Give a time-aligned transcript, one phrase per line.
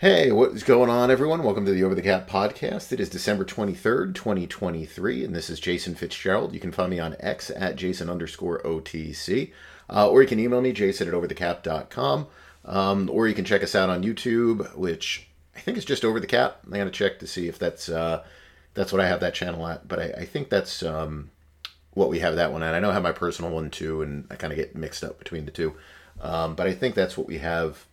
[0.00, 1.42] Hey, what is going on, everyone?
[1.42, 2.90] Welcome to the Over the Cap podcast.
[2.90, 6.54] It is December 23rd, 2023, and this is Jason Fitzgerald.
[6.54, 9.52] You can find me on X at Jason underscore OTC,
[9.90, 12.28] uh, or you can email me, jason at overthecap.com,
[12.64, 16.18] um, or you can check us out on YouTube, which I think is just Over
[16.18, 16.60] the Cap.
[16.72, 18.24] I got to check to see if that's uh,
[18.72, 21.30] that's what I have that channel at, but I, I think that's um,
[21.92, 22.74] what we have that one at.
[22.74, 25.18] I know I have my personal one too, and I kind of get mixed up
[25.18, 25.74] between the two,
[26.22, 27.84] um, but I think that's what we have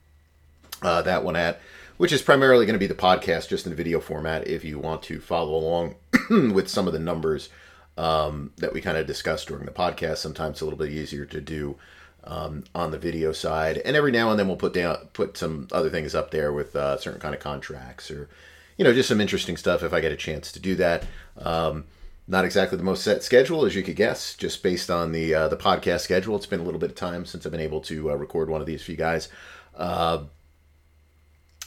[0.81, 1.59] uh, that one at
[1.97, 5.01] which is primarily going to be the podcast just in video format if you want
[5.03, 5.95] to follow along
[6.53, 7.49] with some of the numbers
[7.97, 10.17] um, that we kind of discussed during the podcast.
[10.17, 11.75] Sometimes it's a little bit easier to do
[12.23, 15.67] um, on the video side, and every now and then we'll put down put some
[15.71, 18.29] other things up there with uh, certain kind of contracts or
[18.77, 21.05] you know just some interesting stuff if I get a chance to do that.
[21.37, 21.85] Um,
[22.27, 25.47] not exactly the most set schedule as you could guess, just based on the uh,
[25.47, 26.35] the podcast schedule.
[26.35, 28.61] It's been a little bit of time since I've been able to uh, record one
[28.61, 29.29] of these for you guys.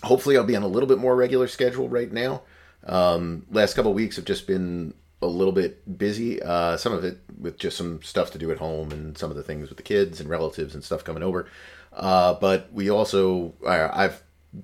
[0.02, 2.42] Hopefully I'll be on a little bit more regular schedule right now.
[2.84, 6.42] Um, last couple weeks have just been a little bit busy.
[6.42, 9.36] Uh, some of it with just some stuff to do at home and some of
[9.36, 11.46] the things with the kids and relatives and stuff coming over.
[11.92, 14.22] Uh, but we also, I've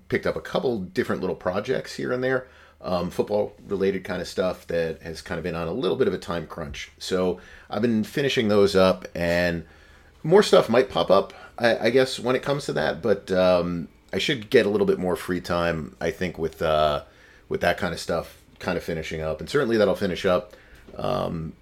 [0.09, 2.49] picked up a couple different little projects here and there,
[2.81, 6.09] um, football related kind of stuff that has kind of been on a little bit
[6.09, 6.91] of a time crunch.
[6.99, 9.65] So I've been finishing those up and
[10.23, 13.03] more stuff might pop up, I, I guess, when it comes to that.
[13.03, 15.95] But um, I should get a little bit more free time.
[16.01, 17.03] I think with uh,
[17.51, 20.55] with that kind of stuff, kind of finishing up, and certainly that'll finish up
[20.97, 21.53] um,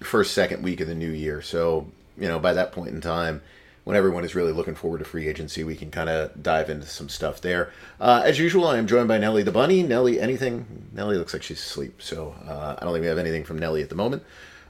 [0.00, 1.40] first second week of the new year.
[1.40, 1.86] So
[2.18, 3.40] you know, by that point in time,
[3.84, 6.86] when everyone is really looking forward to free agency, we can kind of dive into
[6.86, 7.72] some stuff there.
[7.98, 9.82] Uh, as usual, I am joined by Nellie the Bunny.
[9.82, 10.90] Nellie, anything?
[10.92, 13.82] Nellie looks like she's asleep, so uh, I don't think we have anything from Nellie
[13.82, 14.22] at the moment.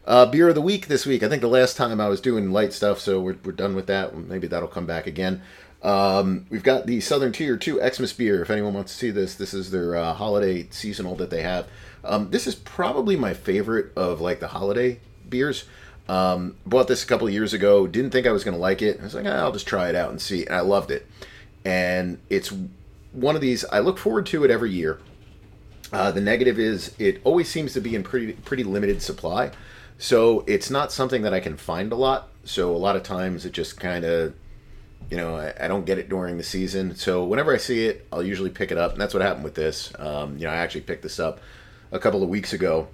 [0.06, 1.24] Uh, beer of the week this week.
[1.24, 3.88] I think the last time I was doing light stuff, so we're, we're done with
[3.88, 4.16] that.
[4.16, 5.42] Maybe that'll come back again.
[5.82, 8.42] Um, we've got the Southern Tier 2 Xmas beer.
[8.42, 11.68] If anyone wants to see this, this is their uh, holiday seasonal that they have.
[12.04, 15.64] Um, this is probably my favorite of like the holiday beers.
[16.08, 17.86] Um, bought this a couple of years ago.
[17.86, 19.00] Didn't think I was going to like it.
[19.00, 20.46] I was like, ah, I'll just try it out and see.
[20.46, 21.06] And I loved it.
[21.64, 22.52] And it's
[23.12, 23.64] one of these.
[23.66, 25.00] I look forward to it every year.
[25.92, 29.52] Uh, the negative is it always seems to be in pretty pretty limited supply,
[29.98, 32.28] so it's not something that I can find a lot.
[32.44, 34.34] So a lot of times it just kind of
[35.10, 36.96] you know, I, I, don't get it during the season.
[36.96, 38.92] So whenever I see it, I'll usually pick it up.
[38.92, 39.92] And that's what happened with this.
[39.98, 41.40] Um, you know, I actually picked this up
[41.92, 42.88] a couple of weeks ago.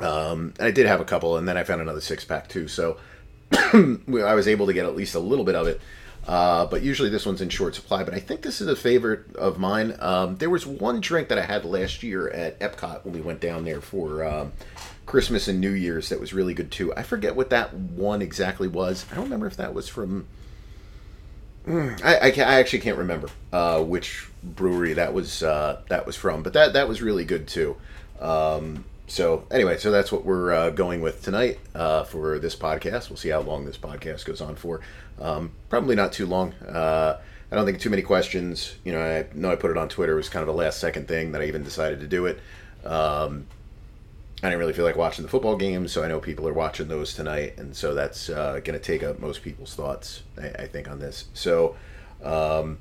[0.00, 2.68] Um, and I did have a couple, and then I found another six pack too.
[2.68, 2.98] So
[3.52, 5.80] I was able to get at least a little bit of it.
[6.26, 8.04] Uh, but usually this one's in short supply.
[8.04, 9.96] But I think this is a favorite of mine.
[9.98, 13.40] Um, there was one drink that I had last year at Epcot when we went
[13.40, 14.52] down there for um,
[15.04, 16.94] Christmas and New Year's that was really good too.
[16.94, 19.04] I forget what that one exactly was.
[19.10, 20.28] I don't remember if that was from
[21.66, 26.42] I, I, I, actually can't remember uh, which brewery that was uh, that was from,
[26.42, 27.76] but that that was really good too.
[28.20, 33.10] Um, so anyway, so that's what we're uh, going with tonight uh, for this podcast.
[33.10, 34.80] We'll see how long this podcast goes on for.
[35.20, 36.52] Um, probably not too long.
[36.54, 37.20] Uh,
[37.50, 38.74] I don't think too many questions.
[38.84, 40.14] You know, I know I put it on Twitter.
[40.14, 42.40] It was kind of a last second thing that I even decided to do it.
[42.84, 43.46] Um,
[44.42, 46.88] I didn't really feel like watching the football games, so I know people are watching
[46.88, 50.66] those tonight, and so that's uh, going to take up most people's thoughts, I, I
[50.66, 51.26] think, on this.
[51.32, 51.76] So,
[52.24, 52.78] um,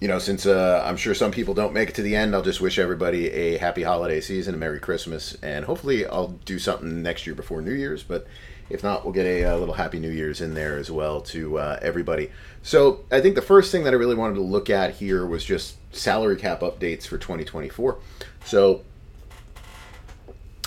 [0.00, 2.40] you know, since uh, I'm sure some people don't make it to the end, I'll
[2.40, 7.02] just wish everybody a happy holiday season, a Merry Christmas, and hopefully I'll do something
[7.02, 8.02] next year before New Year's.
[8.02, 8.26] But
[8.70, 11.58] if not, we'll get a, a little Happy New Year's in there as well to
[11.58, 12.30] uh, everybody.
[12.62, 15.44] So I think the first thing that I really wanted to look at here was
[15.44, 17.98] just salary cap updates for 2024.
[18.46, 18.82] So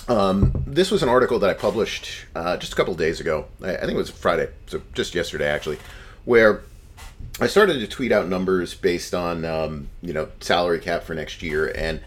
[0.08, 3.46] um, this was an article that I published uh, just a couple days ago.
[3.62, 5.78] I, I, think it was Friday, so just yesterday actually,
[6.24, 6.62] where
[7.40, 11.42] I started to tweet out numbers based on um, you know salary cap for next
[11.42, 12.00] year, and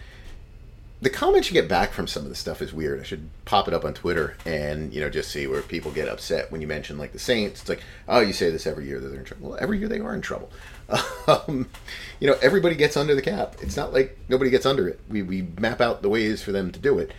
[1.01, 2.99] the comments you get back from some of the stuff is weird.
[2.99, 6.07] I should pop it up on Twitter and you know just see where people get
[6.07, 7.61] upset when you mention like the Saints.
[7.61, 9.49] It's like, oh, you say this every year that they're in trouble.
[9.49, 10.51] Well, every year they are in trouble.
[11.27, 11.67] Um,
[12.21, 13.57] you know, everybody gets under the cap.
[13.61, 14.97] It's not like nobody gets under it.
[15.09, 17.11] We we map out the ways for them to do it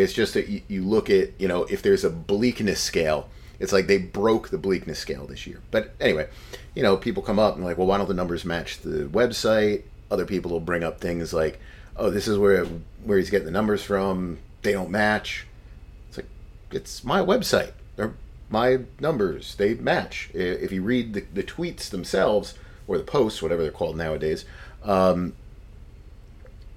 [0.00, 3.28] it's just that you, look at, you know, if there's a bleakness scale,
[3.60, 5.60] it's like they broke the bleakness scale this year.
[5.70, 6.28] But anyway,
[6.74, 9.82] you know, people come up and like, well, why don't the numbers match the website?
[10.10, 11.60] Other people will bring up things like,
[11.96, 12.64] oh, this is where
[13.04, 14.38] where he's getting the numbers from.
[14.62, 15.46] They don't match.
[16.08, 16.28] It's like
[16.70, 17.72] it's my website.
[17.96, 18.14] They're
[18.50, 19.54] my numbers.
[19.54, 20.30] They match.
[20.34, 22.54] If you read the, the tweets themselves
[22.86, 24.44] or the posts, whatever they're called nowadays,
[24.84, 25.34] um,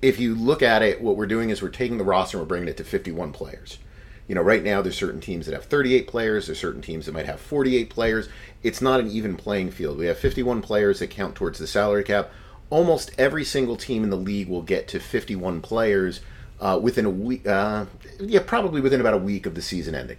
[0.02, 2.50] if you look at it, what we're doing is we're taking the roster and we're
[2.50, 3.80] bringing it to 51 players.
[4.28, 7.14] You know, right now there's certain teams that have 38 players, there's certain teams that
[7.14, 8.28] might have 48 players.
[8.64, 9.98] It's not an even playing field.
[9.98, 12.32] We have 51 players that count towards the salary cap.
[12.72, 16.22] almost every single team in the league will get to 51 players
[16.60, 17.46] uh, within a week.
[17.46, 17.86] Uh,
[18.20, 20.18] yeah, probably within about a week of the season ending.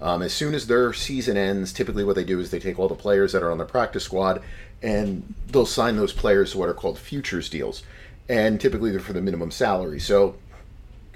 [0.00, 2.88] Um, as soon as their season ends, typically what they do is they take all
[2.88, 4.42] the players that are on the practice squad
[4.82, 7.82] and they'll sign those players to what are called futures deals.
[8.28, 10.00] And typically they're for the minimum salary.
[10.00, 10.36] So,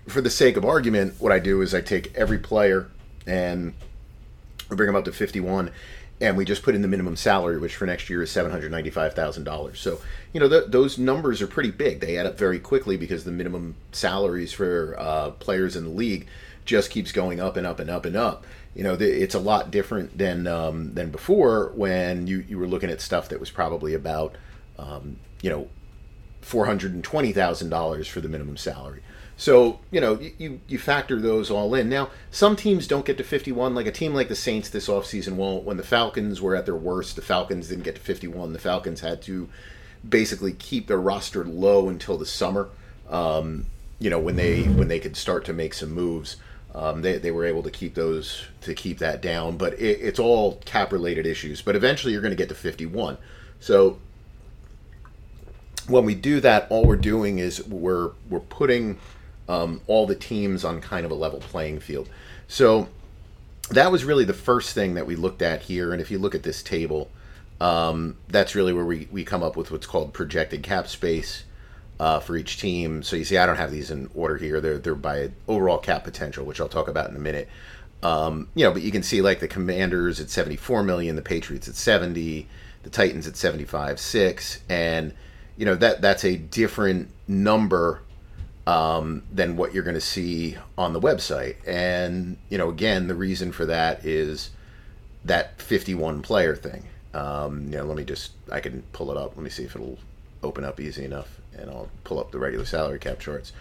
[0.06, 2.88] for the sake of argument, what I do is I take every player
[3.26, 3.74] and
[4.70, 5.70] we bring them up to 51
[6.20, 8.72] and we just put in the minimum salary, which for next year is seven hundred
[8.72, 9.78] ninety-five thousand dollars.
[9.78, 10.00] So
[10.32, 12.00] you know those numbers are pretty big.
[12.00, 16.26] They add up very quickly because the minimum salaries for uh, players in the league
[16.64, 18.44] just keeps going up and up and up and up.
[18.74, 22.90] You know, it's a lot different than um, than before when you you were looking
[22.90, 24.34] at stuff that was probably about
[24.78, 25.68] um, you know
[26.40, 29.02] four hundred and twenty thousand dollars for the minimum salary.
[29.38, 31.88] So, you know, you, you factor those all in.
[31.88, 33.72] Now, some teams don't get to 51.
[33.72, 35.62] Like a team like the Saints this offseason won't.
[35.62, 38.52] When the Falcons were at their worst, the Falcons didn't get to 51.
[38.52, 39.48] The Falcons had to
[40.06, 42.68] basically keep their roster low until the summer.
[43.08, 43.66] Um,
[44.00, 46.36] you know, when they when they could start to make some moves.
[46.74, 50.18] Um, they, they were able to keep those to keep that down, but it, it's
[50.18, 51.62] all cap related issues.
[51.62, 53.16] But eventually, you're going to get to 51.
[53.58, 53.98] So
[55.88, 58.98] when we do that, all we're doing is we're we're putting
[59.48, 62.08] um, all the teams on kind of a level playing field.
[62.46, 62.88] So
[63.70, 65.92] that was really the first thing that we looked at here.
[65.92, 67.10] And if you look at this table,
[67.60, 71.44] um, that's really where we, we come up with what's called projected cap space
[71.98, 73.02] uh, for each team.
[73.02, 74.60] So you see, I don't have these in order here.
[74.60, 77.48] They're, they're by overall cap potential, which I'll talk about in a minute.
[78.02, 81.68] Um, you know, but you can see like the Commanders at 74 million, the Patriots
[81.68, 82.46] at 70,
[82.84, 84.60] the Titans at 75, 6.
[84.68, 85.12] And,
[85.58, 88.00] you know, that that's a different number
[88.66, 91.56] um, than what you're going to see on the website.
[91.66, 94.50] And, you know, again, the reason for that is
[95.24, 96.84] that 51 player thing.
[97.12, 99.36] Um, you know, let me just, I can pull it up.
[99.36, 99.98] Let me see if it'll
[100.44, 101.40] open up easy enough.
[101.56, 103.52] And I'll pull up the regular salary cap charts.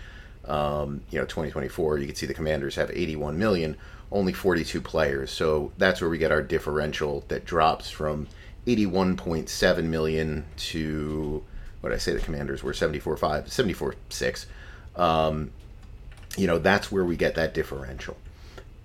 [0.46, 3.76] Um, you know, 2024, you can see the commanders have 81 million,
[4.12, 5.32] only 42 players.
[5.32, 8.28] So that's where we get our differential that drops from
[8.68, 11.44] 81.7 million to
[11.82, 14.46] what I say the commanders were 74.5, 74.6
[14.98, 15.52] um,
[16.38, 18.18] you know that's where we get that differential.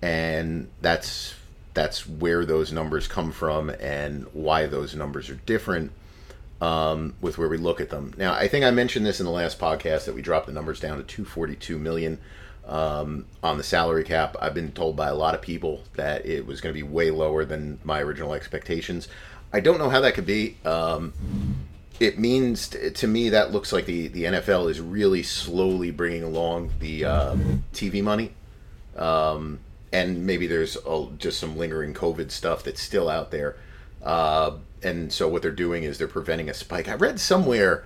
[0.01, 1.35] And that's
[1.73, 5.91] that's where those numbers come from and why those numbers are different
[6.61, 8.13] um, with where we look at them.
[8.17, 10.79] Now i think i mentioned this in the last podcast that we dropped the numbers
[10.79, 12.19] down to 242 million
[12.65, 14.35] um, on the salary cap.
[14.41, 17.11] I've been told by a lot of people that it was going to be way
[17.11, 19.07] lower than my original expectations.
[19.51, 21.13] I don't know how that could be um,
[21.99, 26.71] it means to me that looks like the, the NFL is really slowly bringing along
[26.79, 27.35] the uh,
[27.73, 28.31] TV money.
[28.95, 29.59] Um,
[29.91, 33.57] and maybe there's a, just some lingering COVID stuff that's still out there.
[34.01, 36.87] Uh, and so what they're doing is they're preventing a spike.
[36.89, 37.85] I read somewhere,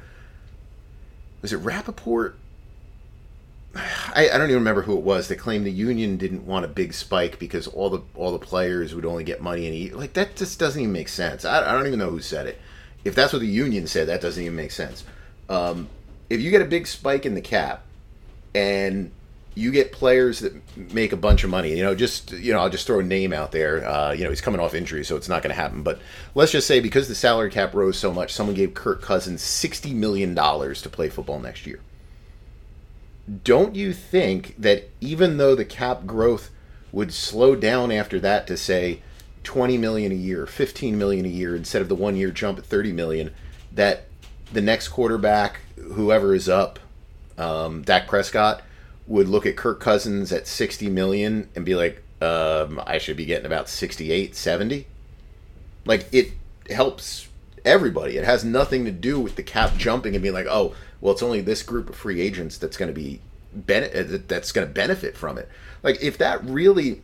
[1.41, 2.37] was it Rapoport?
[3.75, 5.27] I, I don't even remember who it was.
[5.27, 8.95] They claimed the union didn't want a big spike because all the all the players
[8.95, 9.93] would only get money and eat.
[9.93, 11.45] Like that just doesn't even make sense.
[11.45, 12.59] I, I don't even know who said it
[13.07, 15.03] if that's what the union said, that doesn't even make sense.
[15.49, 15.87] Um,
[16.29, 17.83] if you get a big spike in the cap
[18.53, 19.11] and
[19.55, 20.53] you get players that
[20.93, 23.33] make a bunch of money, you know, just you know, I'll just throw a name
[23.33, 23.87] out there.
[23.87, 25.83] Uh, you know, he's coming off injury, so it's not going to happen.
[25.83, 25.99] But
[26.35, 29.93] let's just say because the salary cap rose so much, someone gave Kirk Cousins sixty
[29.93, 31.79] million dollars to play football next year.
[33.43, 36.49] Don't you think that even though the cap growth
[36.91, 39.01] would slow down after that to say
[39.47, 42.65] 20 million a year, 15 million a year instead of the one year jump at
[42.65, 43.33] 30 million,
[43.71, 44.07] that
[44.51, 45.61] the next quarterback,
[45.93, 46.79] whoever is up,
[47.37, 48.61] um, Dak Prescott,
[49.07, 53.23] would look at Kirk Cousins at 60 million and be like, um, I should be
[53.23, 54.85] getting about 68, 70.
[55.85, 56.33] Like it
[56.69, 57.29] helps
[57.63, 58.17] everybody.
[58.17, 61.23] It has nothing to do with the cap jumping and being like, oh, well, it's
[61.23, 63.21] only this group of free agents that's going to be
[63.53, 65.47] ben- that's going to benefit from it.
[65.83, 67.01] Like if that really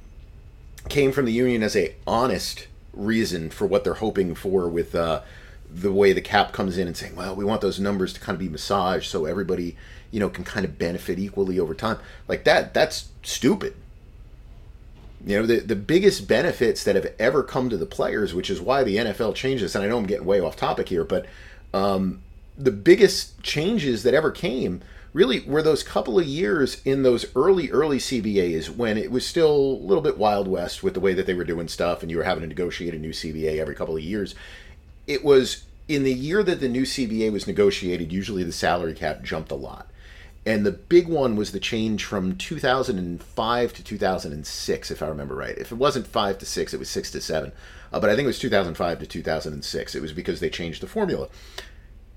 [0.90, 5.22] came from the union as a honest reason for what they're hoping for with uh,
[5.70, 8.36] the way the cap comes in and saying, well, we want those numbers to kind
[8.36, 9.76] of be massaged so everybody,
[10.12, 11.98] you know, can kind of benefit equally over time.
[12.28, 13.76] Like that, that's stupid.
[15.26, 18.60] You know, the, the biggest benefits that have ever come to the players, which is
[18.60, 21.26] why the NFL changed this, and I know I'm getting way off topic here, but
[21.74, 22.22] um,
[22.58, 24.82] the biggest changes that ever came
[25.14, 29.56] really were those couple of years in those early early CBAs when it was still
[29.56, 32.18] a little bit wild west with the way that they were doing stuff and you
[32.18, 34.34] were having to negotiate a new CBA every couple of years.
[35.06, 39.22] It was in the year that the new CBA was negotiated usually the salary cap
[39.24, 39.88] jumped a lot.
[40.46, 45.58] And the big one was the change from 2005 to 2006 if i remember right.
[45.58, 47.52] If it wasn't 5 to 6 it was 6 to 7
[47.92, 50.88] uh, but i think it was 2005 to 2006 it was because they changed the
[50.88, 51.30] formula.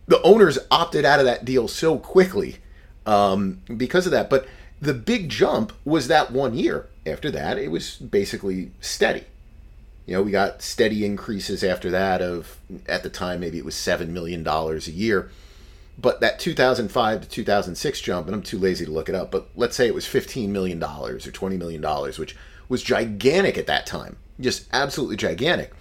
[0.09, 2.59] The owners opted out of that deal so quickly
[3.07, 4.29] um, because of that.
[4.29, 4.47] But
[4.81, 6.87] the big jump was that one year.
[7.07, 9.25] After that, it was basically steady.
[10.07, 13.75] You know, we got steady increases after that of, at the time, maybe it was
[13.75, 15.31] $7 million a year.
[15.99, 19.49] But that 2005 to 2006 jump, and I'm too lazy to look it up, but
[19.57, 21.83] let's say it was $15 million or $20 million,
[22.19, 22.37] which
[22.69, 24.17] was gigantic at that time.
[24.39, 25.73] Just absolutely gigantic.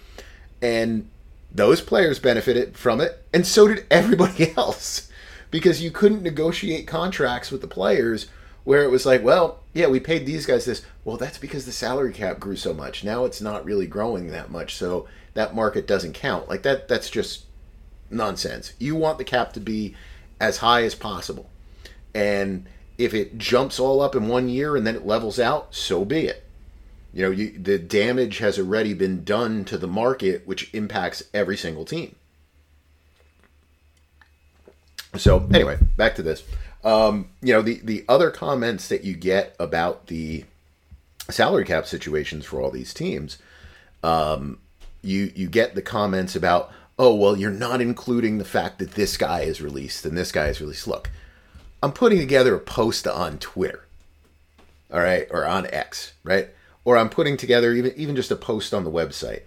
[0.62, 1.08] And
[1.52, 5.05] those players benefited from it, and so did everybody else.
[5.50, 8.26] Because you couldn't negotiate contracts with the players
[8.64, 10.82] where it was like, well, yeah, we paid these guys this.
[11.04, 13.04] Well, that's because the salary cap grew so much.
[13.04, 16.48] Now it's not really growing that much, so that market doesn't count.
[16.48, 17.44] Like that that's just
[18.10, 18.72] nonsense.
[18.78, 19.94] You want the cap to be
[20.40, 21.48] as high as possible.
[22.14, 22.66] And
[22.98, 26.26] if it jumps all up in one year and then it levels out, so be
[26.26, 26.42] it.
[27.12, 31.56] You know, you, the damage has already been done to the market, which impacts every
[31.56, 32.15] single team.
[35.18, 36.44] So, anyway, back to this.
[36.84, 40.44] Um, you know, the, the other comments that you get about the
[41.28, 43.38] salary cap situations for all these teams,
[44.02, 44.58] um,
[45.02, 49.16] you you get the comments about, oh well, you're not including the fact that this
[49.16, 50.86] guy is released and this guy is released.
[50.86, 51.10] Look,
[51.82, 53.84] I'm putting together a post on Twitter,
[54.92, 56.48] all right, or on X, right,
[56.84, 59.42] or I'm putting together even even just a post on the website.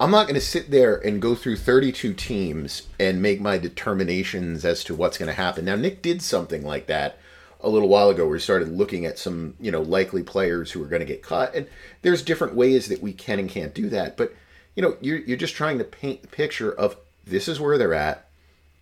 [0.00, 4.64] I'm not going to sit there and go through 32 teams and make my determinations
[4.64, 5.66] as to what's going to happen.
[5.66, 7.18] Now, Nick did something like that
[7.60, 10.82] a little while ago where he started looking at some, you know, likely players who
[10.82, 11.54] are going to get cut.
[11.54, 11.66] And
[12.00, 14.16] there's different ways that we can and can't do that.
[14.16, 14.34] But,
[14.74, 17.92] you know, you're, you're just trying to paint the picture of this is where they're
[17.92, 18.26] at.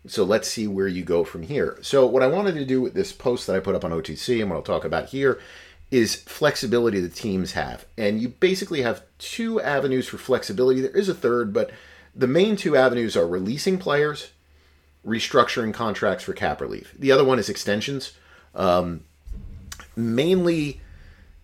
[0.06, 1.78] So let's see where you go from here.
[1.82, 4.40] So, what I wanted to do with this post that I put up on OTC
[4.40, 5.40] and what I'll talk about here
[5.90, 7.86] is flexibility the teams have.
[7.96, 10.80] And you basically have two avenues for flexibility.
[10.80, 11.70] There is a third, but
[12.14, 14.30] the main two avenues are releasing players,
[15.06, 16.94] restructuring contracts for cap relief.
[16.98, 18.12] The other one is extensions.
[18.54, 19.04] Um,
[19.96, 20.80] mainly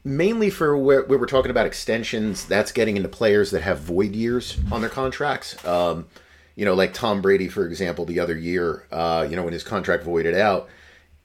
[0.05, 4.59] mainly for where, we're talking about extensions, that's getting into players that have void years
[4.71, 5.65] on their contracts.
[5.65, 6.07] Um,
[6.55, 9.65] you know, like Tom Brady, for example, the other year, uh, you know, when his
[9.65, 10.69] contract voided out,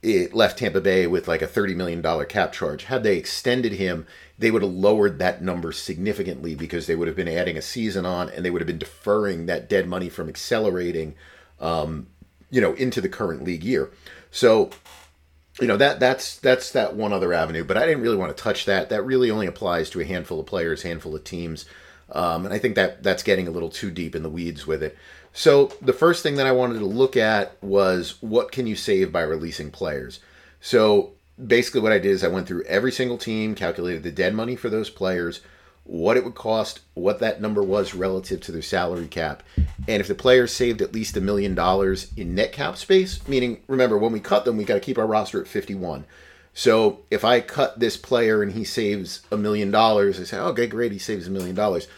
[0.02, 2.84] it left Tampa Bay with like a $30 million cap charge.
[2.84, 4.06] Had they extended him,
[4.38, 8.06] they would have lowered that number significantly because they would have been adding a season
[8.06, 11.14] on and they would have been deferring that dead money from accelerating,
[11.60, 12.06] um,
[12.50, 13.90] you know, into the current league year.
[14.30, 14.70] So,
[15.60, 18.42] you know, that that's that's that one other avenue, but I didn't really want to
[18.42, 18.88] touch that.
[18.88, 21.66] That really only applies to a handful of players, handful of teams.
[22.12, 24.82] Um, and I think that that's getting a little too deep in the weeds with
[24.82, 24.96] it.
[25.32, 29.12] So the first thing that I wanted to look at was what can you save
[29.12, 30.20] by releasing players.
[30.60, 31.12] So
[31.44, 34.56] basically, what I did is I went through every single team, calculated the dead money
[34.56, 35.40] for those players,
[35.84, 39.42] what it would cost, what that number was relative to their salary cap,
[39.88, 43.62] and if the players saved at least a million dollars in net cap space, meaning
[43.66, 46.04] remember when we cut them, we got to keep our roster at 51.
[46.52, 50.66] So if I cut this player and he saves a million dollars, I say, okay,
[50.66, 51.88] great, he saves a million dollars.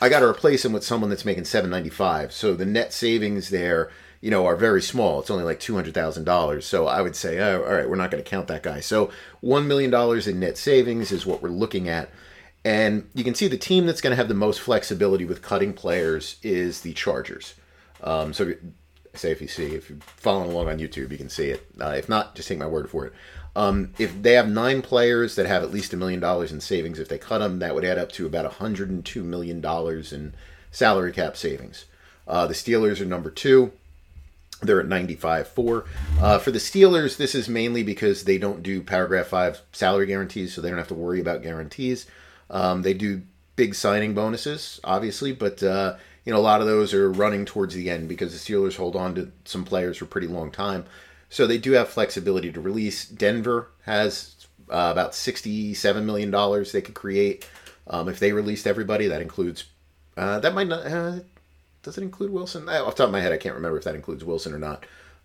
[0.00, 2.32] I got to replace him with someone that's making 795.
[2.32, 3.90] So the net savings there,
[4.20, 5.20] you know, are very small.
[5.20, 6.62] It's only like $200,000.
[6.62, 8.80] So I would say, oh, all right, we're not going to count that guy.
[8.80, 9.10] So
[9.42, 9.92] $1 million
[10.28, 12.10] in net savings is what we're looking at.
[12.64, 15.72] And you can see the team that's going to have the most flexibility with cutting
[15.72, 17.54] players is the Chargers.
[18.02, 18.54] Um, so
[19.14, 21.66] say if you see, if you're following along on YouTube, you can see it.
[21.80, 23.12] Uh, if not, just take my word for it.
[23.56, 26.98] Um, if they have nine players that have at least a million dollars in savings,
[26.98, 29.64] if they cut them, that would add up to about $102 million
[30.12, 30.34] in
[30.70, 31.86] salary cap savings.
[32.28, 33.72] Uh, the Steelers are number two.
[34.62, 35.86] They're at 95.4.
[36.20, 40.54] Uh, for the Steelers, this is mainly because they don't do paragraph five salary guarantees,
[40.54, 42.06] so they don't have to worry about guarantees.
[42.50, 43.22] Um, they do
[43.56, 47.74] big signing bonuses, obviously, but uh, you know a lot of those are running towards
[47.74, 50.84] the end because the Steelers hold on to some players for a pretty long time.
[51.30, 53.06] So they do have flexibility to release.
[53.06, 57.48] Denver has uh, about $67 million they could create
[57.86, 59.06] um, if they released everybody.
[59.06, 59.64] That includes,
[60.16, 61.20] uh, that might not, uh,
[61.82, 62.68] does it include Wilson?
[62.68, 64.84] Uh, off top of my head, I can't remember if that includes Wilson or not.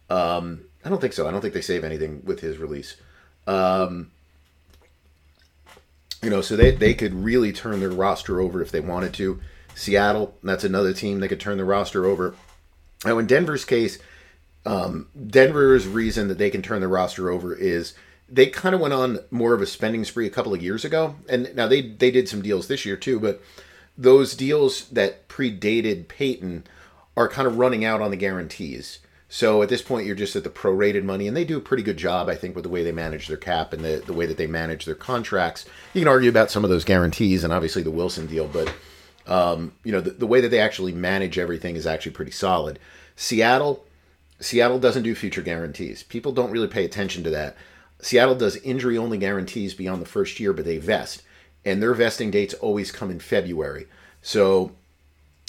[0.10, 1.28] Um, I don't think so.
[1.28, 2.98] I don't think they save anything with his release.
[3.48, 4.12] Um,
[6.22, 9.42] you know, so they, they could really turn their roster over if they wanted to.
[9.74, 12.36] Seattle, that's another team that could turn the roster over.
[13.04, 14.00] Now, in Denver's case,
[14.66, 17.94] um, Denver's reason that they can turn the roster over is
[18.28, 21.16] they kind of went on more of a spending spree a couple of years ago,
[21.30, 23.42] and now they they did some deals this year too, but
[23.98, 26.66] those deals that predated Payton
[27.16, 29.00] are kind of running out on the guarantees.
[29.30, 31.84] So at this point, you're just at the prorated money, and they do a pretty
[31.84, 34.26] good job, I think, with the way they manage their cap and the, the way
[34.26, 35.66] that they manage their contracts.
[35.94, 38.74] You can argue about some of those guarantees and obviously the Wilson deal, but
[39.28, 42.80] um, you know the, the way that they actually manage everything is actually pretty solid.
[43.16, 43.85] Seattle,
[44.40, 46.04] Seattle doesn't do future guarantees.
[46.04, 47.56] People don't really pay attention to that.
[48.00, 51.24] Seattle does injury only guarantees beyond the first year, but they vest.
[51.64, 53.88] And their vesting dates always come in February.
[54.22, 54.72] So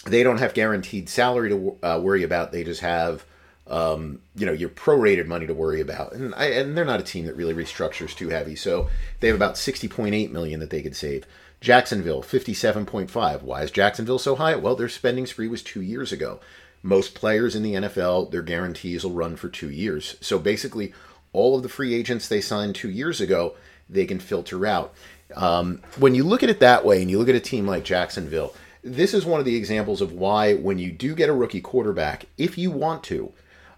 [0.06, 2.52] they don't have guaranteed salary to uh, worry about.
[2.52, 3.24] They just have,
[3.66, 6.12] um, you know, your prorated money to worry about.
[6.12, 8.54] And, I, and they're not a team that really restructures too heavy.
[8.54, 8.88] So
[9.20, 11.26] they have about 60.8 million that they could save.
[11.60, 13.42] Jacksonville, 57.5.
[13.42, 14.54] Why is Jacksonville so high?
[14.56, 16.40] Well, their spending spree was two years ago.
[16.86, 20.14] Most players in the NFL, their guarantees will run for two years.
[20.20, 20.92] So basically,
[21.32, 23.56] all of the free agents they signed two years ago,
[23.90, 24.94] they can filter out.
[25.34, 27.82] Um, when you look at it that way and you look at a team like
[27.82, 31.60] Jacksonville, this is one of the examples of why when you do get a rookie
[31.60, 33.32] quarterback, if you want to,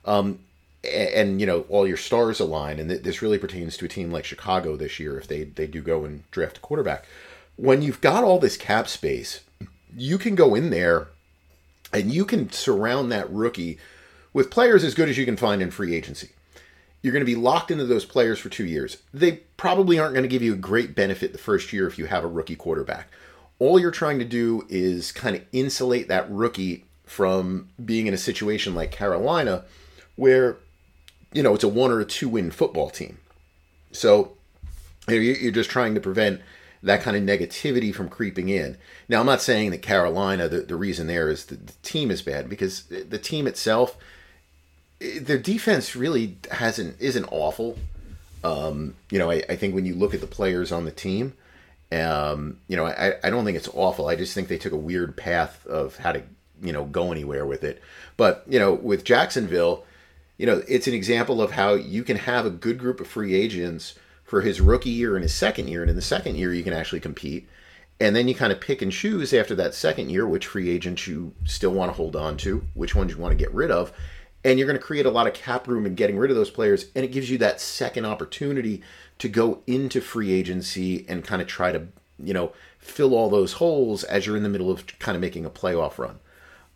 [0.04, 0.40] um,
[0.84, 4.26] and, you know all your stars align, and this really pertains to a team like
[4.26, 7.06] Chicago this year if they they do go and draft a quarterback.
[7.56, 9.40] When you've got all this cap space,
[9.96, 11.08] you can go in there
[11.92, 13.78] and you can surround that rookie
[14.32, 16.30] with players as good as you can find in free agency.
[17.02, 18.98] You're going to be locked into those players for two years.
[19.14, 22.06] They probably aren't going to give you a great benefit the first year if you
[22.06, 23.08] have a rookie quarterback.
[23.58, 28.18] All you're trying to do is kind of insulate that rookie from being in a
[28.18, 29.64] situation like Carolina
[30.16, 30.58] where,
[31.32, 33.18] you know, it's a one or a two win football team.
[33.92, 34.32] So
[35.08, 36.40] you're just trying to prevent
[36.82, 38.76] that kind of negativity from creeping in.
[39.08, 42.22] Now, I'm not saying that Carolina, the, the reason there is the, the team is
[42.22, 43.96] bad because the team itself,
[45.00, 47.78] their defense really hasn't isn't awful.
[48.44, 51.34] Um, you know, I, I, think when you look at the players on the team,
[51.90, 54.06] um, you know, I, I don't think it's awful.
[54.06, 56.22] I just think they took a weird path of how to,
[56.62, 57.82] you know, go anywhere with it.
[58.16, 59.84] But, you know, with Jacksonville,
[60.36, 63.34] you know, it's an example of how you can have a good group of free
[63.34, 63.94] agents
[64.28, 65.80] for his rookie year and his second year.
[65.80, 67.48] And in the second year, you can actually compete.
[67.98, 71.06] And then you kind of pick and choose after that second year which free agents
[71.06, 73.90] you still want to hold on to, which ones you want to get rid of.
[74.44, 76.50] And you're going to create a lot of cap room in getting rid of those
[76.50, 76.90] players.
[76.94, 78.82] And it gives you that second opportunity
[79.18, 81.88] to go into free agency and kind of try to,
[82.22, 85.46] you know, fill all those holes as you're in the middle of kind of making
[85.46, 86.20] a playoff run.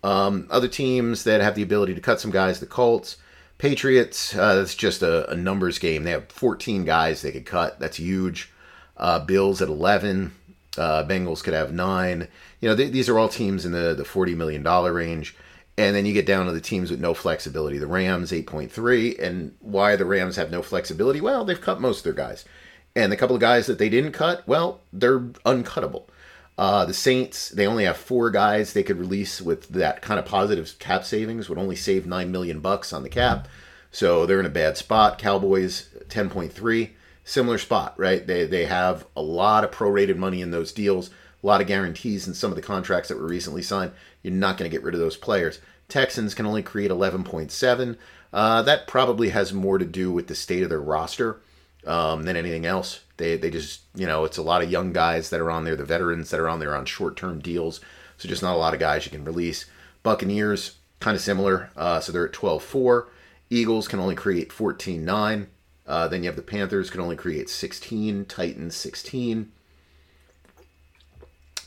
[0.03, 3.19] Um, other teams that have the ability to cut some guys, the Colts,
[3.63, 6.03] Patriots, uh, that's just a, a, numbers game.
[6.03, 7.79] They have 14 guys they could cut.
[7.79, 8.51] That's huge.
[8.97, 10.35] Uh, Bills at 11.
[10.77, 12.27] Uh, Bengals could have nine.
[12.61, 15.37] You know, th- these are all teams in the, the $40 million range.
[15.79, 17.79] And then you get down to the teams with no flexibility.
[17.79, 19.23] The Rams, 8.3.
[19.23, 21.21] And why the Rams have no flexibility?
[21.21, 22.45] Well, they've cut most of their guys.
[22.97, 26.07] And the couple of guys that they didn't cut, well, they're uncuttable.
[26.59, 30.27] Uh, the Saints, they only have four guys they could release with that kind of
[30.27, 33.49] positive cap savings, would only save nine million bucks on the cap.
[33.91, 35.19] So they're in a bad spot.
[35.19, 36.91] Cowboys, 10.3,
[37.25, 38.27] similar spot, right?
[38.27, 41.11] They, they have a lot of prorated money in those deals,
[41.43, 43.93] a lot of guarantees in some of the contracts that were recently signed.
[44.23, 45.61] You're not going to get rid of those players.
[45.89, 47.97] Texans can only create 11.7.
[48.33, 51.41] Uh, that probably has more to do with the state of their roster
[51.87, 53.01] um, than anything else.
[53.23, 55.77] They they just you know it's a lot of young guys that are on there,
[55.77, 57.81] the veterans that are on there on short term deals.
[58.17, 59.67] So just not a lot of guys you can release.
[60.03, 63.07] Buccaneers kind of similar, uh, so they're at 12-4.
[63.51, 65.47] Eagles can only create 14-9.
[65.87, 68.25] Uh, then you have the Panthers can only create 16.
[68.25, 69.53] Titans 16.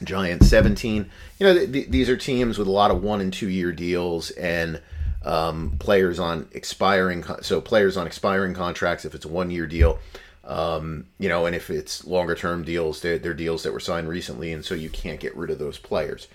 [0.03, 1.09] Giants 17.
[1.39, 3.71] You know th- th- these are teams with a lot of one and two year
[3.71, 4.81] deals and
[5.23, 9.99] um, players on expiring so players on expiring contracts if it's a one year deal
[10.45, 14.07] um, you know and if it's longer term deals they're, they're, deals that were signed
[14.07, 16.27] recently and so you can't get rid of those players.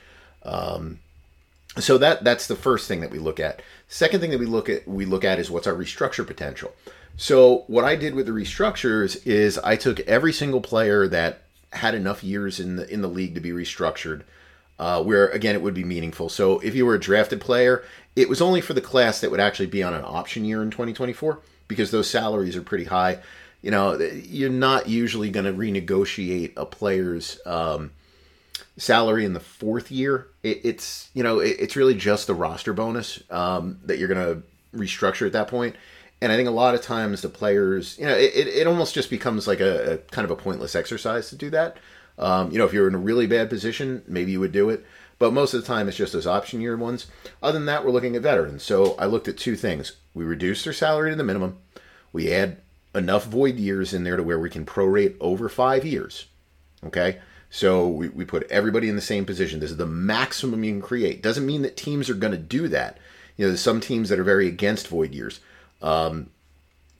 [0.43, 0.99] Um,
[1.79, 3.63] so that that's the first thing that we look at.
[3.89, 6.75] Second thing that we look at we look at is what's our restructure potential.
[7.17, 11.43] So what i did with the restructures is i took every single player that
[11.73, 14.23] had enough years in the in the league to be restructured
[14.81, 16.29] uh, where again it would be meaningful.
[16.29, 17.85] So if you were a drafted player
[18.17, 20.71] it was only for the class that would actually be on an option year in
[20.71, 23.21] 2024 because those salaries are pretty high.
[23.63, 27.91] You know, you're not usually going to renegotiate a player's um,
[28.77, 30.29] salary in the fourth year.
[30.43, 34.35] It, it's you know, it, it's really just the roster bonus um, that you're going
[34.35, 34.43] to
[34.77, 35.77] restructure at that point.
[36.23, 39.09] And I think a lot of times the players, you know, it, it almost just
[39.09, 41.79] becomes like a, a kind of a pointless exercise to do that.
[42.19, 44.85] Um, you know, if you're in a really bad position, maybe you would do it.
[45.19, 47.07] But most of the time, it's just those option year ones.
[47.43, 48.63] Other than that, we're looking at veterans.
[48.63, 49.93] So I looked at two things.
[50.15, 51.59] We reduce their salary to the minimum.
[52.13, 52.59] We add
[52.95, 56.27] enough void years in there to where we can prorate over five years.
[56.85, 57.19] Okay?
[57.51, 59.61] So we, we put everybody in the same position.
[59.61, 61.23] This is the maximum you can create.
[61.23, 62.99] Doesn't mean that teams are going to do that.
[63.37, 65.41] You know, there's some teams that are very against void years.
[65.83, 66.31] Um,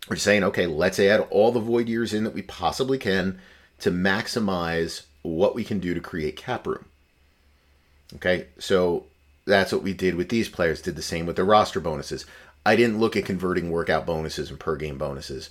[0.09, 3.39] we're saying, okay, let's add all the void years in that we possibly can
[3.81, 6.87] to maximize what we can do to create cap room.
[8.17, 9.07] Okay, so
[9.47, 10.83] that's what we did with these players.
[10.83, 12.27] Did the same with the roster bonuses.
[12.67, 15.49] I didn't look at converting workout bonuses and per game bonuses.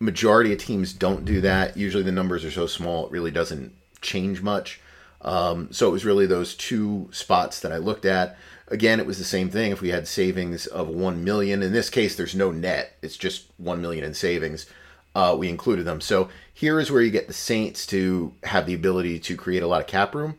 [0.00, 1.76] Majority of teams don't do that.
[1.76, 4.80] Usually the numbers are so small it really doesn't change much.
[5.22, 8.36] Um, so it was really those two spots that I looked at.
[8.68, 9.72] Again, it was the same thing.
[9.72, 13.46] If we had savings of one million, in this case, there's no net; it's just
[13.56, 14.66] one million in savings.
[15.14, 16.00] Uh, we included them.
[16.00, 19.66] So here is where you get the Saints to have the ability to create a
[19.66, 20.36] lot of cap room.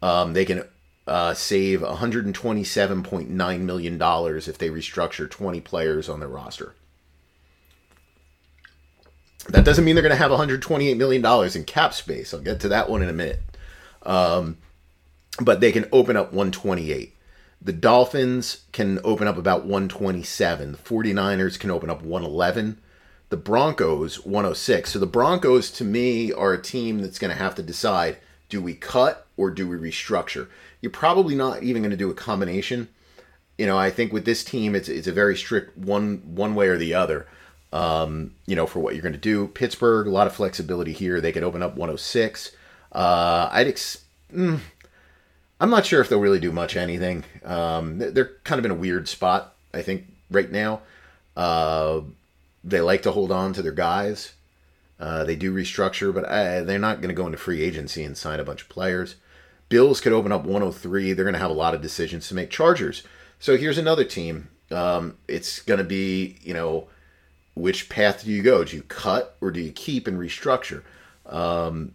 [0.00, 0.62] Um, they can
[1.06, 6.74] uh, save 127.9 million dollars if they restructure 20 players on their roster.
[9.48, 12.34] That doesn't mean they're going to have 128 million dollars in cap space.
[12.34, 13.42] I'll get to that one in a minute.
[14.02, 14.58] Um,
[15.40, 17.14] but they can open up 128.
[17.60, 20.72] The Dolphins can open up about 127.
[20.72, 22.78] The 49ers can open up 111.
[23.28, 24.90] The Broncos 106.
[24.90, 28.62] So the Broncos to me are a team that's going to have to decide do
[28.62, 30.48] we cut or do we restructure?
[30.80, 32.88] You're probably not even going to do a combination.
[33.58, 36.68] You know, I think with this team it's it's a very strict one one way
[36.68, 37.26] or the other.
[37.76, 39.48] Um, you know, for what you're going to do.
[39.48, 41.20] Pittsburgh, a lot of flexibility here.
[41.20, 42.52] They could open up 106.
[42.92, 44.60] Uh, I'd ex- mm,
[45.60, 47.24] I'm not sure if they'll really do much anything.
[47.44, 50.80] Um, they're kind of in a weird spot, I think, right now.
[51.36, 52.00] Uh,
[52.64, 54.32] they like to hold on to their guys.
[54.98, 58.16] Uh, they do restructure, but uh, they're not going to go into free agency and
[58.16, 59.16] sign a bunch of players.
[59.68, 61.12] Bills could open up 103.
[61.12, 62.48] They're going to have a lot of decisions to make.
[62.48, 63.02] Chargers.
[63.38, 64.48] So here's another team.
[64.70, 66.88] Um, it's going to be, you know,
[67.56, 68.64] which path do you go?
[68.64, 70.82] Do you cut or do you keep and restructure?
[71.24, 71.92] Um,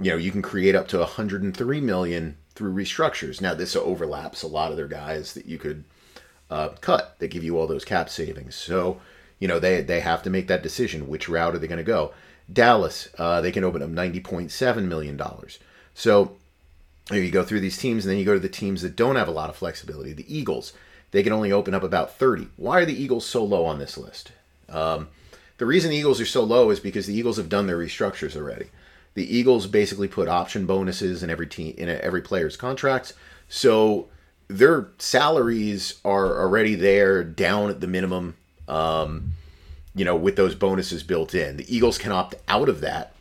[0.00, 3.40] you know, you can create up to 103 million through restructures.
[3.40, 5.84] Now, this overlaps a lot of their guys that you could
[6.50, 8.56] uh, cut that give you all those cap savings.
[8.56, 9.00] So,
[9.38, 11.08] you know, they they have to make that decision.
[11.08, 12.12] Which route are they going to go?
[12.52, 15.60] Dallas, uh, they can open up 90.7 million dollars.
[15.94, 16.36] So,
[17.08, 19.16] here you go through these teams, and then you go to the teams that don't
[19.16, 20.12] have a lot of flexibility.
[20.12, 20.72] The Eagles,
[21.12, 22.48] they can only open up about 30.
[22.56, 24.32] Why are the Eagles so low on this list?
[24.68, 25.08] Um,
[25.58, 28.36] the reason the Eagles are so low is because the Eagles have done their restructures
[28.36, 28.66] already.
[29.14, 33.14] The Eagles basically put option bonuses in every team in every player's contracts.
[33.48, 34.08] So
[34.46, 38.36] their salaries are already there down at the minimum
[38.68, 39.32] um,
[39.94, 41.56] you know with those bonuses built in.
[41.56, 43.14] The eagles can opt out of that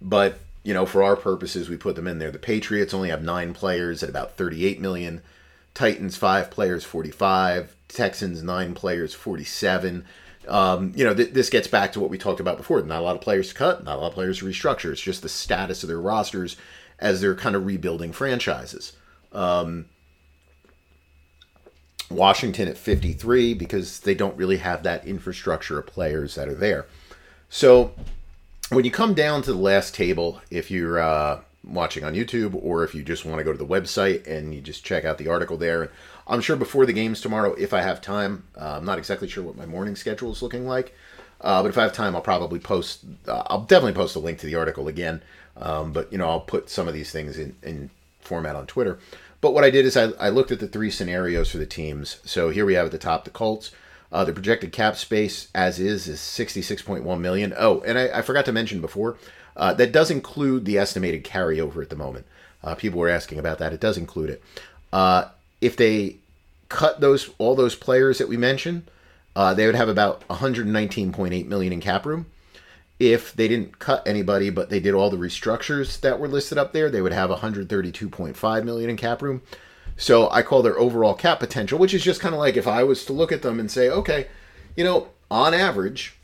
[0.00, 2.30] but you know for our purposes we put them in there.
[2.30, 5.22] The patriots only have nine players at about 38 million.
[5.74, 10.04] Titans five players 45 texans nine players 47
[10.48, 12.80] um, you know, th- this gets back to what we talked about before.
[12.82, 14.90] Not a lot of players to cut, not a lot of players to restructure.
[14.92, 16.56] It's just the status of their rosters
[16.98, 18.92] as they're kind of rebuilding franchises.
[19.32, 19.86] Um,
[22.10, 26.86] Washington at 53 because they don't really have that infrastructure of players that are there.
[27.50, 27.92] So
[28.70, 32.84] when you come down to the last table, if you're uh, watching on YouTube or
[32.84, 35.28] if you just want to go to the website and you just check out the
[35.28, 35.90] article there
[36.28, 39.42] I'm sure before the games tomorrow, if I have time, uh, I'm not exactly sure
[39.42, 40.94] what my morning schedule is looking like.
[41.40, 43.04] Uh, but if I have time, I'll probably post.
[43.26, 45.22] Uh, I'll definitely post a link to the article again.
[45.56, 48.98] Um, but you know, I'll put some of these things in, in format on Twitter.
[49.40, 52.20] But what I did is I, I looked at the three scenarios for the teams.
[52.24, 53.70] So here we have at the top the Colts.
[54.10, 57.52] Uh, the projected cap space, as is, is 66.1 million.
[57.58, 59.18] Oh, and I, I forgot to mention before
[59.54, 62.24] uh, that does include the estimated carryover at the moment.
[62.64, 63.72] Uh, people were asking about that.
[63.72, 64.42] It does include it.
[65.60, 66.16] If they
[66.68, 68.84] cut those all those players that we mentioned,
[69.34, 72.26] uh, they would have about 119.8 million in cap room.
[72.98, 76.72] If they didn't cut anybody, but they did all the restructures that were listed up
[76.72, 79.42] there, they would have 132.5 million in cap room.
[79.96, 82.82] So I call their overall cap potential, which is just kind of like if I
[82.82, 84.26] was to look at them and say, okay,
[84.76, 86.16] you know, on average,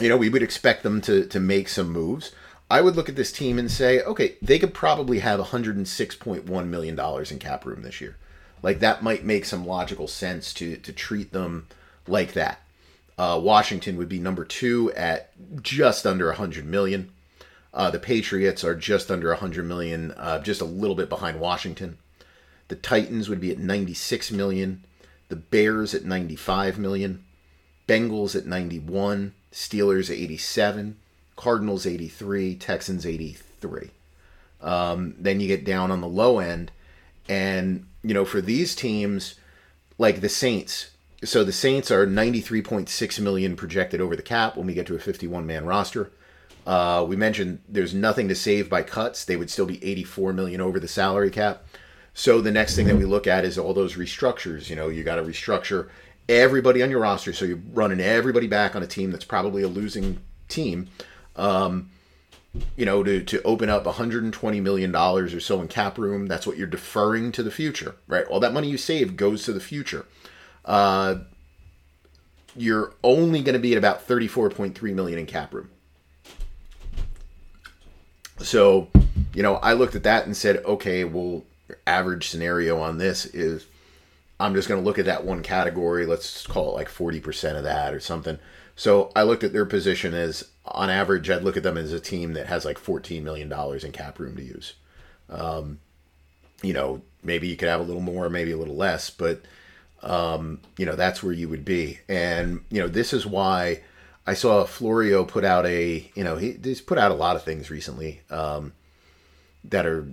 [0.00, 2.32] you know, we would expect them to to make some moves.
[2.70, 6.96] I would look at this team and say, okay, they could probably have 106.1 million
[6.96, 8.16] dollars in cap room this year.
[8.62, 11.68] Like that might make some logical sense to to treat them
[12.06, 12.60] like that.
[13.18, 15.30] Uh, Washington would be number two at
[15.62, 17.10] just under 100 million.
[17.72, 21.98] Uh, the Patriots are just under 100 million, uh, just a little bit behind Washington.
[22.68, 24.84] The Titans would be at 96 million.
[25.28, 27.24] The Bears at 95 million.
[27.86, 29.34] Bengals at 91.
[29.52, 30.96] Steelers 87.
[31.36, 32.56] Cardinals 83.
[32.56, 33.90] Texans 83.
[34.60, 36.72] Um, then you get down on the low end,
[37.28, 39.34] and you know, for these teams,
[39.98, 40.90] like the Saints,
[41.24, 45.00] so the Saints are 93.6 million projected over the cap when we get to a
[45.00, 46.12] 51 man roster.
[46.64, 50.60] Uh, we mentioned there's nothing to save by cuts; they would still be 84 million
[50.60, 51.64] over the salary cap.
[52.14, 54.70] So the next thing that we look at is all those restructures.
[54.70, 55.88] You know, you got to restructure
[56.28, 59.68] everybody on your roster, so you're running everybody back on a team that's probably a
[59.68, 60.88] losing team.
[61.34, 61.90] Um,
[62.76, 66.26] you know, to, to open up 120 million dollars or so in cap room.
[66.26, 68.26] That's what you're deferring to the future, right?
[68.26, 70.06] All that money you save goes to the future.
[70.64, 71.16] Uh,
[72.54, 75.70] you're only going to be at about 34.3 million in cap room.
[78.38, 78.88] So,
[79.34, 81.44] you know, I looked at that and said, okay, well,
[81.86, 83.66] average scenario on this is
[84.38, 86.06] I'm just going to look at that one category.
[86.06, 88.38] Let's call it like 40% of that or something.
[88.74, 92.00] So I looked at their position as, on average, I'd look at them as a
[92.00, 94.74] team that has like $14 million in cap room to use.
[95.30, 95.78] Um,
[96.62, 99.42] you know, maybe you could have a little more, maybe a little less, but,
[100.02, 102.00] um, you know, that's where you would be.
[102.08, 103.82] And, you know, this is why
[104.26, 107.42] I saw Florio put out a, you know, he, he's put out a lot of
[107.42, 108.72] things recently um,
[109.64, 110.08] that are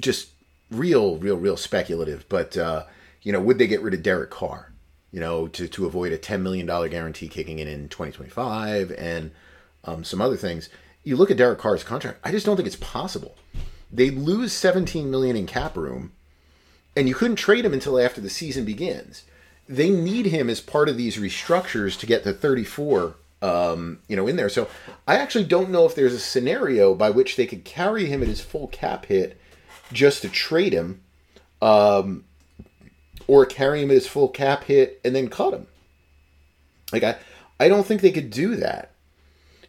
[0.00, 0.30] just
[0.70, 2.28] real, real, real speculative.
[2.28, 2.84] But, uh,
[3.22, 4.72] you know, would they get rid of Derek Carr?
[5.12, 9.30] You know, to, to avoid a $10 million guarantee kicking in in 2025 and
[9.86, 10.68] um, some other things.
[11.04, 13.36] You look at Derek Carr's contract, I just don't think it's possible.
[13.92, 16.12] They lose 17 million in cap room,
[16.96, 19.24] and you couldn't trade him until after the season begins.
[19.68, 24.26] They need him as part of these restructures to get to 34 um, you know,
[24.26, 24.48] in there.
[24.48, 24.68] So
[25.06, 28.28] I actually don't know if there's a scenario by which they could carry him at
[28.28, 29.40] his full cap hit
[29.92, 31.02] just to trade him,
[31.62, 32.24] um,
[33.26, 35.66] or carry him at his full cap hit and then cut him.
[36.92, 37.16] Like I,
[37.60, 38.90] I don't think they could do that.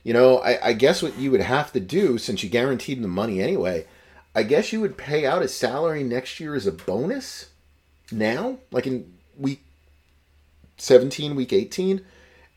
[0.08, 3.10] You know, I, I guess what you would have to do, since you guaranteed the
[3.10, 3.86] money anyway,
[4.34, 7.50] I guess you would pay out his salary next year as a bonus.
[8.10, 9.65] Now, like in week
[10.78, 12.06] seventeen, week eighteen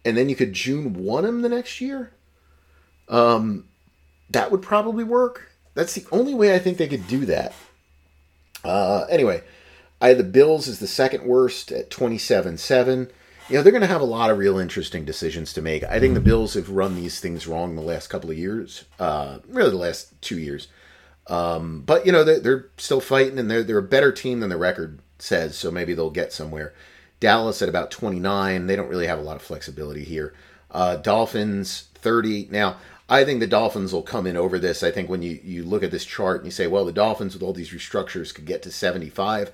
[0.04, 2.12] and then you could June 1 him the next year,
[3.08, 3.64] um,
[4.30, 5.50] that would probably work.
[5.74, 7.52] That's the only way I think they could do that.
[8.62, 9.42] Uh, anyway,
[10.00, 13.10] I the Bills as the second worst at 27 7.
[13.50, 15.82] You know, they're going to have a lot of real interesting decisions to make.
[15.82, 19.40] I think the Bills have run these things wrong the last couple of years, uh,
[19.48, 20.68] really the last two years.
[21.26, 24.50] Um, but, you know, they're, they're still fighting and they're, they're a better team than
[24.50, 26.72] the record says, so maybe they'll get somewhere.
[27.18, 28.68] Dallas at about 29.
[28.68, 30.32] They don't really have a lot of flexibility here.
[30.70, 32.50] Uh, Dolphins 30.
[32.52, 32.76] Now,
[33.08, 34.84] I think the Dolphins will come in over this.
[34.84, 37.34] I think when you, you look at this chart and you say, well, the Dolphins
[37.34, 39.50] with all these restructures could get to 75.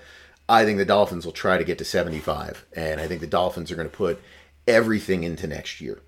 [0.49, 2.67] I think the Dolphins will try to get to 75.
[2.75, 4.21] And I think the Dolphins are going to put
[4.67, 6.01] everything into next year.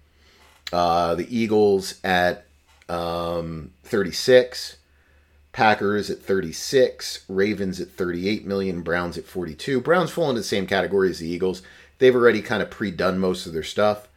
[0.72, 2.46] Uh, the Eagles at
[2.88, 4.77] um, 36.
[5.59, 9.81] Packers at 36, Ravens at 38 million, Browns at 42.
[9.81, 11.62] Browns fall into the same category as the Eagles.
[11.98, 14.09] They've already kind of pre-done most of their stuff.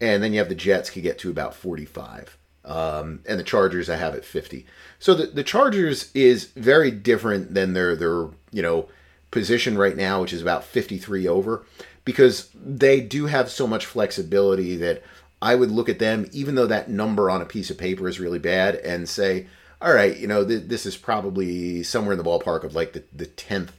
[0.00, 2.36] And then you have the Jets could get to about 45.
[2.64, 4.66] Um, and the Chargers I have at 50.
[4.98, 8.88] So the, the Chargers is very different than their their, you know,
[9.30, 11.64] position right now, which is about 53 over,
[12.04, 15.02] because they do have so much flexibility that
[15.40, 18.18] I would look at them, even though that number on a piece of paper is
[18.18, 19.46] really bad, and say,
[19.80, 23.04] all right, you know, th- this is probably somewhere in the ballpark of like the,
[23.14, 23.70] the 10th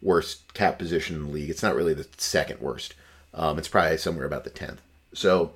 [0.00, 1.50] worst cap position in the league.
[1.50, 2.94] It's not really the second worst.
[3.34, 4.78] Um, it's probably somewhere about the 10th.
[5.12, 5.52] So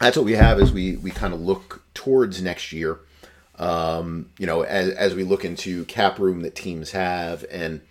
[0.00, 3.00] that's what we have as we, we kind of look towards next year.
[3.60, 7.82] Um, you know, as, as we look into cap room that teams have and,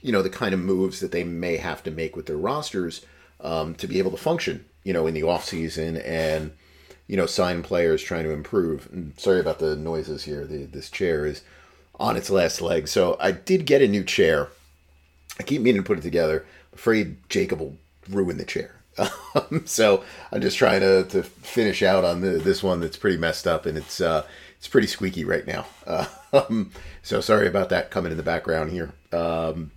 [0.00, 3.04] you know, the kind of moves that they may have to make with their rosters
[3.42, 6.52] um, to be able to function, you know, in the offseason and,
[7.08, 8.88] you know, sign players trying to improve.
[8.90, 10.46] And sorry about the noises here.
[10.46, 11.42] The, this chair is
[12.00, 12.88] on its last leg.
[12.88, 14.48] So I did get a new chair.
[15.38, 16.46] I keep meaning to put it together.
[16.72, 17.76] I'm afraid Jacob will
[18.08, 18.76] ruin the chair.
[18.96, 23.18] Um, so I'm just trying to, to finish out on the, this one that's pretty
[23.18, 24.24] messed up and it's uh,
[24.62, 25.66] it's pretty squeaky right now.
[25.84, 26.70] Uh, um,
[27.02, 28.92] so sorry about that coming in the background here.
[29.12, 29.72] Um,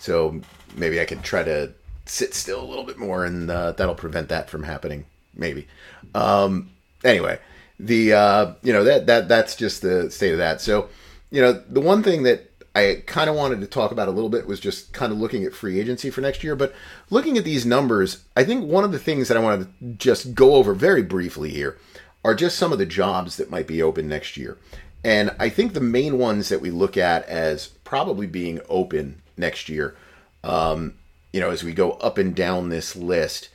[0.00, 0.40] so
[0.74, 1.72] maybe I can try to
[2.04, 5.04] sit still a little bit more and uh, that'll prevent that from happening
[5.36, 5.68] maybe.
[6.16, 6.70] Um,
[7.04, 7.38] anyway,
[7.78, 10.60] the uh, you know that that that's just the state of that.
[10.60, 10.88] So,
[11.30, 14.30] you know, the one thing that I kind of wanted to talk about a little
[14.30, 16.56] bit was just kind of looking at free agency for next year.
[16.56, 16.74] But
[17.08, 20.34] looking at these numbers, I think one of the things that I wanted to just
[20.34, 21.78] go over very briefly here
[22.24, 24.58] are just some of the jobs that might be open next year.
[25.04, 29.68] And I think the main ones that we look at as probably being open next
[29.68, 29.96] year,
[30.42, 30.94] um,
[31.32, 33.48] you know, as we go up and down this list,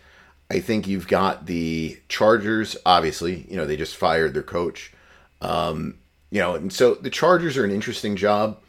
[0.50, 2.78] I think you've got the Chargers.
[2.86, 4.94] Obviously, you know they just fired their coach.
[5.42, 5.96] Um,
[6.30, 8.60] you know, and so the Chargers are an interesting job.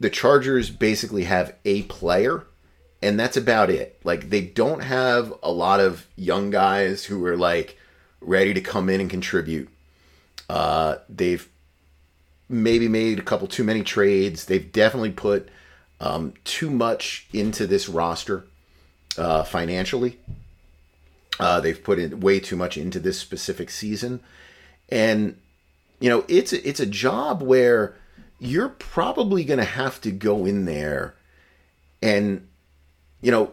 [0.00, 2.46] The Chargers basically have a player,
[3.02, 4.00] and that's about it.
[4.02, 7.76] Like they don't have a lot of young guys who are like
[8.20, 9.68] ready to come in and contribute.
[10.48, 11.48] Uh, they've
[12.48, 14.46] maybe made a couple too many trades.
[14.46, 15.48] They've definitely put
[16.00, 18.44] um, too much into this roster
[19.16, 20.18] uh, financially.
[21.38, 24.20] Uh, they've put in way too much into this specific season.
[24.90, 25.38] And,
[26.00, 27.96] you know, it's it's a job where
[28.38, 31.14] you're probably going to have to go in there
[32.02, 32.46] and
[33.20, 33.52] you know,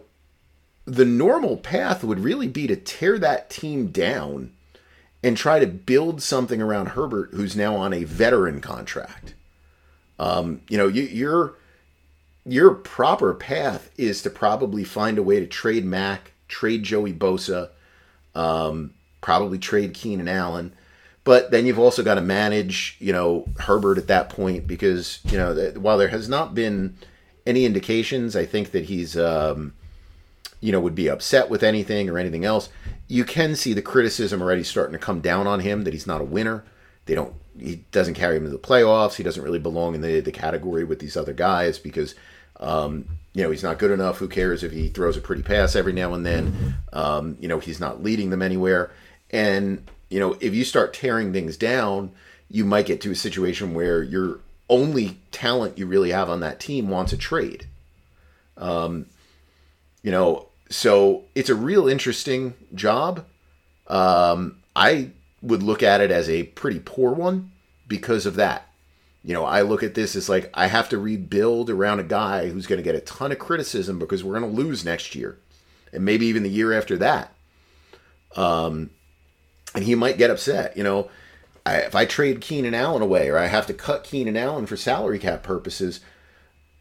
[0.86, 4.52] the normal path would really be to tear that team down
[5.24, 9.34] and try to build something around Herbert, who's now on a veteran contract.
[10.20, 11.56] Um, you know, you, your
[12.46, 17.70] your proper path is to probably find a way to trade Mack, trade Joey Bosa,
[18.36, 20.74] um, probably trade Keenan Allen.
[21.26, 25.38] But then you've also got to manage, you know, Herbert at that point because, you
[25.38, 26.98] know, while there has not been
[27.46, 29.74] any indications, I think that he's, um,
[30.60, 32.70] you know, would be upset with anything or anything else.
[33.08, 36.22] You can see the criticism already starting to come down on him that he's not
[36.22, 36.64] a winner.
[37.06, 39.16] They don't, he doesn't carry him to the playoffs.
[39.16, 42.16] He doesn't really belong in the, the category with these other guys because,
[42.60, 44.18] um, you know, he's not good enough.
[44.18, 46.76] Who cares if he throws a pretty pass every now and then?
[46.92, 48.92] Um, you know, he's not leading them anywhere.
[49.32, 52.12] And, you know, if you start tearing things down,
[52.50, 54.40] you might get to a situation where your
[54.70, 57.68] only talent you really have on that team wants a trade.
[58.58, 59.06] Um,
[60.02, 63.26] you know, so it's a real interesting job.
[63.88, 67.52] Um, I would look at it as a pretty poor one
[67.88, 68.68] because of that.
[69.24, 72.50] You know, I look at this as like I have to rebuild around a guy
[72.50, 75.38] who's going to get a ton of criticism because we're going to lose next year,
[75.92, 77.34] and maybe even the year after that.
[78.36, 78.92] Um,
[79.76, 80.78] and he might get upset.
[80.78, 81.10] You know,
[81.66, 84.78] I, if I trade Keenan Allen away or I have to cut Keenan Allen for
[84.78, 86.00] salary cap purposes,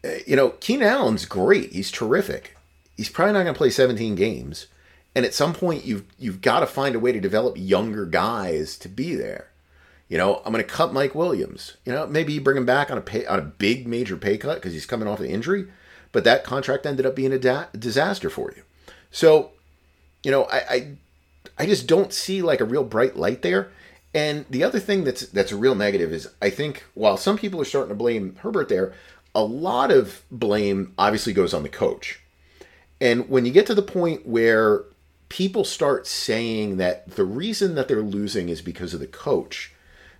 [0.03, 1.73] eh, you know, Keenan Allen's great.
[1.73, 2.56] He's terrific
[2.97, 4.67] he's probably not going to play 17 games.
[5.15, 8.77] And at some point, you've you've got to find a way to develop younger guys
[8.79, 9.49] to be there.
[10.09, 11.77] You know, I'm going to cut Mike Williams.
[11.85, 14.37] You know, maybe you bring him back on a pay, on a big major pay
[14.37, 15.67] cut because he's coming off an injury,
[16.11, 18.63] but that contract ended up being a da- disaster for you.
[19.11, 19.51] So,
[20.23, 20.97] you know, I, I
[21.57, 23.71] I just don't see like a real bright light there.
[24.13, 27.59] And the other thing that's that's a real negative is I think while some people
[27.61, 28.93] are starting to blame Herbert there,
[29.35, 32.21] a lot of blame obviously goes on the coach.
[32.99, 34.83] And when you get to the point where
[35.29, 39.73] people start saying that the reason that they're losing is because of the coach,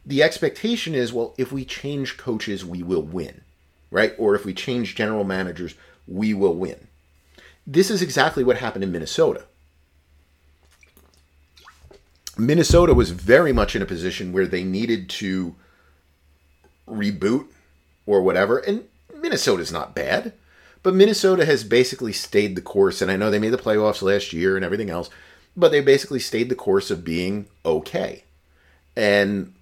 [0.06, 3.42] the expectation is well, if we change coaches, we will win,
[3.92, 4.13] right?
[4.18, 5.76] Or if we change general managers,
[6.08, 6.88] we will win.
[7.66, 9.46] This is exactly what happened in Minnesota.
[12.38, 15.56] Minnesota was very much in a position where they needed to
[16.88, 17.48] reboot
[18.06, 18.60] or whatever.
[18.60, 20.34] And Minnesota's not bad.
[20.88, 24.32] But Minnesota has basically stayed the course, and I know they made the playoffs last
[24.32, 25.10] year and everything else,
[25.54, 28.23] but they basically stayed the course of being okay.
[28.95, 29.54] And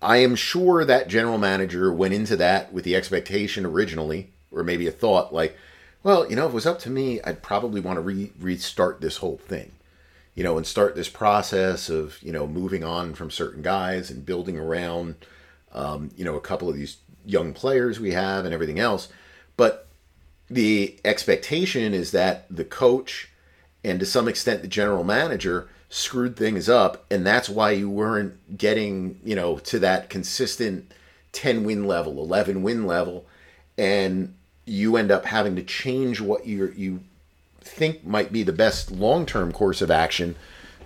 [0.00, 4.86] I am sure that general manager went into that with the expectation originally, or maybe
[4.86, 5.58] a thought like,
[6.02, 9.02] well, you know, if it was up to me, I'd probably want to re- restart
[9.02, 9.72] this whole thing,
[10.34, 14.24] you know, and start this process of, you know, moving on from certain guys and
[14.24, 15.16] building around,
[15.74, 19.08] um, you know, a couple of these young players we have and everything else.
[19.58, 19.84] But
[20.50, 23.30] the expectation is that the coach
[23.82, 28.56] and to some extent the general manager screwed things up and that's why you weren't
[28.58, 30.92] getting you know to that consistent
[31.32, 33.26] 10 win level 11 win level
[33.78, 37.00] and you end up having to change what you you
[37.60, 40.36] think might be the best long-term course of action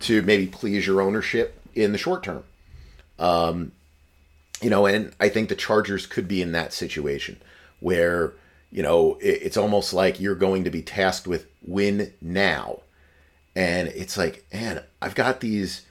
[0.00, 2.44] to maybe please your ownership in the short term.
[3.18, 3.72] Um,
[4.60, 7.40] you know and i think the chargers could be in that situation
[7.80, 8.32] where
[8.70, 12.80] you know, it's almost like you're going to be tasked with win now.
[13.56, 15.86] And it's like, man, I've got these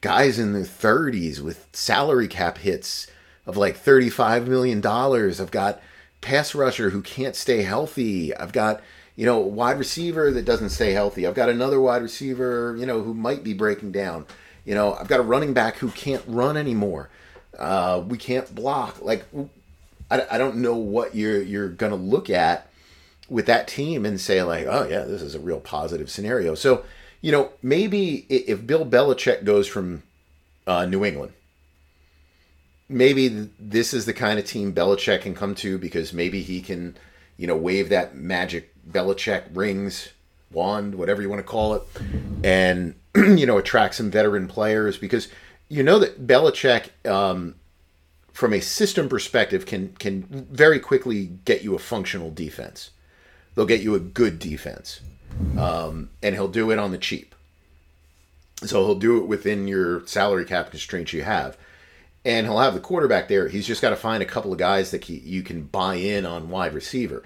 [0.00, 3.06] guys in their 30s with salary cap hits
[3.46, 4.84] of like $35 million.
[4.84, 5.80] I've got
[6.20, 8.34] pass rusher who can't stay healthy.
[8.34, 8.82] I've got,
[9.16, 11.26] you know, wide receiver that doesn't stay healthy.
[11.26, 14.26] I've got another wide receiver, you know, who might be breaking down.
[14.64, 17.08] You know, I've got a running back who can't run anymore.
[17.58, 19.00] Uh, we can't block.
[19.00, 19.24] Like,
[20.10, 22.68] I, I don't know what you're you're to look at
[23.28, 26.54] with that team and say like, oh yeah, this is a real positive scenario.
[26.54, 26.84] So
[27.20, 30.02] you know maybe if Bill Belichick goes from
[30.66, 31.32] uh, New England,
[32.88, 36.96] maybe this is the kind of team Belichick can come to because maybe he can
[37.36, 40.10] you know wave that magic Belichick rings
[40.52, 41.82] wand, whatever you want to call it,
[42.42, 45.28] and you know attract some veteran players because
[45.68, 47.54] you know that Belichick um,
[48.32, 52.90] from a system perspective can can very quickly get you a functional defense.
[53.54, 55.00] They'll get you a good defense,
[55.58, 57.34] um, and he'll do it on the cheap.
[58.62, 61.56] So he'll do it within your salary cap constraints you have,
[62.24, 63.48] and he'll have the quarterback there.
[63.48, 66.26] He's just got to find a couple of guys that he, you can buy in
[66.26, 67.22] on wide receiver.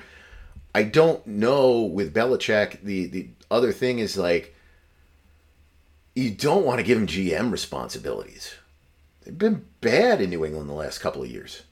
[0.74, 2.80] I don't know with Belichick.
[2.82, 4.54] The the other thing is like
[6.14, 8.54] you don't want to give him GM responsibilities
[9.24, 11.62] they've been bad in New England the last couple of years.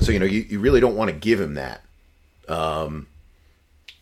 [0.00, 1.82] So you know you, you really don't want to give him that.
[2.48, 3.06] Um,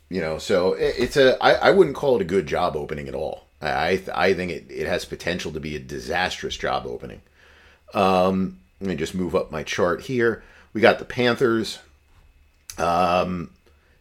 [0.09, 3.09] you know, so it, it's a I, I wouldn't call it a good job opening
[3.09, 3.47] at all.
[3.63, 7.23] I I think it, it has potential to be a disastrous job opening.
[7.95, 10.43] Um, let me just move up my chart here.
[10.73, 11.79] We got the Panthers.
[12.79, 13.51] Um,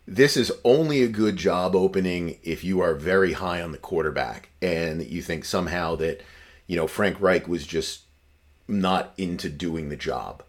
[0.07, 4.49] this is only a good job opening if you are very high on the quarterback
[4.61, 6.21] and you think somehow that
[6.67, 8.01] you know Frank Reich was just
[8.67, 10.43] not into doing the job.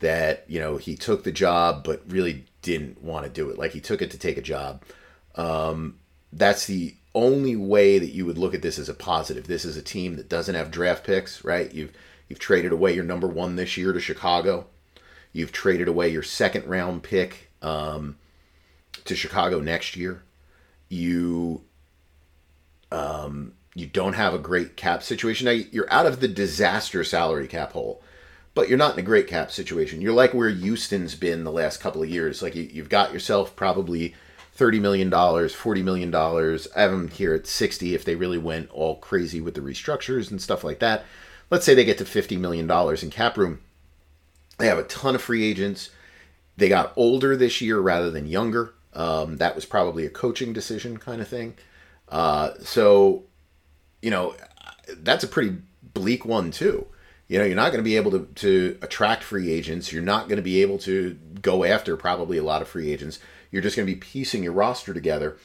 [0.00, 3.58] That you know he took the job but really didn't want to do it.
[3.58, 4.82] Like he took it to take a job.
[5.34, 5.98] Um,
[6.32, 9.46] that's the only way that you would look at this as a positive.
[9.46, 11.72] This is a team that doesn't have draft picks, right?
[11.72, 11.92] You've
[12.28, 14.66] you've traded away your number one this year to Chicago.
[15.32, 18.16] You've traded away your second round pick um,
[19.04, 20.22] to Chicago next year.
[20.88, 21.62] You
[22.90, 25.44] um, you don't have a great cap situation.
[25.46, 28.02] Now you're out of the disaster salary cap hole,
[28.54, 30.00] but you're not in a great cap situation.
[30.00, 32.42] You're like where Houston's been the last couple of years.
[32.42, 34.14] Like you, you've got yourself probably
[34.52, 36.66] thirty million dollars, forty million dollars.
[36.74, 40.30] I have them here at sixty if they really went all crazy with the restructures
[40.30, 41.04] and stuff like that.
[41.50, 43.60] Let's say they get to fifty million dollars in cap room.
[44.58, 45.90] They have a ton of free agents.
[46.56, 48.74] They got older this year rather than younger.
[48.92, 51.54] Um, that was probably a coaching decision kind of thing.
[52.08, 53.24] Uh, so,
[54.02, 54.34] you know,
[54.98, 55.56] that's a pretty
[55.94, 56.86] bleak one too.
[57.28, 59.92] You know, you're not going to be able to, to attract free agents.
[59.92, 63.18] You're not going to be able to go after probably a lot of free agents.
[63.50, 65.36] You're just going to be piecing your roster together.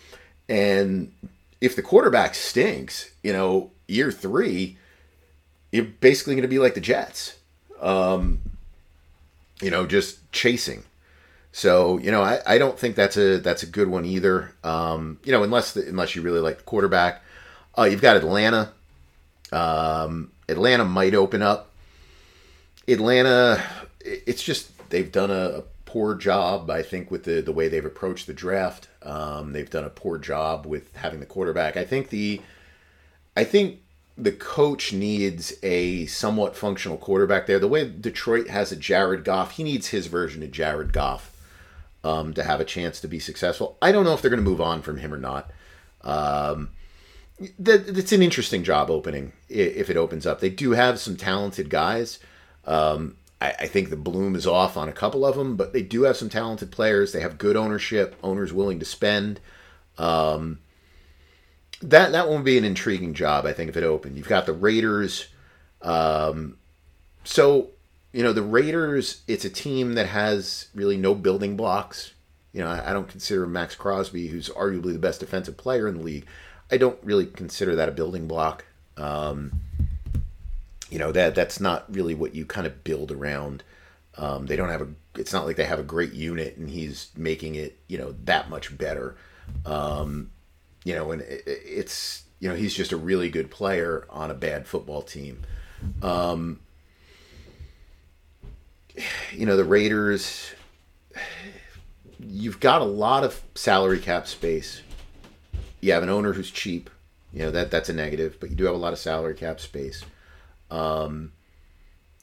[0.47, 1.11] And
[1.59, 4.77] if the quarterback stinks, you know, year three,
[5.71, 7.37] you're basically going to be like the Jets.
[7.81, 8.39] Um,
[9.61, 10.83] you know, just chasing.
[11.51, 14.53] So you know, I, I don't think that's a that's a good one either.
[14.63, 17.21] Um, you know, unless the, unless you really like the quarterback,
[17.77, 18.71] uh, you've got Atlanta.
[19.51, 21.71] Um, Atlanta might open up.
[22.87, 23.63] Atlanta,
[24.01, 25.63] it's just they've done a,
[25.93, 28.87] poor job, I think, with the the way they've approached the draft.
[29.03, 31.77] Um, they've done a poor job with having the quarterback.
[31.77, 32.41] I think the,
[33.37, 33.81] I think
[34.17, 37.59] the coach needs a somewhat functional quarterback there.
[37.59, 41.31] The way Detroit has a Jared Goff, he needs his version of Jared Goff
[42.03, 43.77] um, to have a chance to be successful.
[43.79, 45.51] I don't know if they're going to move on from him or not.
[46.01, 46.69] Um,
[47.59, 50.39] that, it's an interesting job opening if it opens up.
[50.39, 52.19] They do have some talented guys.
[52.65, 55.81] Um, I, I, think the bloom is off on a couple of them, but they
[55.81, 57.11] do have some talented players.
[57.11, 59.41] They have good ownership, owners willing to spend.
[59.97, 60.59] Um,
[61.81, 64.17] that that won't be an intriguing job, I think, if it opened.
[64.17, 65.27] You've got the Raiders.
[65.81, 66.57] Um,
[67.25, 67.71] so,
[68.13, 72.13] you know, the Raiders, it's a team that has really no building blocks.
[72.53, 75.97] You know, I, I don't consider Maxx Crosby, who's arguably the best defensive player in
[75.97, 76.25] the league,
[76.71, 78.65] I don't really consider that a building block.
[78.97, 79.51] Um,
[80.89, 83.63] you know, that that's not really what you kind of build around.
[84.17, 84.87] Um, they don't have a.
[85.15, 88.49] It's not like they have a great unit, and he's making it, you know, that
[88.49, 89.15] much better.
[89.65, 90.31] Um,
[90.83, 94.35] you know, and it, it's you know he's just a really good player on a
[94.35, 95.41] bad football team.
[96.01, 96.59] Um,
[99.31, 100.51] you know, the Raiders.
[102.19, 104.81] You've got a lot of salary cap space.
[105.83, 106.89] You have an owner who's cheap.
[107.33, 109.59] You know that that's a negative, but you do have a lot of salary cap
[109.59, 110.05] space.
[110.71, 111.33] Um,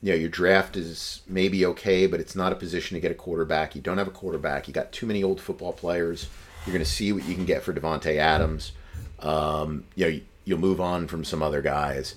[0.00, 3.14] you know, your draft is maybe okay, but it's not a position to get a
[3.14, 3.74] quarterback.
[3.74, 4.66] You don't have a quarterback.
[4.66, 6.28] You got too many old football players.
[6.64, 8.72] You're going to see what you can get for Davante Adams.
[9.18, 12.14] Um, you know, you'll move on from some other guys.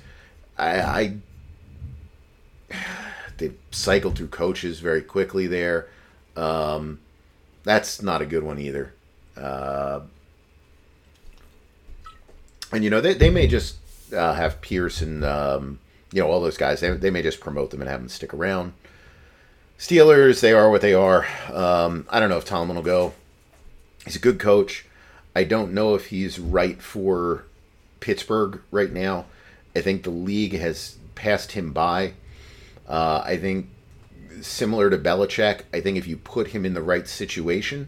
[0.57, 1.17] I,
[2.71, 2.77] I
[3.37, 5.89] they cycled through coaches very quickly there.
[6.37, 6.99] Um,
[7.63, 8.93] that's not a good one either.
[9.35, 10.01] Uh,
[12.73, 13.77] and you know they, they may just
[14.13, 15.79] uh, have Pierce and um,
[16.11, 16.79] you know all those guys.
[16.79, 18.73] They, they may just promote them and have them stick around.
[19.77, 21.27] Steelers, they are what they are.
[21.51, 23.13] Um, I don't know if Tomlin will go.
[24.05, 24.85] He's a good coach.
[25.35, 27.45] I don't know if he's right for
[27.99, 29.25] Pittsburgh right now.
[29.75, 32.13] I think the league has passed him by.
[32.87, 33.69] Uh, I think
[34.41, 37.87] similar to Belichick, I think if you put him in the right situation,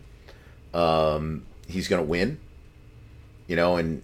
[0.74, 2.40] um, he's going to win.
[3.48, 4.02] You know, and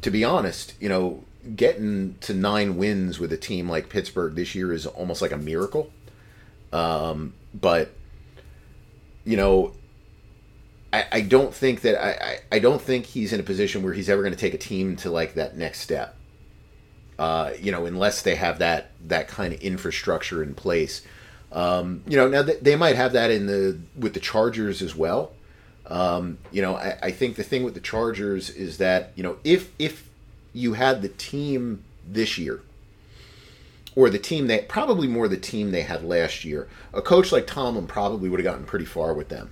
[0.00, 1.24] to be honest, you know,
[1.56, 5.36] getting to nine wins with a team like Pittsburgh this year is almost like a
[5.36, 5.90] miracle.
[6.72, 7.92] Um, but
[9.24, 9.72] you know,
[10.92, 14.08] I, I don't think that I, I, don't think he's in a position where he's
[14.08, 16.16] ever going to take a team to like that next step.
[17.18, 21.02] Uh, you know, unless they have that that kind of infrastructure in place.
[21.52, 25.32] Um, you know, now they might have that in the with the Chargers as well.
[25.92, 29.36] Um, you know, I, I think the thing with the Chargers is that you know
[29.44, 30.08] if if
[30.54, 32.62] you had the team this year,
[33.94, 36.66] or the team they probably more the team they had last year.
[36.94, 39.50] A coach like Tomlin probably would have gotten pretty far with them.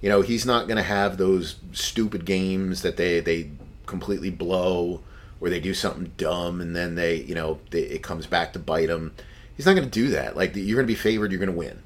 [0.00, 3.50] You know, he's not going to have those stupid games that they they
[3.84, 5.02] completely blow
[5.40, 8.58] where they do something dumb and then they, you know, they, it comes back to
[8.58, 9.12] bite them.
[9.54, 10.36] He's not going to do that.
[10.36, 11.82] Like you're going to be favored, you're going to win.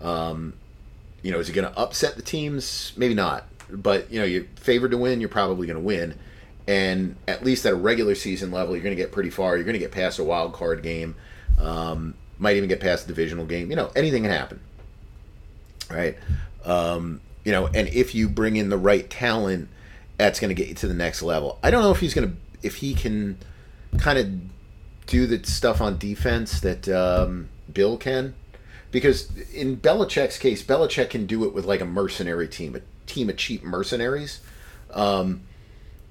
[0.00, 0.52] Um,
[1.22, 2.92] you know, is he going to upset the teams?
[2.96, 3.46] Maybe not.
[3.70, 6.18] But you know, you're favored to win, you're probably going to win
[6.70, 9.56] and at least at a regular season level, you're going to get pretty far.
[9.56, 11.16] You're going to get past a wild card game,
[11.58, 13.70] um, might even get past a divisional game.
[13.70, 14.60] You know, anything can happen,
[15.90, 16.16] right?
[16.64, 19.68] Um, you know, and if you bring in the right talent,
[20.16, 21.58] that's going to get you to the next level.
[21.60, 23.38] I don't know if he's going to, if he can,
[23.98, 28.34] kind of do the stuff on defense that um, Bill can,
[28.90, 33.28] because in Belichick's case, Belichick can do it with like a mercenary team, a team
[33.28, 34.40] of cheap mercenaries.
[34.92, 35.42] Um,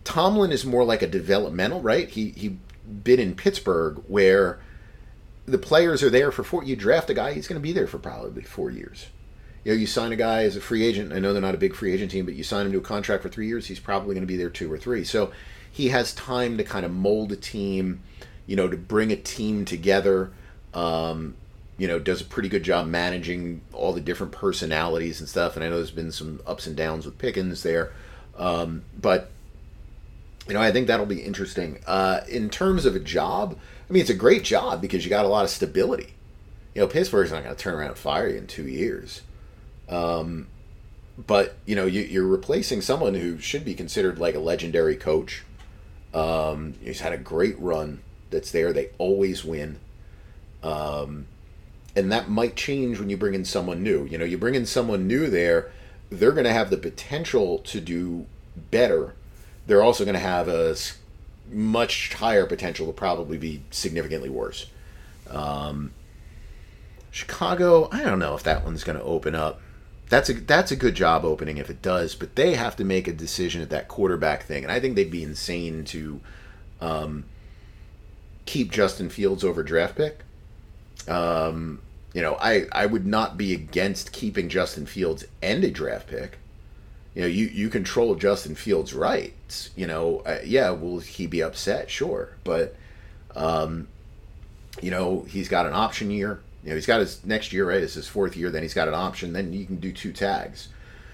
[0.03, 2.09] Tomlin is more like a developmental, right?
[2.09, 2.57] He he
[3.03, 4.59] been in Pittsburgh where
[5.45, 6.63] the players are there for four.
[6.63, 9.07] You draft a guy, he's going to be there for probably four years.
[9.63, 11.11] You know, you sign a guy as a free agent.
[11.11, 12.81] I know they're not a big free agent team, but you sign him to a
[12.81, 15.03] contract for three years, he's probably going to be there two or three.
[15.03, 15.31] So
[15.71, 18.01] he has time to kind of mold a team,
[18.45, 20.31] you know, to bring a team together.
[20.73, 21.35] Um,
[21.79, 25.55] you know, does a pretty good job managing all the different personalities and stuff.
[25.55, 27.93] And I know there's been some ups and downs with Pickens there,
[28.37, 29.31] um, but
[30.47, 31.79] you know, I think that'll be interesting.
[31.87, 33.57] Uh, in terms of a job,
[33.89, 36.15] I mean, it's a great job because you got a lot of stability.
[36.75, 39.21] You know, Pittsburgh's not going to turn around and fire you in two years.
[39.87, 40.47] Um,
[41.25, 45.43] but you know, you, are replacing someone who should be considered like a legendary coach.
[46.13, 48.73] Um, he's had a great run that's there.
[48.73, 49.79] They always win.
[50.63, 51.27] Um,
[51.95, 54.05] and that might change when you bring in someone new.
[54.05, 55.71] You know, you bring in someone new there,
[56.09, 58.25] they're going to have the potential to do
[58.71, 59.13] better
[59.69, 60.75] they're also going to have a
[61.51, 64.65] much higher potential to probably be significantly worse.
[65.29, 65.93] Um,
[67.11, 69.61] Chicago, I don't know if that one's going to open up.
[70.09, 73.07] That's a that's a good job opening if it does, but they have to make
[73.07, 76.19] a decision at that quarterback thing, and I think they'd be insane to
[76.81, 77.25] um,
[78.47, 80.21] keep Justin Fields over draft pick.
[81.09, 81.81] Um,
[82.13, 86.39] you know, I I would not be against keeping Justin Fields and a draft pick
[87.19, 89.71] you know, you, you control Justin Fields' rights.
[89.75, 91.89] You know, uh, yeah, will he be upset?
[91.89, 92.75] Sure, but
[93.35, 93.87] um,
[94.81, 96.39] you know, he's got an option year.
[96.63, 97.81] You know, he's got his next year, right?
[97.81, 98.49] It's his fourth year.
[98.51, 99.33] Then he's got an option.
[99.33, 100.69] Then you can do two tags.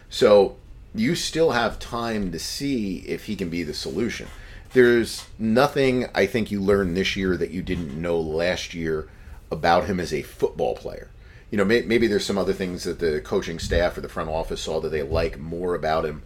[0.10, 0.58] So
[0.94, 4.28] you still have time to see if he can be the solution.
[4.74, 9.08] There's nothing I think you learned this year that you didn't know last year
[9.56, 11.10] about him as a football player
[11.56, 14.30] you know, may, maybe there's some other things that the coaching staff or the front
[14.30, 16.24] office saw that they like more about him.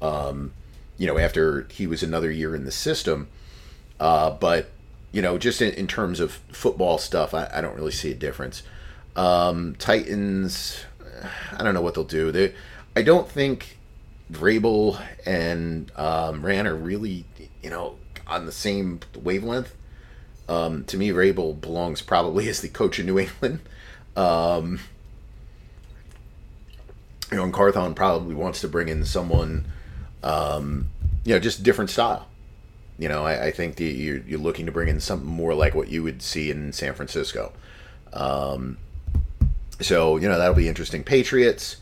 [0.00, 0.52] Um,
[0.98, 3.28] you know, after he was another year in the system,
[4.00, 4.70] uh, but
[5.12, 8.14] you know, just in, in terms of football stuff, I, I, don't really see a
[8.14, 8.64] difference.
[9.14, 10.84] Um, Titans,
[11.52, 12.32] I don't know what they'll do.
[12.32, 12.54] They,
[12.96, 13.78] I don't think
[14.32, 17.24] Vrabel and um, Ran are really,
[17.62, 19.76] you know, on the same wavelength.
[20.48, 23.60] Um, to me, Vrabel belongs probably as the coach of New England.
[24.16, 24.80] Um,
[27.30, 29.64] you know, and Carthon probably wants to bring in someone,
[30.22, 30.88] um,
[31.24, 32.28] you know, just different style.
[32.98, 35.74] You know, I, I think the, you're, you're looking to bring in something more like
[35.74, 37.52] what you would see in San Francisco.
[38.12, 38.76] Um,
[39.80, 41.02] so, you know, that'll be interesting.
[41.02, 41.76] Patriots,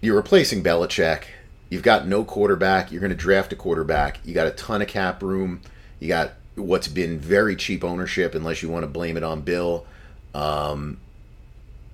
[0.00, 1.24] you're replacing Belichick.
[1.68, 2.92] You've got no quarterback.
[2.92, 4.20] You're going to draft a quarterback.
[4.24, 5.62] You got a ton of cap room.
[5.98, 9.86] You got what's been very cheap ownership, unless you want to blame it on Bill.
[10.34, 10.98] Um,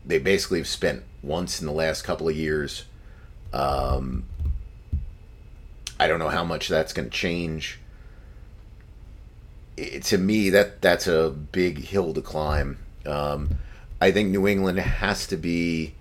[0.05, 2.85] they basically have spent once in the last couple of years.
[3.53, 4.25] Um,
[5.99, 7.79] I don't know how much that's going to change.
[9.77, 12.79] It, to me, that that's a big hill to climb.
[13.07, 13.51] Um,
[14.01, 15.95] I think New England has to be.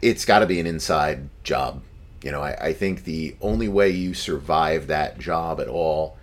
[0.00, 1.82] It's got to be an inside job.
[2.22, 6.16] You know, I, I think the only way you survive that job at all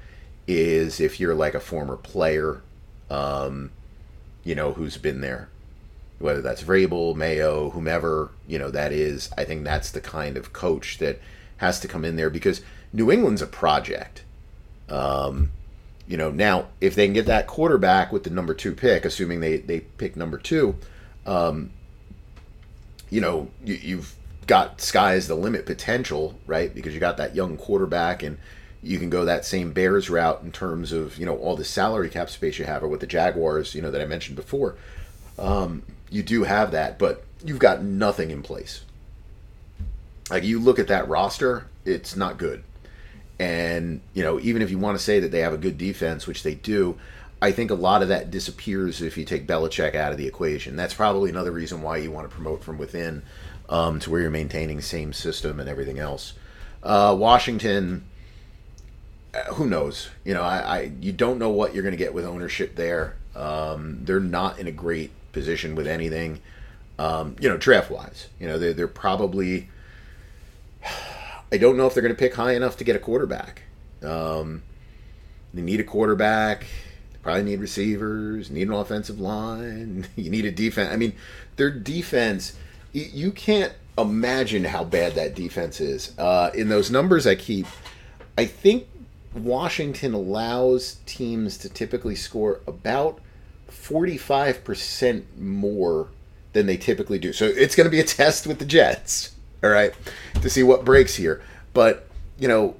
[0.47, 2.61] is if you're like a former player
[3.09, 3.71] um,
[4.43, 5.49] you know, who's been there.
[6.19, 10.53] Whether that's Vrabel, Mayo, whomever, you know, that is, I think that's the kind of
[10.53, 11.19] coach that
[11.57, 14.23] has to come in there because New England's a project.
[14.89, 15.51] Um,
[16.07, 19.39] you know, now if they can get that quarterback with the number two pick, assuming
[19.39, 20.75] they, they pick number two,
[21.25, 21.71] um,
[23.09, 24.15] you know, you, you've
[24.49, 26.73] got sky's the limit potential, right?
[26.73, 28.39] Because you got that young quarterback and
[28.81, 32.09] you can go that same Bears route in terms of you know all the salary
[32.09, 34.75] cap space you have, or with the Jaguars, you know that I mentioned before.
[35.37, 38.83] Um, you do have that, but you've got nothing in place.
[40.31, 42.63] Like you look at that roster, it's not good.
[43.39, 46.27] And, you know, even if you want to say that they have a good defense,
[46.27, 46.97] which they do,
[47.41, 50.75] I think a lot of that disappears if you take Belichick out of the equation.
[50.75, 53.23] That's probably another reason why you want to promote from within
[53.69, 56.33] um, to where you're maintaining same system and everything else.
[56.83, 58.03] Uh, Washington,
[59.33, 60.09] uh, who knows?
[60.25, 63.15] You know, I, I you don't know what you're going to get with ownership there.
[63.35, 66.41] Um, they're not in a great position with anything.
[66.97, 69.69] Um, you know, draft wise, you know, they're, they're probably.
[71.51, 73.63] I don't know if they're going to pick high enough to get a quarterback.
[74.03, 74.61] Um,
[75.53, 76.61] they need a quarterback.
[77.11, 78.51] They probably need receivers.
[78.51, 80.07] Need an offensive line.
[80.15, 80.91] You need a defense.
[80.91, 81.13] I mean,
[81.55, 82.55] their defense.
[82.93, 86.17] You can't imagine how bad that defense is.
[86.17, 87.67] Uh, in those numbers I keep,
[88.37, 88.87] I think
[89.33, 93.19] Washington allows teams to typically score about
[93.69, 96.07] 45% more
[96.53, 97.33] than they typically do.
[97.33, 99.93] So it's going to be a test with the Jets, all right,
[100.41, 101.43] to see what breaks here.
[101.73, 102.07] But,
[102.39, 102.75] you know,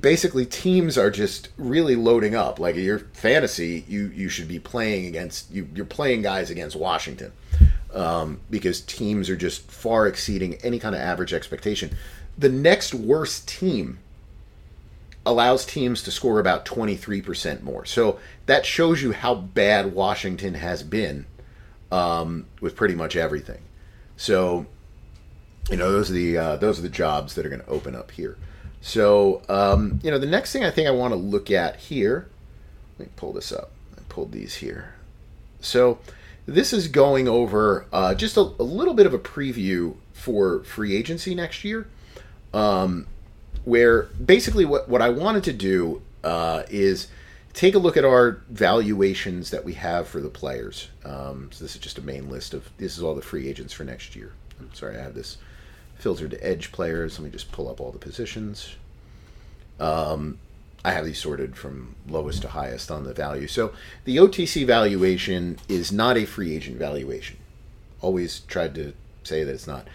[0.00, 2.58] basically teams are just really loading up.
[2.58, 7.32] Like your fantasy, you you should be playing against you you're playing guys against Washington.
[7.92, 11.94] Um, because teams are just far exceeding any kind of average expectation.
[12.38, 13.98] The next worst team
[15.24, 17.84] allows teams to score about 23% more.
[17.84, 21.26] So that shows you how bad Washington has been
[21.90, 23.60] um, with pretty much everything.
[24.16, 24.66] So,
[25.70, 27.94] you know, those are the uh, those are the jobs that are going to open
[27.94, 28.36] up here.
[28.80, 32.28] So, um, you know, the next thing I think I want to look at here.
[32.98, 33.70] Let me pull this up.
[33.96, 34.94] I pulled these here.
[35.60, 35.98] So,
[36.46, 40.96] this is going over uh, just a, a, little bit of a preview for free
[40.96, 41.86] agency next year.
[42.52, 43.06] Um,
[43.64, 47.08] where basically what, what I wanted to do uh, is
[47.52, 50.88] take a look at our valuations that we have for the players.
[51.04, 53.72] Um, so this is just a main list of this is all the free agents
[53.72, 54.32] for next year.
[54.58, 55.38] I'm sorry, I have this
[55.98, 57.18] filtered to edge players.
[57.18, 58.74] Let me just pull up all the positions.
[59.78, 60.38] Um,
[60.84, 63.46] I have these sorted from lowest to highest on the value.
[63.46, 63.72] So
[64.04, 67.36] the OTC valuation is not a free agent valuation.
[68.00, 69.86] Always tried to say that it's not.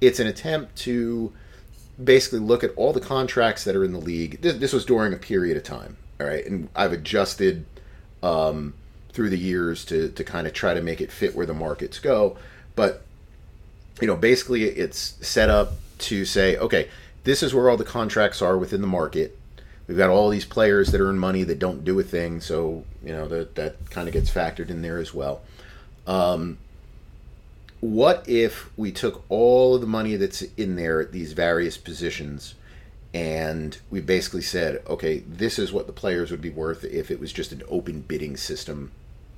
[0.00, 1.32] It's an attempt to
[2.02, 4.42] basically look at all the contracts that are in the league.
[4.42, 7.64] This, this was during a period of time, all right, and I've adjusted
[8.22, 8.74] um,
[9.12, 11.98] through the years to to kind of try to make it fit where the markets
[11.98, 12.36] go.
[12.76, 13.04] But
[14.00, 16.88] you know, basically, it's set up to say, okay,
[17.22, 19.38] this is where all the contracts are within the market.
[19.86, 23.12] We've got all these players that earn money that don't do a thing, so you
[23.12, 25.42] know that that kind of gets factored in there as well.
[26.06, 26.58] Um,
[27.80, 32.54] what if we took all of the money that's in there at these various positions
[33.14, 37.20] and we basically said, okay, this is what the players would be worth if it
[37.20, 38.90] was just an open bidding system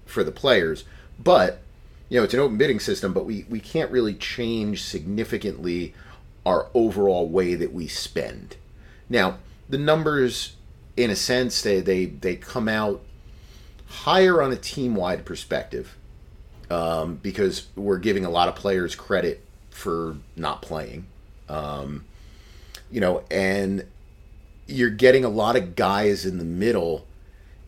[0.06, 0.84] for the players.
[1.22, 1.60] But,
[2.08, 5.92] you know, it's an open bidding system, but we, we can't really change significantly
[6.46, 8.56] our overall way that we spend.
[9.10, 9.38] Now,
[9.68, 10.56] the numbers,
[10.96, 13.02] in a sense, they, they, they come out
[13.86, 15.96] higher on a team wide perspective
[16.70, 21.06] um, because we're giving a lot of players credit for not playing.
[21.48, 22.04] Um,
[22.90, 23.84] you know, and
[24.66, 27.06] you're getting a lot of guys in the middle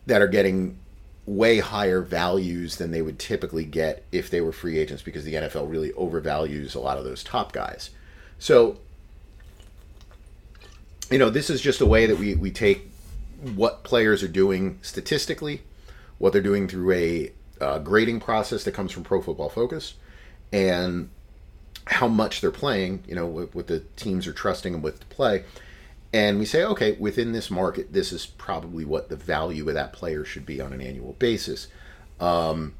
[0.05, 0.77] that are getting
[1.25, 5.35] way higher values than they would typically get if they were free agents because the
[5.35, 7.91] NFL really overvalues a lot of those top guys.
[8.39, 8.79] So,
[11.09, 12.89] you know, this is just a way that we, we take
[13.41, 15.61] what players are doing statistically,
[16.17, 17.31] what they're doing through a
[17.61, 19.95] uh, grading process that comes from Pro Football Focus,
[20.51, 21.09] and
[21.85, 23.03] how much they're playing.
[23.07, 25.45] You know, what, what the teams are trusting them with to play.
[26.11, 29.93] And we say, okay, within this market, this is probably what the value of that
[29.93, 31.67] player should be on an annual basis.
[32.19, 32.73] Um,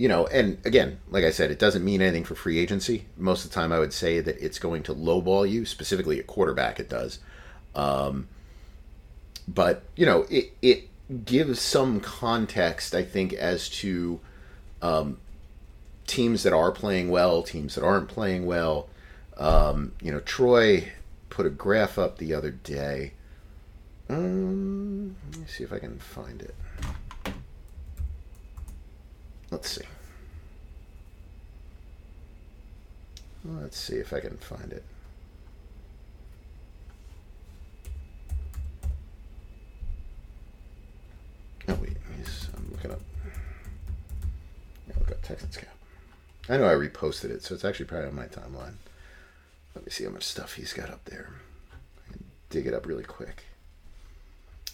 [0.00, 3.04] you know, and again, like I said, it doesn't mean anything for free agency.
[3.18, 6.22] Most of the time, I would say that it's going to lowball you, specifically a
[6.22, 7.18] quarterback, it does.
[7.74, 8.26] Um,
[9.46, 10.88] but, you know, it, it
[11.26, 14.20] give some context, I think, as to
[14.80, 15.18] um,
[16.06, 18.88] teams that are playing well, teams that aren't playing well.
[19.36, 20.92] Um, you know, Troy
[21.28, 23.12] put a graph up the other day.
[24.08, 26.54] Um, let me see if I can find it.
[29.50, 29.84] Let's see.
[33.44, 34.84] Let's see if I can find it.
[41.68, 41.96] Oh wait,
[42.56, 43.00] I'm looking up.
[44.88, 45.68] Yeah, look up Texans cap.
[46.48, 48.74] I know I reposted it, so it's actually probably on my timeline.
[49.74, 51.30] Let me see how much stuff he's got up there.
[51.72, 53.44] I can dig it up really quick.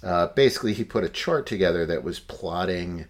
[0.02, 3.06] Uh, basically, he put a chart together that was plotting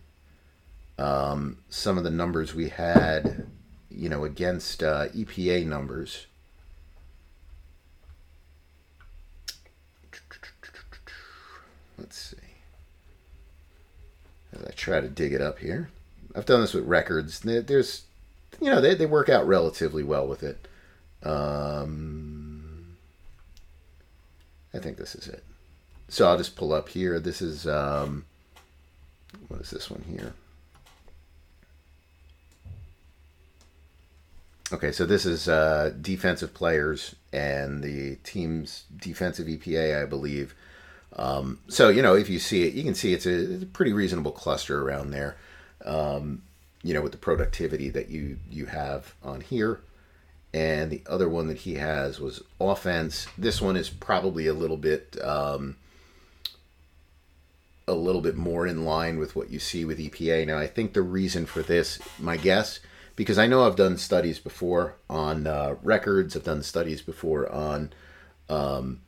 [0.98, 3.46] um, some of the numbers we had,
[3.90, 6.26] you know, against uh, EPA numbers.
[11.98, 12.36] Let's see.
[14.52, 15.90] As I try to dig it up here,
[16.34, 17.40] I've done this with records.
[17.40, 18.04] There's,
[18.60, 20.68] you know, they, they work out relatively well with it.
[21.22, 22.96] Um,
[24.72, 25.42] I think this is it.
[26.08, 27.18] So I'll just pull up here.
[27.18, 28.24] This is, um,
[29.48, 30.34] what is this one here?
[34.72, 40.54] Okay, so this is uh, defensive players and the team's defensive EPA, I believe.
[41.14, 43.66] Um, so you know, if you see it, you can see it's a, it's a
[43.66, 45.36] pretty reasonable cluster around there.
[45.84, 46.42] Um,
[46.82, 49.80] you know, with the productivity that you you have on here,
[50.52, 53.28] and the other one that he has was offense.
[53.38, 55.76] This one is probably a little bit um,
[57.86, 60.46] a little bit more in line with what you see with EPA.
[60.46, 62.80] Now, I think the reason for this, my guess,
[63.16, 67.92] because I know I've done studies before on uh, records, I've done studies before on
[68.48, 69.00] um,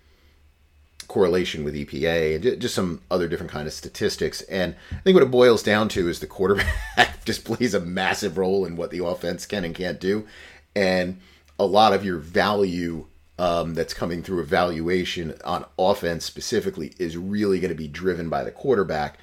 [1.07, 4.43] correlation with EPA and just some other different kind of statistics.
[4.43, 8.39] And I think what it boils down to is the quarterback just plays a massive
[8.39, 10.27] role in what the offense can and can't do.
[10.75, 11.21] And
[11.59, 13.07] a lot of your value
[13.39, 18.43] um, that's coming through evaluation on offense specifically is really going to be driven by
[18.43, 19.19] the quarterback.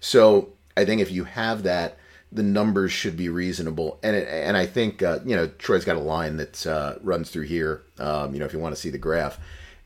[0.00, 1.96] So I think if you have that,
[2.32, 3.98] the numbers should be reasonable.
[4.02, 7.30] And it, and I think uh, you know Troy's got a line that uh, runs
[7.30, 7.82] through here.
[7.98, 9.38] Um, you know if you want to see the graph,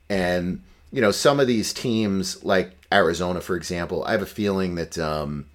[0.08, 0.62] and
[0.94, 4.96] you know, some of these teams, like Arizona, for example, I have a feeling that
[4.96, 5.46] um,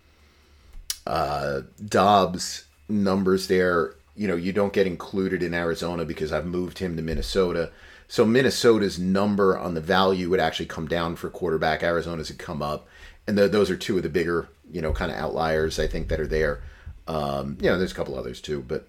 [1.08, 6.80] uh, Dobbs' numbers there, you know, you don't get included in Arizona because I've moved
[6.80, 7.72] him to Minnesota.
[8.10, 11.84] So Minnesota's number on the value would actually come down for quarterback.
[11.84, 12.90] Arizona's would come up,
[13.26, 16.10] and the, those are two of the bigger, you know, kind of outliers I think
[16.10, 16.62] that are there.
[17.10, 18.88] Um, you know, there's a couple others too, but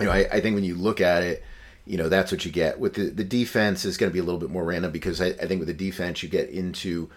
[0.00, 1.44] you know, I, I think when you look at it,
[1.86, 2.80] you know that's what you get.
[2.80, 5.28] With the the defense is going to be a little bit more random because I,
[5.28, 7.10] I think with the defense you get into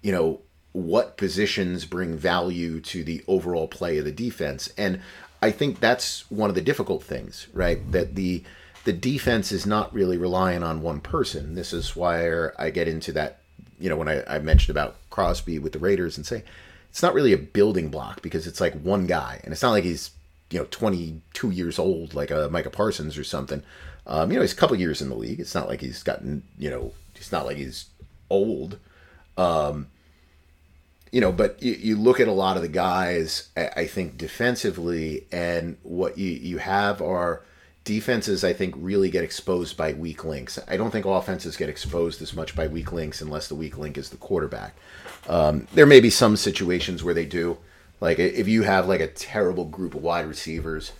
[0.00, 0.40] you know
[0.72, 4.68] what positions bring value to the overall play of the defense.
[4.76, 5.00] And
[5.40, 7.90] i think that's one of the difficult things right?
[7.92, 8.42] That the
[8.84, 11.54] the defense is not really relying on one person.
[11.54, 13.38] This is why i get into that
[13.78, 16.44] you know when i, I mentioned about crosby with the raiders and say
[16.92, 19.84] it's not really a building block because it's like one guy and it's not like
[19.84, 20.12] he's
[20.50, 23.64] you know 22 years old like a micah parsons or something
[24.06, 25.40] um, you know, he's a couple years in the league.
[25.40, 27.86] It's not like he's gotten, you know, it's not like he's
[28.30, 28.78] old.
[29.36, 29.88] Um,
[31.12, 35.26] you know, but you, you, look at a lot of the guys, I think defensively,
[35.30, 37.42] and what you, you have are
[37.84, 40.58] defenses, I think, really get exposed by weak links.
[40.68, 43.98] I don't think offenses get exposed as much by weak links unless the weak link
[43.98, 44.74] is the quarterback.
[45.28, 47.58] Um, there may be some situations where they do.
[48.00, 50.92] Like if you have like a terrible group of wide receivers,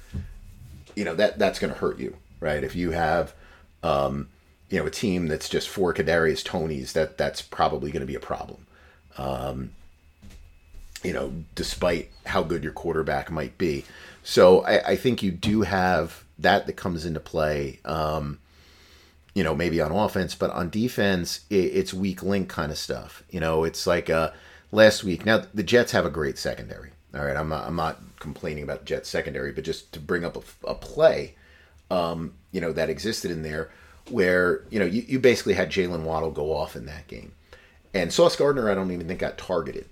[0.95, 2.64] you know that that's going to hurt you right?
[2.64, 3.33] If you have,
[3.83, 4.28] um,
[4.68, 8.16] you know, a team that's just four Kadarius Toneys, that that's probably going to be
[8.16, 8.66] a problem.
[9.16, 9.70] Um,
[11.03, 13.85] you know, despite how good your quarterback might be.
[14.22, 17.80] So I, I think you do have that that comes into play.
[17.84, 18.38] Um,
[19.34, 23.22] you know, maybe on offense, but on defense, it, it's weak link kind of stuff.
[23.30, 24.30] You know, it's like uh,
[24.70, 25.24] last week.
[25.24, 26.90] Now the Jets have a great secondary.
[27.14, 30.36] All right, I'm not, I'm not complaining about Jets secondary, but just to bring up
[30.36, 31.34] a, a play
[31.93, 33.70] um, you know, that existed in there
[34.11, 37.32] where, you know, you, you basically had Jaylen Waddle go off in that game.
[37.95, 39.86] And Sauce Gardner, I don't even think got targeted.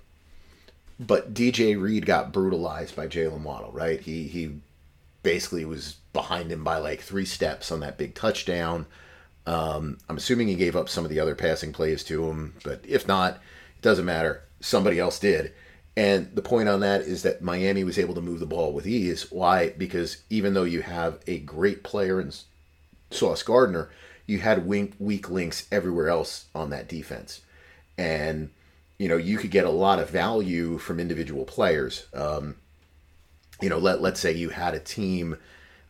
[0.98, 4.00] But DJ Reed got brutalized by Jaylen Waddle, right?
[4.00, 4.60] He he
[5.22, 8.86] basically was behind him by like three steps on that big touchdown.
[9.46, 12.84] Um, I'm assuming he gave up some of the other passing plays to him, but
[12.86, 14.42] if not, it doesn't matter.
[14.60, 15.52] Somebody else did.
[15.96, 18.86] And the point on that is that Miami was able to move the ball with
[18.86, 19.30] ease.
[19.30, 19.70] Why?
[19.70, 22.32] Because even though you have a great player in
[23.10, 23.90] Sauce Gardner,
[24.26, 27.40] you had weak, links everywhere else on that defense.
[27.98, 28.50] And,
[28.98, 32.06] you know, you could get a lot of value from individual players.
[32.14, 32.54] Um,
[33.60, 35.36] you know, let, let's say you had a team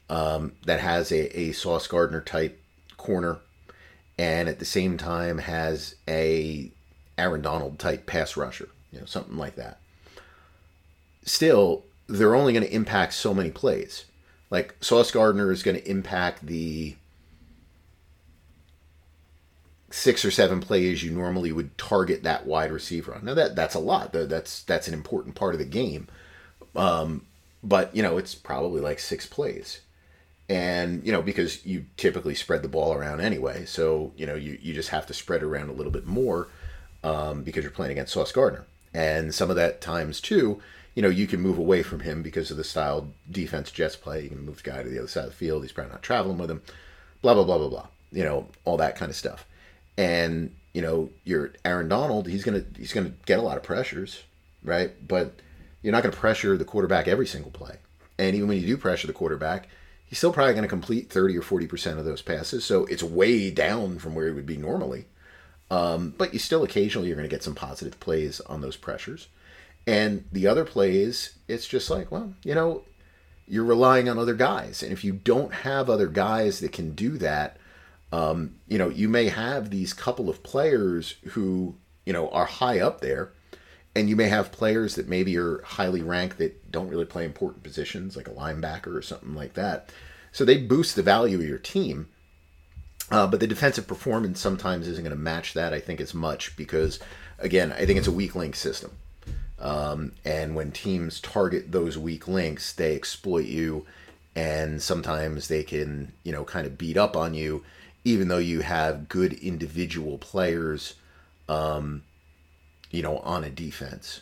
[0.09, 2.61] um, that has a, a Sauce Gardner type
[2.97, 3.39] corner
[4.19, 6.71] and at the same time has a
[7.17, 9.81] Aaron Donald type pass rusher, you know, something like that
[11.23, 14.05] still, they're only going to impact so many plays.
[14.51, 16.97] Like Sauce Gardner is going to impact the
[19.91, 23.25] six or seven plays you normally would target that wide receiver on.
[23.25, 24.13] Now that that's a lot.
[24.13, 26.09] That's that's an important part of the game.
[26.75, 27.27] Um,
[27.63, 29.81] but you know, it's probably like six plays.
[30.49, 34.59] And you know, because you typically spread the ball around anyway, so you know you,
[34.61, 36.49] you just have to spread around a little bit more
[37.05, 38.67] um, because you're playing against Sauce Gardner.
[38.93, 40.61] And some of that times too,
[40.95, 44.23] you know, you can move away from him because of the style defense Jets play.
[44.23, 45.63] You can move the guy to the other side of the field.
[45.63, 46.63] He's probably not traveling with him.
[47.23, 47.87] Blah blah blah blah blah.
[48.11, 49.47] You know, all that kind of stuff.
[49.97, 54.25] And you know, your Aaron Donald, he's gonna he's gonna get a lot of pressures,
[54.65, 54.91] right?
[55.07, 55.39] But
[55.83, 57.79] you're not going to pressure the quarterback every single play.
[58.19, 59.69] And even when you do pressure the quarterback,
[60.05, 62.65] he's still probably going to complete 30 or 40% of those passes.
[62.65, 65.07] So it's way down from where he would be normally.
[65.71, 69.29] Um, but you still occasionally you're going to get some positive plays on those pressures.
[69.87, 72.83] And the other plays, it's just like, well, you know,
[73.49, 74.83] you're relying on other guys.
[74.83, 77.57] And if you don't have other guys that can do that,
[78.13, 82.81] um, you know, you may have these couple of players who, you know, are high
[82.81, 83.33] up there
[83.95, 87.63] and you may have players that maybe are highly ranked that don't really play important
[87.63, 89.91] positions, like a linebacker or something like that.
[90.33, 92.09] So they boost the value of your team.
[93.11, 96.57] Uh, but the defensive performance sometimes isn't going to match that, I think, as much
[96.57, 97.01] because,
[97.41, 98.93] again, I think it's a weak link system.
[99.59, 103.85] Um, and when teams target those weak links, they exploit you,
[104.37, 107.65] and sometimes they can, you know, kind of beat up on you,
[108.05, 110.95] even though you have good individual players.
[111.49, 112.03] Um,
[112.91, 114.21] you know, on a defense.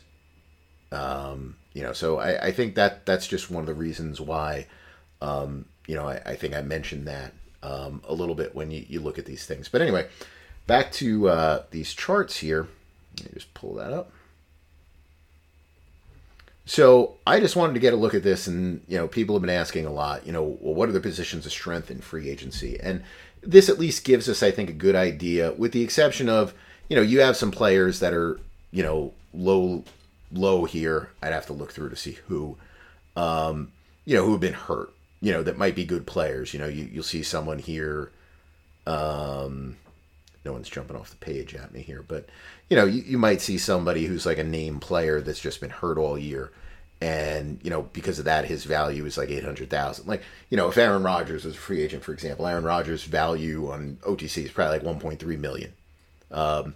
[0.92, 4.66] Um, you know, so I, I think that that's just one of the reasons why,
[5.20, 8.84] um, you know, I, I think I mentioned that um, a little bit when you,
[8.88, 9.68] you look at these things.
[9.68, 10.08] But anyway,
[10.66, 12.68] back to uh, these charts here.
[13.18, 14.12] Let me just pull that up.
[16.64, 19.40] So I just wanted to get a look at this, and you know, people have
[19.40, 20.26] been asking a lot.
[20.26, 22.78] You know, well, what are the positions of strength in free agency?
[22.78, 23.02] And
[23.42, 26.52] this at least gives us, I think, a good idea, with the exception of
[26.88, 28.40] you know, you have some players that are
[28.70, 29.84] you know, low
[30.32, 31.10] low here.
[31.22, 32.56] I'd have to look through to see who,
[33.16, 33.72] um,
[34.04, 34.92] you know, who have been hurt.
[35.20, 36.52] You know, that might be good players.
[36.52, 38.10] You know, you you'll see someone here.
[38.86, 39.76] Um,
[40.44, 42.26] no one's jumping off the page at me here, but
[42.70, 45.70] you know, you, you might see somebody who's like a name player that's just been
[45.70, 46.50] hurt all year.
[47.00, 50.06] And you know, because of that, his value is like eight hundred thousand.
[50.06, 53.70] Like you know, if Aaron Rodgers was a free agent, for example, Aaron Rodgers' value
[53.70, 55.72] on OTC is probably like one point three million.
[56.30, 56.74] Um,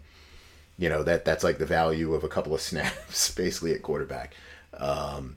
[0.83, 4.35] you know that that's like the value of a couple of snaps basically at quarterback.
[4.77, 5.37] Um,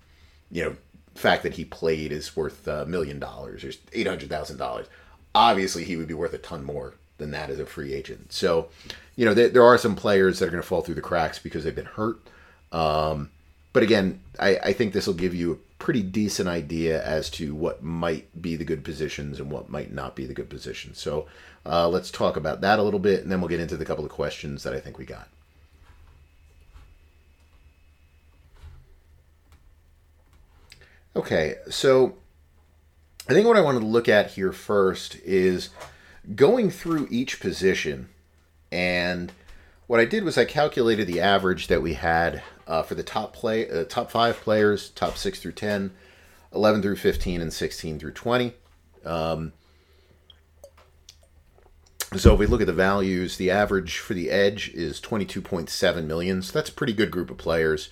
[0.52, 0.76] you know,
[1.14, 4.88] fact that he played is worth a million dollars or eight hundred thousand dollars.
[5.36, 8.34] Obviously, he would be worth a ton more than that as a free agent.
[8.34, 8.70] So,
[9.16, 11.38] you know, there, there are some players that are going to fall through the cracks
[11.38, 12.18] because they've been hurt.
[12.72, 13.30] Um,
[13.72, 17.54] but again, I, I think this will give you a pretty decent idea as to
[17.54, 21.00] what might be the good positions and what might not be the good positions.
[21.00, 21.28] So
[21.66, 24.06] uh, let's talk about that a little bit, and then we'll get into the couple
[24.06, 25.28] of questions that I think we got.
[31.16, 32.18] Okay, so
[33.30, 35.70] I think what I wanted to look at here first is
[36.36, 38.10] going through each position.
[38.70, 39.32] And
[39.88, 43.34] what I did was I calculated the average that we had uh, for the top
[43.34, 45.92] play, uh, top five players, top six through 10,
[46.54, 48.54] 11 through 15, and 16 through 20.
[49.06, 49.54] Um,
[52.18, 56.42] so if we look at the values, the average for the edge is 22.7 million.
[56.42, 57.90] So that's a pretty good group of players,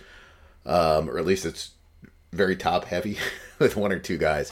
[0.65, 1.71] um, or at least it's
[2.33, 3.17] very top heavy
[3.59, 4.51] with one or two guys.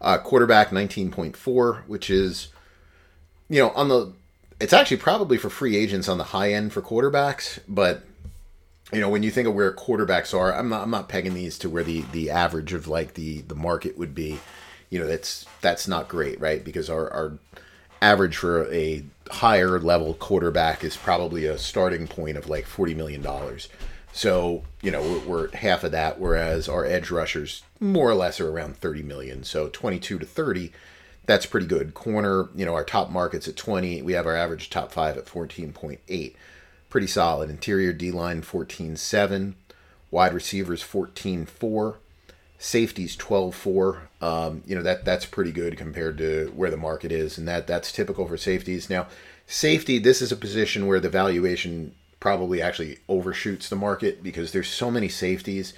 [0.00, 2.48] Uh, quarterback 19.4, which is,
[3.48, 4.12] you know, on the,
[4.60, 8.02] it's actually probably for free agents on the high end for quarterbacks, but
[8.92, 11.58] you know, when you think of where quarterbacks are, I'm not, I'm not pegging these
[11.60, 14.38] to where the, the average of like the, the market would be.
[14.90, 16.62] You know, that's that's not great, right?
[16.62, 17.38] Because our, our
[18.02, 23.22] average for a higher level quarterback is probably a starting point of like forty million
[23.22, 23.70] dollars.
[24.12, 28.40] So you know we're, we're, half of that, whereas our edge rushers more or less
[28.40, 29.42] are around thirty million.
[29.44, 30.72] So twenty-two to thirty,
[31.24, 31.94] that's pretty good.
[31.94, 34.02] Corner, you know, our top markets at twenty.
[34.02, 36.36] We have our average top five at fourteen point eight,
[36.90, 37.48] pretty solid.
[37.48, 39.56] Interior D line fourteen seven,
[40.10, 41.96] wide receivers fourteen four,
[42.62, 47.36] safeties 12-4 um, you know that that's pretty good compared to where the market is
[47.36, 49.08] and that that's typical for safeties now
[49.48, 51.92] safety this is a position where the valuation
[52.22, 55.74] probably actually overshoots the market because there's so many safeties.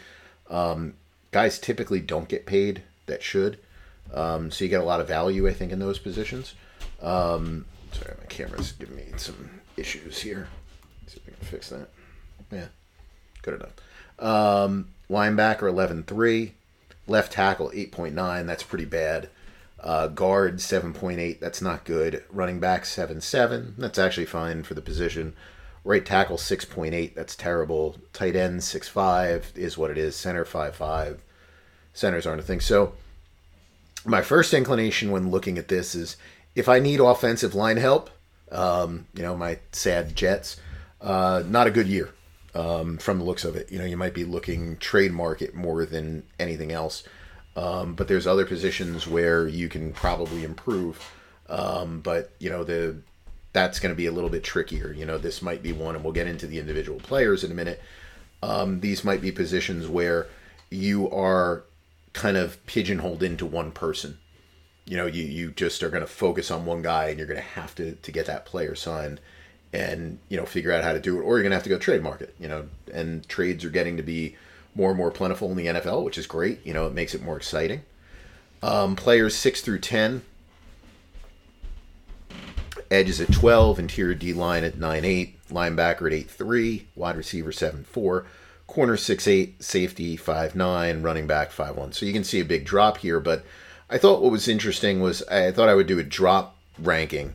[0.50, 0.92] Um,
[1.30, 3.58] guys typically don't get paid that should.
[4.12, 6.52] Um, so you get a lot of value i think in those positions.
[7.00, 10.48] Um, sorry my camera's giving me some issues here.
[11.00, 11.88] Let's see if we can fix that.
[12.52, 12.66] Yeah
[13.40, 13.72] good enough.
[14.18, 16.52] Um, linebacker 11-3
[17.06, 19.28] Left tackle 8.9, that's pretty bad.
[19.80, 22.24] Uh, guard 7.8, that's not good.
[22.30, 25.34] Running back 7.7, that's actually fine for the position.
[25.84, 27.96] Right tackle 6.8, that's terrible.
[28.12, 30.16] Tight end 6.5 is what it is.
[30.16, 31.18] Center 5.5.
[31.92, 32.60] Centers aren't a thing.
[32.60, 32.94] So
[34.06, 36.16] my first inclination when looking at this is
[36.54, 38.10] if I need offensive line help,
[38.50, 40.58] um, you know, my sad Jets,
[41.00, 42.10] uh, not a good year
[42.54, 43.70] um, from the looks of it.
[43.70, 47.04] You know, you might be looking trade market more than anything else.
[47.56, 51.00] Um, but there's other positions where you can probably improve.
[51.48, 52.96] Um, but you know the
[53.54, 54.92] that's going to be a little bit trickier.
[54.92, 57.54] You know, this might be one, and we'll get into the individual players in a
[57.54, 57.80] minute.
[58.42, 60.26] Um, these might be positions where
[60.70, 61.64] you are
[62.12, 64.18] kind of pigeonholed into one person.
[64.84, 67.40] You know, you, you just are going to focus on one guy and you're going
[67.40, 69.20] to have to, to get that player signed
[69.72, 71.70] and, you know, figure out how to do it, or you're going to have to
[71.70, 74.36] go trade market, you know, and trades are getting to be
[74.74, 76.64] more and more plentiful in the NFL, which is great.
[76.66, 77.82] You know, it makes it more exciting.
[78.62, 80.22] Um, players 6 through 10.
[82.94, 87.52] Edges at 12, interior D line at 9 8, linebacker at 8 3, wide receiver
[87.52, 88.24] 7 4
[88.66, 91.92] corner six eight, safety five nine, running back five one.
[91.92, 93.20] So you can see a big drop here.
[93.20, 93.44] But
[93.90, 97.34] I thought what was interesting was I thought I would do a drop ranking.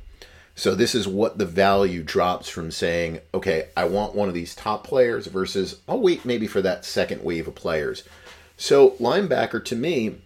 [0.56, 4.54] So this is what the value drops from saying, okay, I want one of these
[4.56, 8.04] top players versus I'll wait maybe for that second wave of players.
[8.58, 10.18] So linebacker to me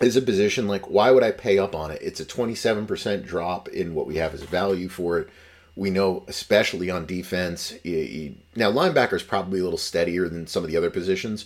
[0.00, 2.02] is a position like why would I pay up on it?
[2.02, 5.28] It's a 27% drop in what we have as value for it
[5.76, 10.46] we know, especially on defense, he, he, now linebacker is probably a little steadier than
[10.46, 11.44] some of the other positions,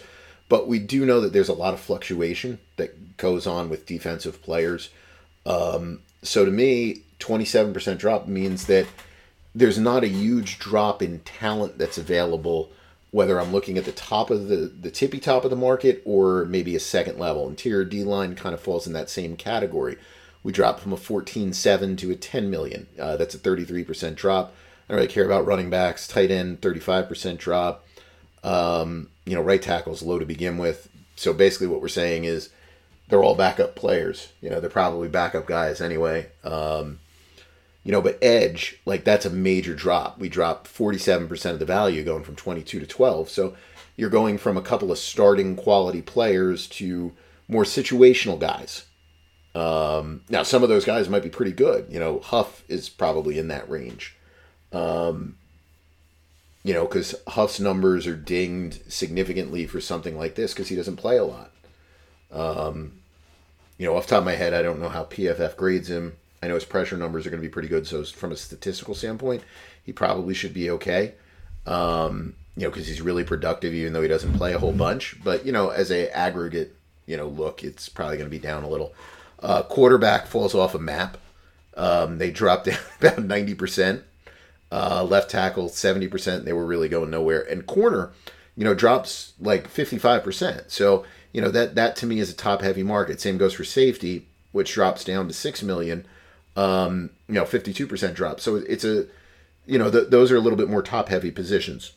[0.48, 4.40] but we do know that there's a lot of fluctuation that goes on with defensive
[4.40, 4.90] players.
[5.44, 8.86] Um, so to me, 27% drop means that
[9.52, 12.70] there's not a huge drop in talent that's available,
[13.10, 16.44] whether I'm looking at the top of the, the tippy top of the market or
[16.44, 17.48] maybe a second level.
[17.48, 19.96] Interior D line kind of falls in that same category.
[20.42, 22.86] We dropped from a 14.7 to a 10 million.
[22.98, 24.54] Uh, that's a 33% drop.
[24.88, 26.06] I don't really care about running backs.
[26.06, 27.84] Tight end, 35% drop.
[28.42, 30.88] Um, you know, right tackles low to begin with.
[31.16, 32.50] So basically, what we're saying is
[33.08, 34.32] they're all backup players.
[34.40, 36.28] You know, they're probably backup guys anyway.
[36.42, 37.00] Um,
[37.82, 40.18] you know, but edge, like that's a major drop.
[40.18, 43.28] We dropped 47% of the value going from 22 to 12.
[43.28, 43.56] So
[43.96, 47.12] you're going from a couple of starting quality players to
[47.48, 48.84] more situational guys.
[49.54, 51.86] Um, now, some of those guys might be pretty good.
[51.90, 54.16] You know, Huff is probably in that range.
[54.72, 55.36] Um,
[56.62, 60.96] you know, because Huff's numbers are dinged significantly for something like this because he doesn't
[60.96, 61.50] play a lot.
[62.30, 63.00] Um,
[63.78, 66.16] you know, off top of my head, I don't know how PFF grades him.
[66.42, 67.86] I know his pressure numbers are going to be pretty good.
[67.86, 69.42] So, from a statistical standpoint,
[69.82, 71.14] he probably should be okay.
[71.66, 75.16] Um, you know, because he's really productive, even though he doesn't play a whole bunch.
[75.22, 76.74] But you know, as a aggregate,
[77.06, 78.94] you know, look, it's probably going to be down a little.
[79.42, 81.16] Uh, quarterback falls off a map.
[81.76, 84.02] Um, they dropped down about 90%.
[84.72, 86.44] Uh, left tackle, 70%.
[86.44, 87.40] They were really going nowhere.
[87.40, 88.12] And corner,
[88.56, 90.70] you know, drops like 55%.
[90.70, 93.20] So, you know, that, that to me is a top heavy market.
[93.20, 96.06] Same goes for safety, which drops down to 6 million.
[96.56, 98.40] Um, you know, 52% drop.
[98.40, 99.06] So it's a,
[99.66, 101.92] you know, th- those are a little bit more top heavy positions.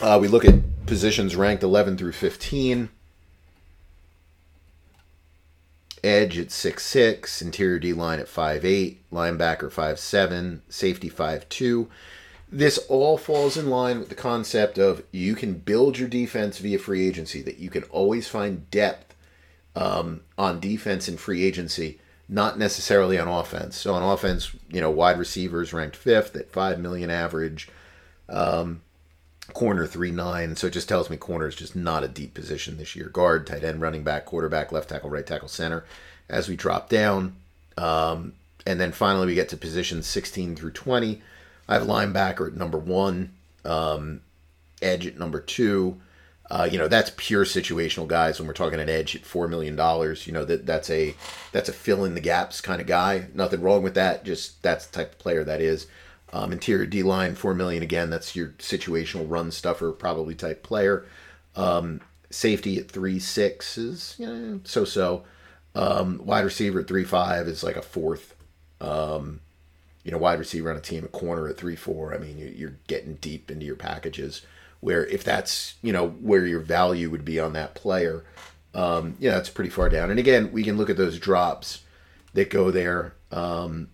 [0.00, 2.90] Uh, we look at positions ranked 11 through 15.
[6.04, 11.48] Edge at six six, interior D line at five eight, linebacker five seven, safety five
[11.48, 11.88] two.
[12.50, 16.78] This all falls in line with the concept of you can build your defense via
[16.78, 19.14] free agency, that you can always find depth
[19.76, 21.98] um, on defense and free agency,
[22.28, 23.76] not necessarily on offense.
[23.76, 27.68] So on offense, you know, wide receivers ranked fifth at five million average.
[28.28, 28.82] Um,
[29.54, 30.56] corner three nine.
[30.56, 33.08] So it just tells me corner is just not a deep position this year.
[33.08, 35.84] Guard, tight end, running back, quarterback, left tackle, right tackle, center.
[36.28, 37.36] As we drop down,
[37.78, 38.34] um,
[38.66, 41.22] and then finally we get to positions 16 through 20.
[41.68, 44.20] I have linebacker at number one, um,
[44.82, 45.98] edge at number two.
[46.50, 48.38] Uh, you know that's pure situational guys.
[48.38, 51.14] When we're talking an edge at four million dollars, you know that that's a
[51.52, 53.26] that's a fill in the gaps kind of guy.
[53.34, 54.24] Nothing wrong with that.
[54.24, 55.86] Just that's the type of player that is.
[56.32, 58.10] Um, interior D line, four million again.
[58.10, 61.06] That's your situational run stuffer, probably type player.
[61.54, 65.24] Um, safety at three six is you know, so so.
[65.74, 68.34] Um, wide receiver at three five is like a fourth.
[68.80, 69.40] Um,
[70.02, 72.14] you know, wide receiver on a team, a corner at three four.
[72.14, 74.42] I mean, you're getting deep into your packages.
[74.80, 78.24] Where if that's you know where your value would be on that player,
[78.74, 80.10] um, yeah, that's pretty far down.
[80.10, 81.82] And again, we can look at those drops
[82.34, 83.14] that go there.
[83.30, 83.88] Um,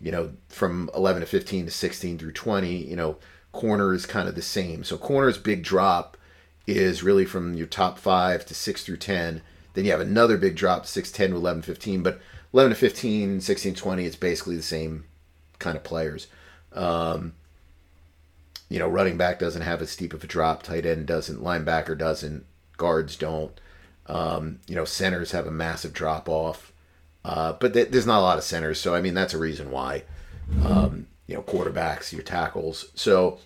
[0.00, 3.16] you know, from 11 to 15 to 16 through 20, you know,
[3.52, 4.84] corner is kind of the same.
[4.84, 6.16] So corner's big drop
[6.66, 9.40] is really from your top five to six through 10.
[9.74, 12.02] Then you have another big drop, 6, 10 to 11, 15.
[12.02, 12.20] But
[12.52, 15.04] 11 to 15, 16, 20, it's basically the same
[15.58, 16.28] kind of players.
[16.72, 17.34] Um,
[18.68, 21.96] you know, running back doesn't have as steep of a drop, tight end doesn't, linebacker
[21.96, 22.44] doesn't,
[22.76, 23.58] guards don't.
[24.06, 26.72] Um, you know, centers have a massive drop off.
[27.24, 29.70] Uh, but th- there's not a lot of centers, so I mean that's a reason
[29.70, 30.02] why.
[30.62, 32.90] Um, you know, quarterbacks, your tackles.
[32.94, 33.38] So,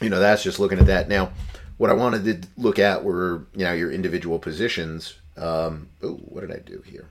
[0.00, 1.08] you know, that's just looking at that.
[1.08, 1.32] Now,
[1.78, 5.14] what I wanted to look at were you know your individual positions.
[5.36, 7.08] Um, oh, what did I do here?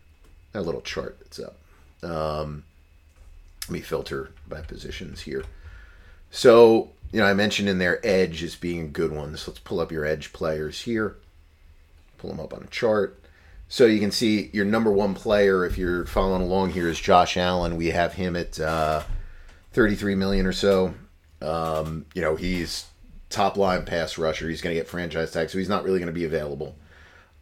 [0.52, 1.58] That little chart that's up.
[2.04, 2.64] Um,
[3.64, 5.44] let me filter by positions here.
[6.32, 9.36] So you know, I mentioned in there edge as being a good one.
[9.38, 11.18] So let's pull up your edge players here.
[12.18, 13.20] Pull them up on a chart.
[13.68, 17.38] So you can see your number one player, if you're following along here, is Josh
[17.38, 17.78] Allen.
[17.78, 19.04] We have him at uh,
[19.74, 20.94] 33 million or so.
[21.42, 22.88] Um, you know, he's
[23.30, 24.50] top line pass rusher.
[24.50, 26.76] He's going to get franchise tag, so he's not really going to be available.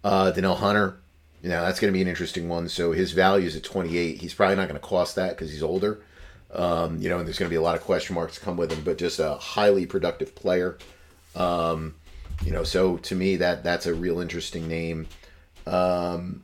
[0.03, 0.97] Uh, Danielle Hunter,
[1.41, 2.69] you know, that's going to be an interesting one.
[2.69, 4.21] So his value is at 28.
[4.21, 5.99] He's probably not going to cost that because he's older.
[6.51, 8.71] Um, you know, and there's going to be a lot of question marks come with
[8.71, 10.77] him, but just a highly productive player.
[11.35, 11.95] Um,
[12.43, 15.07] you know, so to me, that that's a real interesting name.
[15.67, 16.43] Um,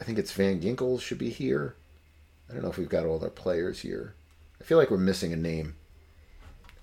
[0.00, 1.74] I think it's Van Ginkel should be here.
[2.48, 4.14] I don't know if we've got all our players here.
[4.60, 5.76] I feel like we're missing a name.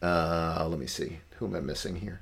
[0.01, 1.19] Uh, let me see.
[1.37, 2.21] Who am I missing here?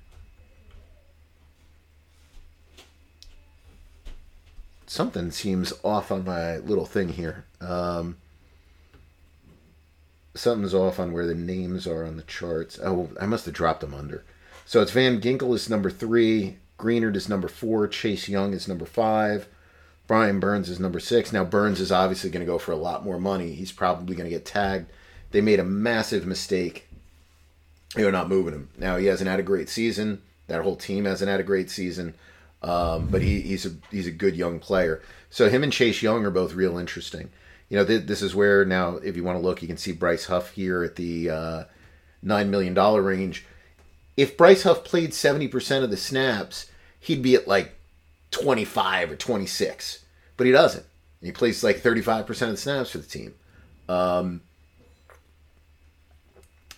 [4.86, 7.46] Something seems off on my little thing here.
[7.60, 8.18] Um,
[10.36, 12.80] something's off on where the names are on the charts.
[12.84, 14.24] Oh, I must have dropped them under.
[14.66, 18.86] So it's Van Ginkel is number three, Greenard is number four, Chase Young is number
[18.86, 19.48] five,
[20.08, 21.32] Brian Burns is number six.
[21.32, 23.54] Now Burns is obviously going to go for a lot more money.
[23.54, 24.90] He's probably going to get tagged.
[25.32, 26.88] They made a massive mistake.
[27.96, 28.70] They're not moving him.
[28.78, 30.22] Now he hasn't had a great season.
[30.48, 32.16] That whole team hasn't had a great season.
[32.62, 35.02] Um, but he, he's a he's a good young player.
[35.30, 37.30] So him and Chase Young are both real interesting
[37.74, 39.94] you know, th- this is where now, if you want to look, you can see
[39.94, 41.64] Bryce Huff here at the uh,
[42.24, 43.48] $9 million range.
[44.16, 46.70] If Bryce Huff played 70% of the snaps,
[47.00, 47.74] he'd be at like
[48.30, 50.06] 25 or 26.
[50.38, 50.86] But he doesn't.
[51.20, 53.34] He plays like 35% of the snaps for the team.
[53.90, 54.42] Um,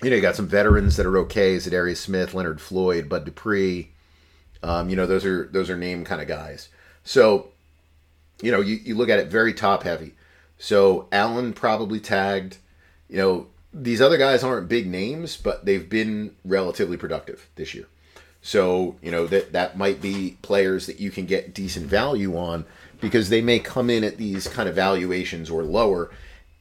[0.02, 1.58] you know, you got some veterans that are okay.
[1.58, 3.92] Za'Darius Smith, Leonard Floyd, Bud Dupree.
[4.64, 6.70] Um, you know, those are those are name kind of guys.
[7.04, 7.50] So,
[8.42, 10.14] you know, you, you look at it very top heavy.
[10.58, 12.58] So Allen probably tagged.
[13.10, 17.88] You know, these other guys aren't big names, but they've been relatively productive this year.
[18.42, 22.66] So, you know, that that might be players that you can get decent value on
[23.02, 26.12] because they may come in at these kind of valuations or lower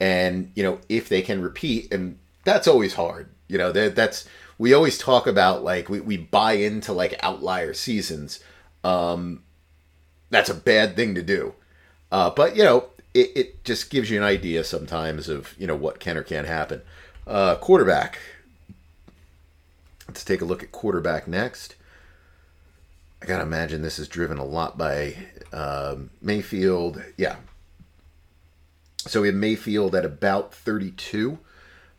[0.01, 3.29] and, you know, if they can repeat and that's always hard.
[3.49, 4.27] You know, that that's
[4.57, 8.41] we always talk about like we, we buy into like outlier seasons.
[8.83, 9.43] Um
[10.31, 11.55] that's a bad thing to do.
[12.11, 15.77] Uh, but you know, it, it just gives you an idea sometimes of you know
[15.77, 16.83] what can or can't happen.
[17.27, 18.19] Uh, quarterback.
[20.09, 21.77] Let's take a look at quarterback next.
[23.23, 25.17] I gotta imagine this is driven a lot by
[25.53, 27.03] um, Mayfield.
[27.17, 27.37] Yeah.
[28.99, 31.39] So we have Mayfield at about 32,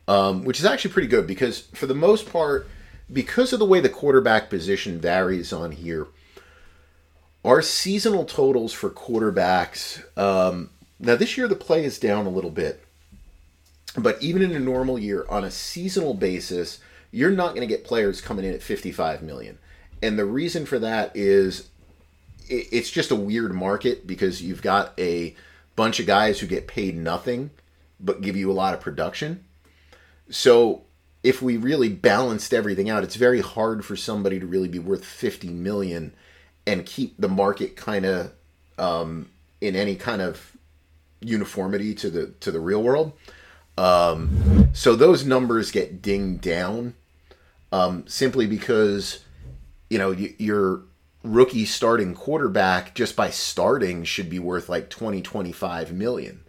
[0.08, 2.68] um, which is actually pretty good because for the most part,
[3.12, 6.08] because of the way the quarterback position varies on here,
[7.44, 12.52] our seasonal totals for quarterbacks um, now, this year the play is down a little
[12.52, 12.84] bit,
[13.98, 16.80] but even in a normal year, on a seasonal basis,
[17.12, 19.58] you're not going to get players coming in at 55 million.
[20.02, 21.70] And the reason for that is
[22.48, 25.36] it's just a weird market because you've got a
[25.76, 27.50] bunch of guys who get paid nothing
[28.00, 29.44] but give you a lot of production.
[30.30, 30.84] So
[31.24, 35.04] if we really balanced everything out, it's very hard for somebody to really be worth
[35.04, 36.14] 50 million
[36.68, 38.32] and keep the market kind of
[38.78, 39.30] um,
[39.62, 40.55] in any kind of
[41.26, 43.14] uniformity to the to the real world.
[43.78, 46.94] Um, so those numbers get dinged down
[47.72, 49.20] um, simply because
[49.90, 50.84] you know your
[51.24, 56.44] rookie starting quarterback just by starting should be worth like 20 25 million.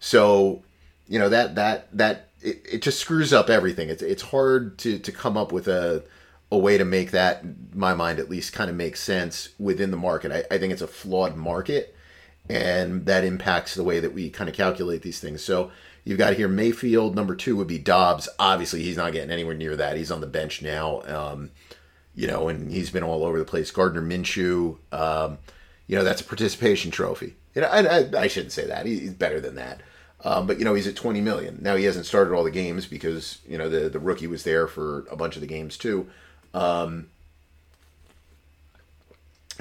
[0.00, 0.62] So
[1.06, 3.88] you know that that that it, it just screws up everything.
[3.88, 6.02] It's it's hard to to come up with a
[6.50, 7.42] a way to make that,
[7.74, 10.30] my mind at least, kind of make sense within the market.
[10.30, 11.96] I, I think it's a flawed market
[12.48, 15.42] and that impacts the way that we kind of calculate these things.
[15.42, 15.70] So
[16.04, 17.14] you've got here Mayfield.
[17.14, 18.28] Number two would be Dobbs.
[18.38, 19.96] Obviously, he's not getting anywhere near that.
[19.96, 21.50] He's on the bench now, um,
[22.14, 23.70] you know, and he's been all over the place.
[23.70, 25.38] Gardner Minshew, um,
[25.86, 27.36] you know, that's a participation trophy.
[27.54, 28.86] You know, I, I, I shouldn't say that.
[28.86, 29.82] He's better than that.
[30.24, 31.74] Um, but you know he's at 20 million now.
[31.74, 35.04] He hasn't started all the games because you know the the rookie was there for
[35.10, 36.08] a bunch of the games too.
[36.54, 37.08] Um,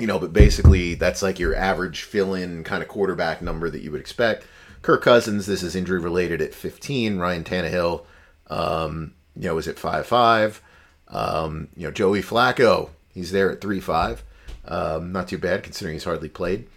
[0.02, 3.91] you know, but basically that's like your average fill-in kind of quarterback number that you
[3.91, 4.45] would expect.
[4.82, 7.19] Kirk Cousins, this is injury related at 15.
[7.19, 8.03] Ryan Tannehill,
[8.48, 10.60] um, you know, is at 5'5.
[11.07, 14.19] Um, you know, Joey Flacco, he's there at 3'5.
[14.65, 16.68] Um, not too bad considering he's hardly played.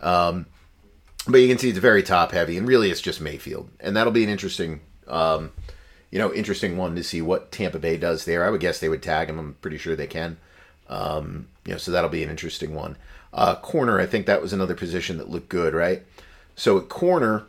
[0.00, 0.46] Um,
[1.28, 3.68] but you can see it's very top heavy, and really it's just Mayfield.
[3.80, 5.52] And that'll be an interesting, um,
[6.10, 8.42] you know, interesting one to see what Tampa Bay does there.
[8.42, 9.38] I would guess they would tag him.
[9.38, 10.38] I'm pretty sure they can.
[11.70, 12.96] You know, so that'll be an interesting one.
[13.32, 16.02] Uh, corner, I think that was another position that looked good, right?
[16.56, 17.44] So at corner,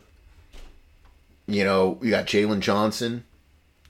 [1.48, 3.24] you know, you got Jaylon Johnson,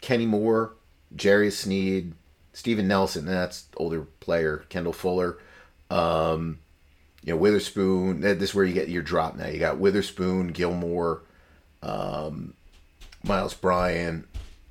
[0.01, 0.73] Kenny Moore,
[1.15, 2.15] Jerry Sneed,
[2.55, 4.65] Steven Nelson, that's older player.
[4.71, 5.37] Kendall Fuller.
[5.91, 6.61] Um,
[7.23, 8.23] you know, Witherspoon.
[8.23, 9.49] This is where you get your drop now.
[9.49, 11.25] You got Witherspoon, Gilmore,
[11.83, 12.55] um,
[13.23, 14.27] Myles Bryant,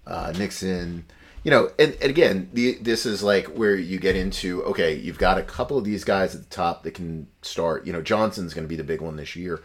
[0.07, 1.05] uh, Nixon.
[1.43, 5.17] You know, and, and again, the, this is like where you get into okay, you've
[5.17, 7.85] got a couple of these guys at the top that can start.
[7.85, 9.61] You know, Johnson's going to be the big one this year.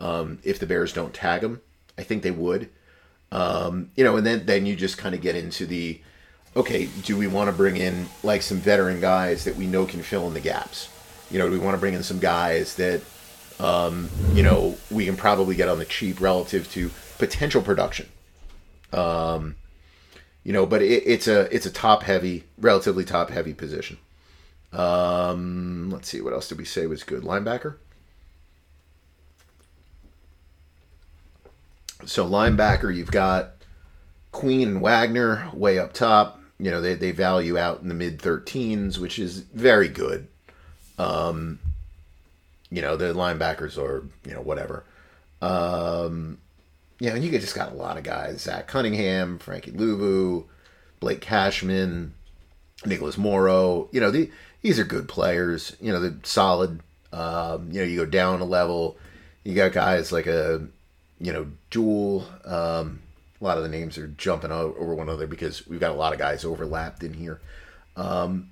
[0.00, 1.62] Um, if the Bears don't tag him,
[1.96, 2.68] I think they would.
[3.32, 6.00] Um, you know, and then then you just kind of get into the
[6.56, 10.02] okay, do we want to bring in like some veteran guys that we know can
[10.02, 10.88] fill in the gaps?
[11.30, 13.00] You know, do we want to bring in some guys that
[13.58, 18.08] um, you know we can probably get on the cheap relative to potential production?
[18.92, 19.56] Um,
[20.44, 23.98] you know, but it, it's a it's a top heavy, relatively top heavy position.
[24.72, 27.22] Um, let's see, what else did we say was good?
[27.22, 27.76] Linebacker.
[32.04, 33.52] So linebacker, you've got
[34.32, 36.40] Queen and Wagner way up top.
[36.58, 40.28] You know, they, they value out in the mid 13s, which is very good.
[40.98, 41.58] Um,
[42.70, 44.84] you know, the linebackers are, you know, whatever.
[45.40, 46.38] Um,
[47.04, 48.40] you know, and you just got a lot of guys.
[48.40, 50.46] Zach Cunningham, Frankie Luvu,
[51.00, 52.14] Blake Cashman,
[52.86, 53.90] Nicholas Morrow.
[53.92, 54.30] You know, the,
[54.62, 55.76] these are good players.
[55.82, 56.80] You know, they're solid.
[57.12, 58.96] Um, you know, you go down a level.
[59.44, 60.66] You got guys like a
[61.20, 62.26] you know, Jewell.
[62.46, 63.02] Um,
[63.38, 66.14] a lot of the names are jumping over one another because we've got a lot
[66.14, 67.38] of guys overlapped in here.
[67.96, 68.48] Um,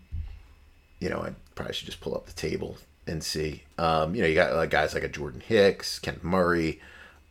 [1.00, 2.76] you know, I probably should just pull up the table
[3.06, 3.62] and see.
[3.78, 6.82] Um, you know, you got like guys like a Jordan Hicks, Kent Murray,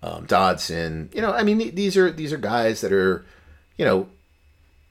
[0.04, 1.10] um, Dodson.
[1.14, 3.26] You know, I mean, these are these are guys that are,
[3.78, 4.08] you know,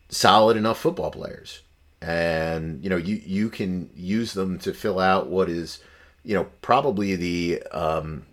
[0.09, 1.61] solid enough football players,
[2.01, 5.81] and you know, you you can use them to fill out what is,
[6.25, 8.25] you know, probably the um,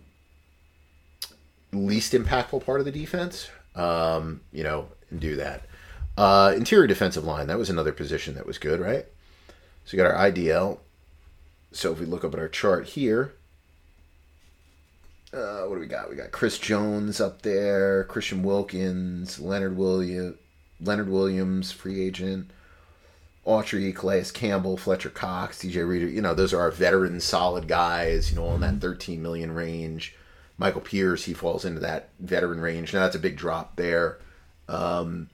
[1.72, 5.64] least impactful part of the defense, um, you know, and do that.
[6.18, 9.06] Uh, interior defensive line, that was another position that was good, right?
[9.86, 10.80] So we got our IDL.
[11.72, 13.34] So if we look up at our chart here,
[15.34, 16.10] uh, what do we got?
[16.10, 20.38] We got Chris Jones up there, Christian Wilkins, Leonard William,
[20.80, 22.50] Leonard Williams, free agent,
[23.46, 26.08] Autry, Calais Campbell, Fletcher Cox, DJ Reader.
[26.08, 28.30] You know, those are our veteran, solid guys.
[28.30, 28.80] You know, in that mm-hmm.
[28.80, 30.16] 13 million range.
[30.58, 32.94] Michael Pierce, he falls into that veteran range.
[32.94, 34.18] Now that's a big drop there.
[34.68, 35.30] Um,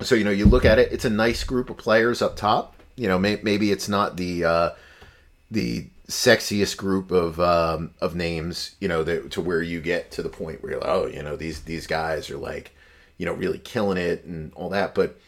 [0.00, 2.74] so you know, you look at it; it's a nice group of players up top.
[2.96, 4.70] You know, may, maybe it's not the uh,
[5.50, 8.76] the sexiest group of um, of names.
[8.80, 11.22] You know, that, to where you get to the point where you're like, oh, you
[11.22, 12.74] know, these these guys are like,
[13.18, 14.94] you know, really killing it and all that.
[14.94, 15.18] But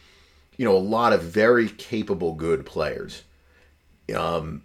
[0.57, 3.23] you know, a lot of very capable, good players.
[4.15, 4.63] Um,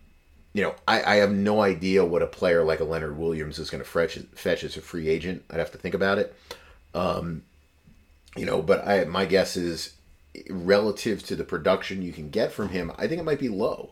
[0.53, 3.69] you know, I, I have no idea what a player like a Leonard Williams is
[3.69, 5.43] going to fetch, fetch as a free agent.
[5.49, 6.35] I'd have to think about it.
[6.93, 7.43] Um,
[8.35, 9.93] you know, but I my guess is
[10.49, 13.91] relative to the production you can get from him, I think it might be low.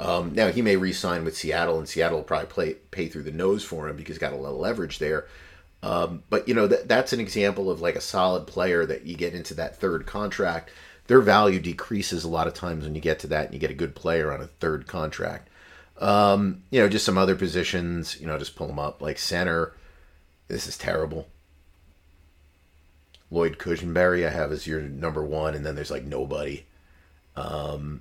[0.00, 3.30] Um, now he may re-sign with Seattle, and Seattle will probably play, pay through the
[3.30, 5.26] nose for him because he's got a lot of leverage there.
[5.82, 9.14] Um, but you know that that's an example of like a solid player that you
[9.14, 10.70] get into that third contract.
[11.06, 13.70] Their value decreases a lot of times when you get to that, and you get
[13.70, 15.48] a good player on a third contract.
[15.98, 19.02] Um, you know, just some other positions, you know, just pull them up.
[19.02, 19.74] Like center,
[20.48, 21.28] this is terrible.
[23.30, 26.64] Lloyd Cushenberry, I have as your number one, and then there's like nobody.
[27.36, 28.00] Um,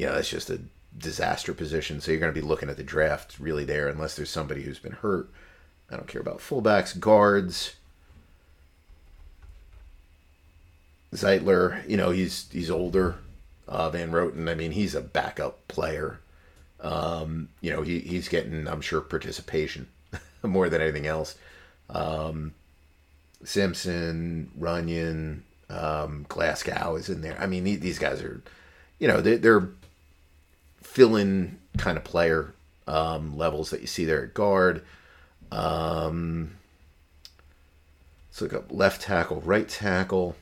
[0.00, 0.58] you know, that's just a
[0.96, 2.00] disaster position.
[2.00, 4.78] So you're going to be looking at the draft really there, unless there's somebody who's
[4.78, 5.28] been hurt.
[5.90, 7.74] I don't care about fullbacks, guards.
[11.12, 13.16] Zeitler, you know, he's he's older.
[13.68, 16.20] Uh, Van Roten, I mean, he's a backup player.
[16.80, 19.86] Um, you know, he, he's getting, I'm sure, participation
[20.42, 21.36] more than anything else.
[21.90, 22.54] Um,
[23.44, 27.36] Simpson, Runyan, um, Glasgow is in there.
[27.38, 28.40] I mean, these guys are,
[28.98, 29.68] you know, they, they're
[30.90, 32.52] fill-in kind of player
[32.88, 34.82] um, levels that you see there at guard.
[35.52, 36.56] Um,
[38.28, 40.34] let's look up left tackle, right tackle.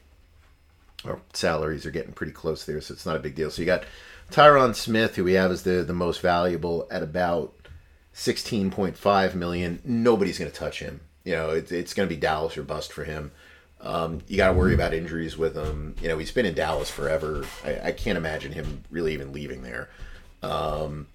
[1.05, 3.51] Our salaries are getting pretty close there, so it's not a big deal.
[3.51, 3.85] So you got
[4.33, 7.55] Tyron Smith, who we have as the the most valuable at about
[8.13, 9.81] sixteen point five million.
[9.85, 11.01] Nobody's going to touch him.
[11.25, 13.31] You know, it, it's going to be Dallas or bust for him.
[13.81, 15.95] Um, you got to worry about injuries with him.
[16.03, 17.45] You know, he's been in Dallas forever.
[17.65, 19.89] I, I can't imagine him really even leaving there.
[20.43, 21.07] Um,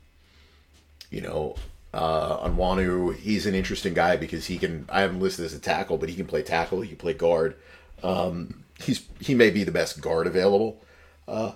[1.10, 1.56] you know,
[1.94, 4.86] uh, Onwenu, he's an interesting guy because he can.
[4.90, 6.82] I haven't listed as a tackle, but he can play tackle.
[6.82, 7.56] He can play guard.
[8.02, 10.82] Um, he's he may be the best guard available.
[11.28, 11.54] Uh,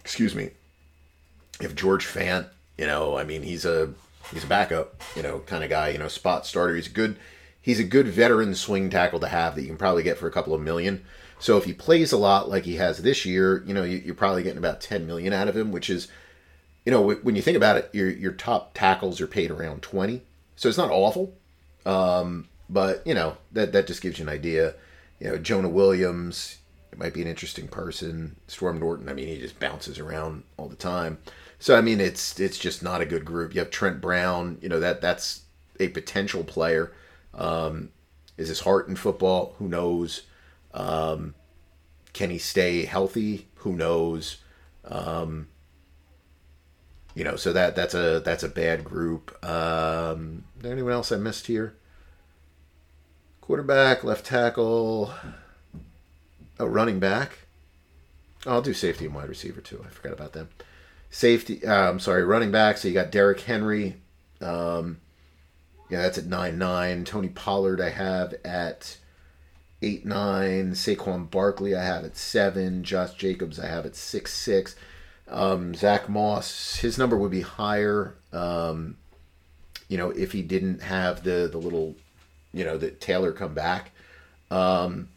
[0.00, 0.50] excuse me,
[1.60, 2.48] if George Fant,
[2.78, 3.92] you know, I mean, he's a
[4.32, 6.74] he's a backup, you know, kind of guy, you know, spot starter.
[6.74, 7.16] He's good
[7.64, 10.30] he's a good veteran swing tackle to have that you can probably get for a
[10.30, 11.02] couple of million.
[11.38, 14.42] So if he plays a lot like he has this year, you know, you're probably
[14.42, 16.08] getting about 10 million out of him, which is,
[16.84, 20.22] you know, when you think about it, your your top tackles are paid around 20,
[20.56, 21.34] so it's not awful.
[21.86, 24.74] Um, but you know that that just gives you an idea.
[25.20, 26.58] You know, Jonah Williams
[26.94, 28.36] it might be an interesting person.
[28.46, 31.18] Storm Norton, I mean, he just bounces around all the time.
[31.58, 33.52] So I mean, it's it's just not a good group.
[33.52, 34.58] You have Trent Brown.
[34.60, 35.42] You know that that's
[35.80, 36.92] a potential player.
[37.34, 37.90] Um,
[38.36, 39.56] is his heart in football?
[39.58, 40.22] Who knows?
[40.72, 41.34] Um,
[42.12, 43.48] can he stay healthy?
[43.56, 44.36] Who knows?
[44.84, 45.48] Um,
[47.14, 49.44] you know, so that that's a that's a bad group.
[49.44, 51.74] Um, anyone else I missed here?
[53.40, 55.12] Quarterback, left tackle,
[56.58, 57.38] a running back.
[58.46, 59.84] Oh, I'll do safety and wide receiver too.
[59.86, 60.48] I forgot about them.
[61.10, 61.64] Safety.
[61.64, 62.78] Uh, I'm sorry, running back.
[62.78, 63.96] So you got Derrick Henry.
[64.40, 64.98] Um,
[65.88, 67.04] yeah, that's at nine nine.
[67.04, 68.96] Tony Pollard I have at
[69.82, 70.72] eight nine.
[70.72, 72.82] Saquon Barkley I have at seven.
[72.82, 74.74] Josh Jacobs I have at six six.
[75.34, 78.14] Um, Zack Moss, his number would be higher.
[78.32, 78.96] Um,
[79.88, 81.96] you know, if he didn't have the the little,
[82.52, 83.90] you know, that Taylor come back.
[84.50, 85.08] Um,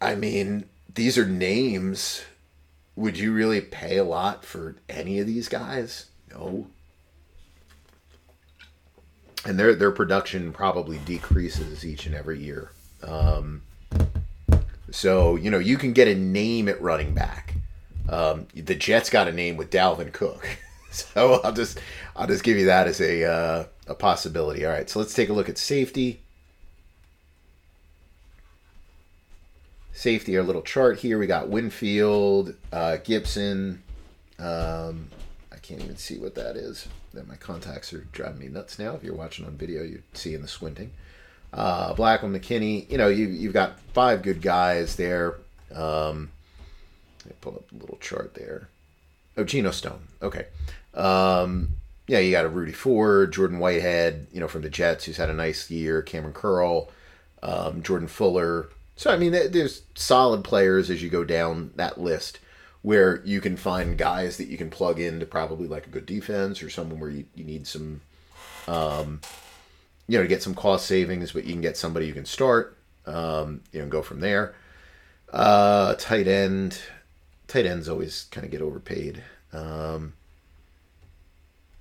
[0.00, 2.24] I mean, these are names.
[2.96, 6.06] Would you really pay a lot for any of these guys?
[6.32, 6.66] No.
[9.44, 12.72] And their their production probably decreases each and every year.
[13.04, 13.62] Um,
[14.90, 17.54] so you know you can get a name at running back.
[18.08, 20.46] Um, the Jets got a name with Dalvin Cook,
[20.90, 21.80] so I'll just
[22.14, 24.64] I'll just give you that as a uh, a possibility.
[24.64, 26.20] All right, so let's take a look at safety.
[29.92, 31.18] Safety, our little chart here.
[31.18, 33.82] We got Winfield, uh, Gibson.
[34.38, 35.08] Um,
[35.50, 36.86] I can't even see what that is.
[37.14, 38.94] That my contacts are driving me nuts now.
[38.94, 40.92] If you're watching on video, you're seeing the squinting.
[41.52, 42.90] Uh, Blackmon, McKinney.
[42.90, 45.38] You know, you you've got five good guys there.
[45.74, 46.30] Um,
[47.34, 48.68] pull up a little chart there.
[49.36, 50.08] Oh, Geno Stone.
[50.22, 50.46] Okay.
[50.94, 51.70] Um,
[52.06, 55.30] yeah, you got a Rudy Ford, Jordan Whitehead, you know, from the Jets, who's had
[55.30, 56.02] a nice year.
[56.02, 56.88] Kamren Curl,
[57.42, 58.68] um, Jordan Fuller.
[58.96, 62.38] So I mean, there's solid players as you go down that list,
[62.82, 66.62] where you can find guys that you can plug into probably like a good defense
[66.62, 68.00] or someone where you, you need some,
[68.68, 69.20] um,
[70.06, 72.78] you know, to get some cost savings, but you can get somebody you can start,
[73.06, 74.54] um, you know, go from there.
[75.32, 76.80] Uh, tight end,
[77.48, 79.22] tight ends always kind of get overpaid.
[79.52, 80.14] Um,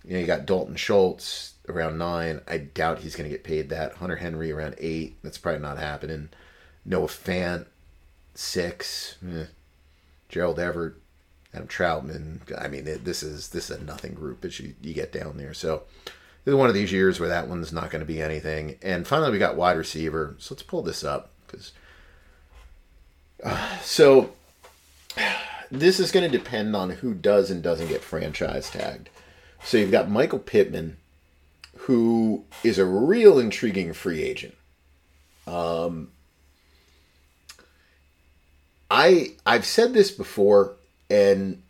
[0.03, 2.41] you know, you got Dalton Schultz around nine.
[2.47, 3.95] I doubt he's going to get paid that.
[3.95, 5.15] Hunter Henry around eight.
[5.23, 6.29] That's probably not happening.
[6.85, 7.65] Noah Fant
[8.35, 9.15] six.
[9.27, 9.45] Eh.
[10.29, 10.95] Gerald Everett,
[11.53, 12.39] Adam Trautman.
[12.59, 15.53] I mean, this is this is a nothing group as you, you get down there.
[15.53, 15.83] So
[16.43, 18.77] this is one of these years where that one's not going to be anything.
[18.81, 20.35] And finally, we got wide receiver.
[20.37, 21.71] So let's pull this up because.
[23.43, 24.31] Uh, so
[25.79, 29.09] this is going to depend on who does and doesn't get franchise tagged.
[29.63, 30.97] So you've got Michael Pittman,
[31.77, 34.55] who is a real intriguing free agent.
[35.47, 36.11] Um,
[38.89, 40.73] I I've said this before,
[41.09, 41.61] and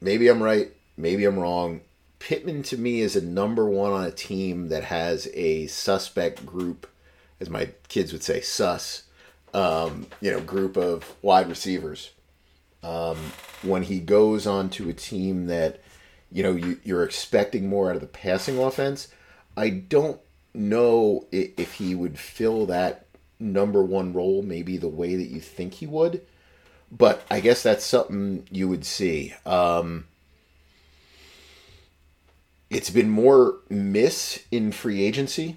[0.00, 1.80] maybe I'm right, maybe I'm wrong.
[2.18, 6.86] Pittman to me is a number one on a team that has a suspect group,
[7.40, 9.02] as my kids would say, sus.
[9.52, 12.10] Um, you know, group of wide receivers.
[12.84, 13.16] Um,
[13.62, 15.80] when he goes on to a team that,
[16.30, 19.08] you know, you, you're expecting more out of the passing offense,
[19.56, 20.20] I don't
[20.52, 23.06] know if he would fill that
[23.40, 26.20] number one role maybe the way that you think he would.
[26.92, 29.34] But I guess that's something you would see.
[29.44, 30.04] Um,
[32.70, 35.56] it's been more miss in free agency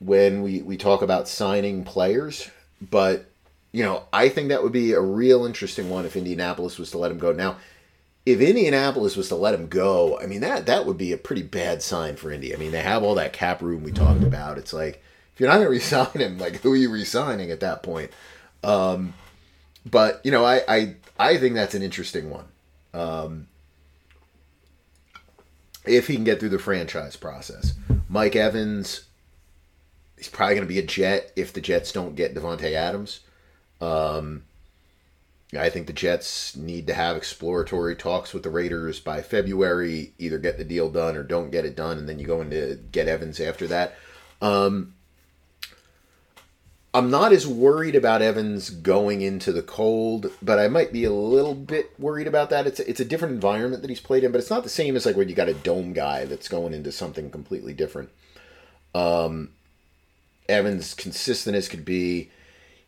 [0.00, 2.50] when we, we talk about signing players,
[2.82, 3.30] but
[3.74, 6.98] you know, I think that would be a real interesting one if Indianapolis was to
[6.98, 7.32] let him go.
[7.32, 7.56] Now,
[8.24, 11.42] if Indianapolis was to let him go, I mean that that would be a pretty
[11.42, 12.54] bad sign for Indy.
[12.54, 14.58] I mean, they have all that cap room we talked about.
[14.58, 15.02] It's like
[15.32, 18.12] if you're not going to resign him, like who are you resigning at that point?
[18.62, 19.12] Um,
[19.84, 22.44] but you know, I, I I think that's an interesting one.
[22.94, 23.48] Um,
[25.84, 27.74] if he can get through the franchise process,
[28.08, 29.06] Mike Evans,
[30.16, 33.18] he's probably going to be a Jet if the Jets don't get Davante Adams.
[33.84, 34.44] Um,
[35.56, 40.38] I think the Jets need to have exploratory talks with the Raiders by February, either
[40.38, 43.08] get the deal done or don't get it done, and then you go into get
[43.08, 43.94] Evans after that.
[44.40, 44.94] Um,
[46.92, 51.12] I'm not as worried about Evans going into the cold, but I might be a
[51.12, 52.66] little bit worried about that.
[52.66, 54.96] It's a, it's a different environment that he's played in, but it's not the same
[54.96, 58.10] as like when you got a dome guy that's going into something completely different.
[58.94, 59.50] Um,
[60.48, 62.30] Evans consistent as could be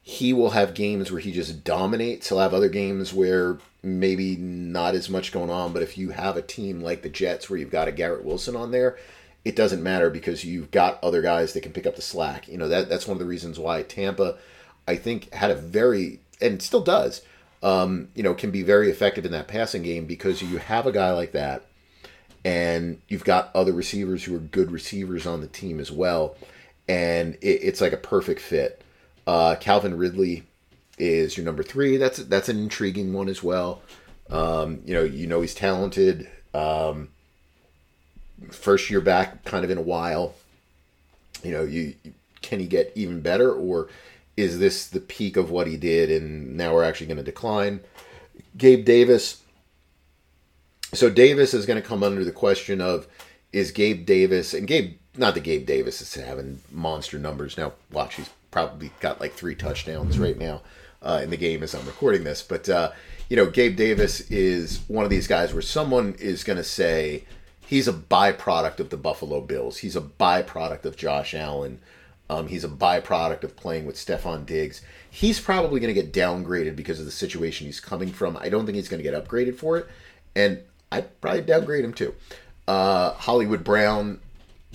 [0.08, 2.28] he will have games where he just dominates.
[2.28, 5.72] He'll have other games where maybe not as much going on.
[5.72, 8.54] But if you have a team like the Jets where you've got a Garrett Wilson
[8.54, 8.96] on there,
[9.44, 12.46] it doesn't matter because you've got other guys that can pick up the slack.
[12.46, 14.36] You know that that's one of the reasons why Tampa,
[14.86, 17.22] I think, had a very and still does,
[17.64, 20.92] um, you know, can be very effective in that passing game because you have a
[20.92, 21.66] guy like that,
[22.44, 26.36] and you've got other receivers who are good receivers on the team as well,
[26.86, 28.82] and it, it's like a perfect fit.
[29.26, 30.44] Uh, Calvin Ridley
[30.98, 31.96] is your number three.
[31.96, 33.82] That's that's an intriguing one as well.
[34.30, 36.28] Um, you know, you know he's talented.
[36.54, 37.08] Um,
[38.50, 40.34] first year back, kind of in a while.
[41.42, 41.94] You know, you
[42.42, 43.88] can he get even better, or
[44.36, 47.80] is this the peak of what he did, and now we're actually going to decline?
[48.56, 49.42] Gabe Davis.
[50.94, 53.06] So Davis is going to come under the question of
[53.52, 57.72] is Gabe Davis and Gabe not the Gabe Davis is having monster numbers now.
[57.90, 60.62] Watch, he's probably got like three touchdowns right now
[61.02, 62.40] uh, in the game as I'm recording this.
[62.40, 62.92] But uh,
[63.28, 67.24] you know, Gabe Davis is one of these guys where someone is going to say
[67.60, 69.76] he's a byproduct of the Buffalo Bills.
[69.76, 71.80] He's a byproduct of Josh Allen.
[72.30, 74.80] Um, he's a byproduct of playing with Stefon Diggs.
[75.10, 78.38] He's probably going to get downgraded because of the situation he's coming from.
[78.38, 79.86] I don't think he's going to get upgraded for it,
[80.34, 80.60] and
[80.90, 82.14] I'd probably downgrade him too.
[82.66, 84.20] Uh, Hollywood Brown,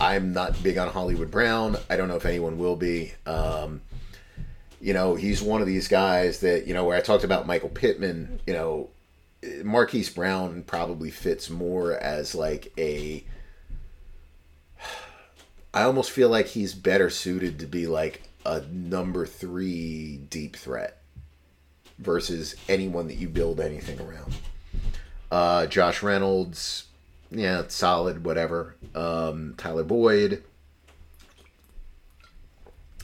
[0.02, 1.78] I'm not big on Hollywood Brown.
[1.88, 3.14] I don't know if anyone will be.
[3.28, 3.82] Um,
[4.82, 7.70] you know, he's one of these guys that, you know, where I talked about Michael
[7.70, 8.90] Pittman, you know,
[9.64, 13.24] Marquise Brown probably fits more as like a.
[15.74, 20.98] I almost feel like he's better suited to be like a number three deep threat
[22.00, 24.34] versus anyone that you build anything around.
[25.32, 26.86] Uh, Josh Reynolds,
[27.32, 28.76] yeah, solid, whatever.
[28.94, 30.44] Um, Tyler Boyd.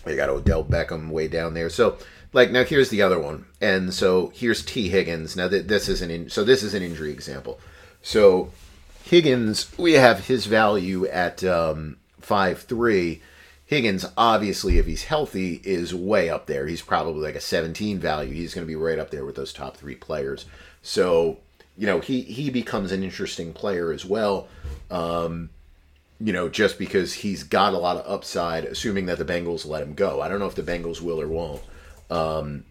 [0.06, 1.70] You got Odell Beckham way down there.
[1.70, 1.98] So,
[2.34, 5.36] like, now here's the other one, and so here's Tee Higgins.
[5.36, 7.60] Now that this is an in, so this is an injury example.
[8.02, 8.52] So
[9.04, 13.22] Higgins, we have his value at um, five three.
[13.66, 16.68] Higgins, obviously, if he's healthy, is way up there.
[16.68, 18.34] He's probably like a 17 value.
[18.34, 20.46] He's going to be right up there with those top three players.
[20.82, 21.40] So
[21.78, 24.48] you know, he he becomes an interesting player as well.
[24.90, 25.50] Um,
[26.20, 29.84] you know, just because he's got a lot of upside, assuming that the Bengals let
[29.84, 30.22] him go.
[30.22, 31.62] I don't know if the Bengals will or won't.
[32.10, 32.66] Um,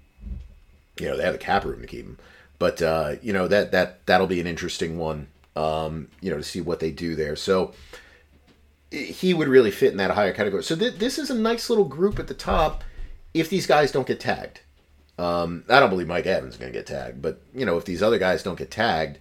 [0.98, 2.18] you know, they have the cap room to keep him,
[2.58, 5.28] but uh, you know that that that'll be an interesting one.
[5.54, 7.34] Um, you know, to see what they do there.
[7.34, 7.72] So
[8.90, 10.62] he would really fit in that higher category.
[10.62, 12.84] So th- this is a nice little group at the top.
[13.32, 14.60] If these guys don't get tagged,
[15.18, 17.84] um, I don't believe Mike Evans is going to get tagged, but you know if
[17.84, 19.18] these other guys don't get tagged,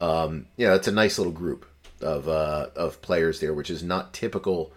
[0.00, 1.66] um, you know it's a nice little group
[2.00, 4.72] of uh, of players there, which is not typical,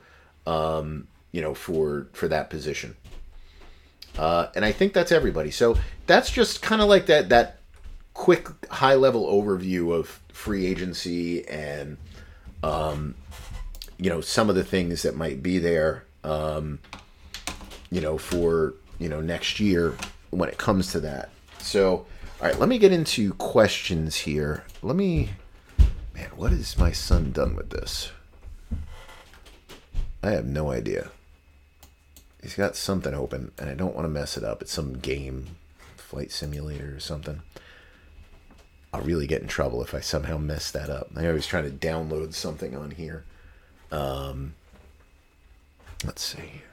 [0.46, 2.96] um, you know, for for that position.
[4.18, 5.52] Uh, and I think that's everybody.
[5.52, 7.60] So that's just kind of like that that
[8.14, 11.98] quick high level overview of free agency and
[12.64, 13.16] um,
[13.98, 16.04] you know some of the things that might be there.
[16.24, 16.80] Um,
[17.92, 19.96] you know for you know next year
[20.32, 21.30] when it comes to that.
[21.60, 22.06] So,
[22.42, 24.64] all right, let me get into questions here.
[24.82, 25.30] Let me,
[26.14, 28.12] man, what has my son done with this?
[30.22, 31.10] I have no idea.
[32.42, 34.62] He's got something open, and I don't want to mess it up.
[34.62, 35.48] It's some game,
[35.98, 37.42] flight simulator or something.
[38.94, 41.10] I'll really get in trouble if I somehow mess that up.
[41.16, 43.24] I always trying to download something on here.
[43.92, 44.56] Um,
[46.06, 46.64] let's see.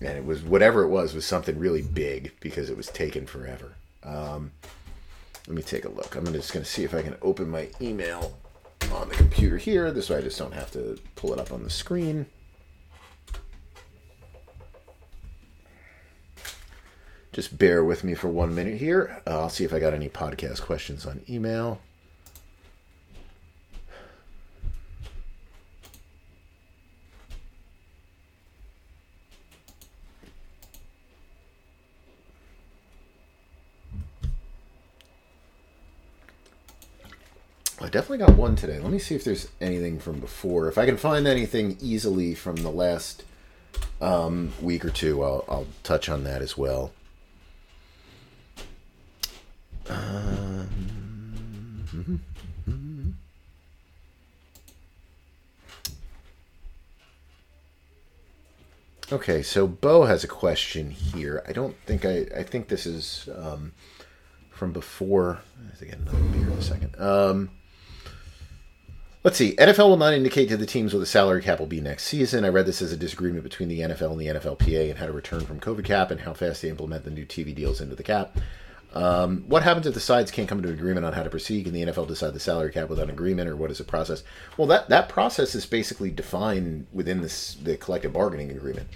[0.00, 3.74] And it was whatever it was was something really big because it was taken forever.
[4.02, 4.52] Um,
[5.46, 6.16] let me take a look.
[6.16, 8.38] I'm just going to see if I can open my email
[8.92, 9.90] on the computer here.
[9.90, 12.26] This way, I just don't have to pull it up on the screen.
[17.32, 19.22] Just bear with me for one minute here.
[19.26, 21.80] Uh, I'll see if I got any podcast questions on email.
[37.82, 38.78] I definitely got one today.
[38.78, 40.68] Let me see if there's anything from before.
[40.68, 43.24] If I can find anything easily from the last
[44.00, 46.92] um, week or two, I'll, I'll touch on that as well.
[49.88, 50.40] Um,
[59.12, 61.42] Okay, so Bo has a question here.
[61.48, 62.26] I don't think I.
[62.36, 63.72] I think this is um,
[64.50, 65.40] from before.
[65.60, 66.94] I have to get another beer in a second.
[66.96, 67.50] Um,
[69.22, 69.54] Let's see.
[69.56, 72.42] NFL will not indicate to the teams what the salary cap will be next season.
[72.42, 75.12] I read this as a disagreement between the NFL and the NFLPA and how to
[75.12, 78.02] return from COVID cap and how fast they implement the new TV deals into the
[78.02, 78.38] cap.
[78.94, 81.64] Um, what happens if the sides can't come to an agreement on how to proceed?
[81.64, 84.22] Can the NFL decide the salary cap without an agreement, or what is the process?
[84.56, 88.88] Well, that, that process is basically defined within this the collective bargaining agreement.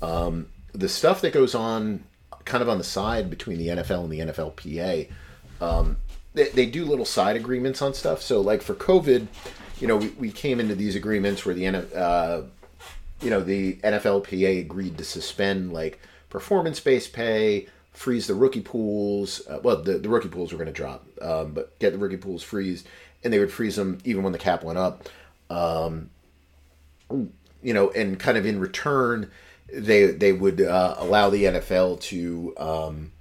[0.00, 2.04] Um, the stuff that goes on
[2.44, 5.10] kind of on the side between the NFL and the NFLPA,
[5.60, 5.98] um,
[6.34, 8.22] they, they do little side agreements on stuff.
[8.22, 9.26] So, like for COVID,
[9.80, 12.42] you know, we, we came into these agreements where the uh,
[13.20, 19.46] you know the NFLPA agreed to suspend like performance based pay, freeze the rookie pools.
[19.46, 22.16] Uh, well, the, the rookie pools were going to drop, um, but get the rookie
[22.16, 22.84] pools freeze,
[23.22, 25.08] and they would freeze them even when the cap went up.
[25.50, 26.10] Um,
[27.10, 29.30] you know, and kind of in return,
[29.72, 33.12] they they would uh, allow the NFL to, um,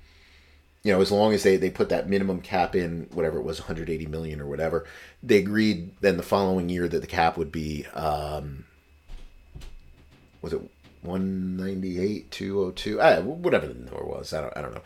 [0.84, 3.60] you know, as long as they they put that minimum cap in, whatever it was,
[3.60, 4.86] 180 million or whatever,
[5.22, 5.92] they agreed.
[6.02, 8.66] Then the following year that the cap would be, um,
[10.42, 10.62] was it
[11.04, 14.82] 198 202 ah, whatever the number was i don't, I don't know.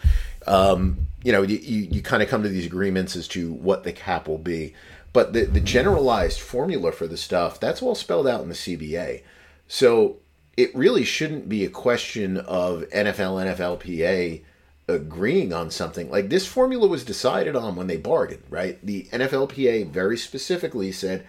[0.48, 3.84] Um, you know you, you, you kind of come to these agreements as to what
[3.84, 4.74] the cap will be.
[5.12, 9.24] But the, the generalized formula for the stuff that's all spelled out in the cba
[9.68, 10.18] so
[10.56, 14.42] it really shouldn't be a question of nfl nflpa
[14.88, 19.88] agreeing on something like this formula was decided on when they bargained right the nflpa
[19.88, 21.26] very specifically said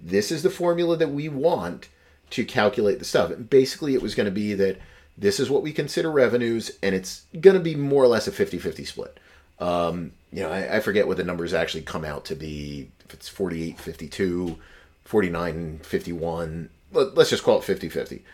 [0.00, 1.88] this is the formula that we want
[2.30, 3.30] to calculate the stuff.
[3.30, 4.78] And basically, it was going to be that
[5.16, 8.32] this is what we consider revenues, and it's going to be more or less a
[8.32, 9.18] 50 50 split.
[9.58, 12.90] Um, you know, I, I, forget what the numbers actually come out to be.
[13.04, 14.56] If it's 48 52,
[15.04, 18.24] 49 51, let, us just call it 50 50.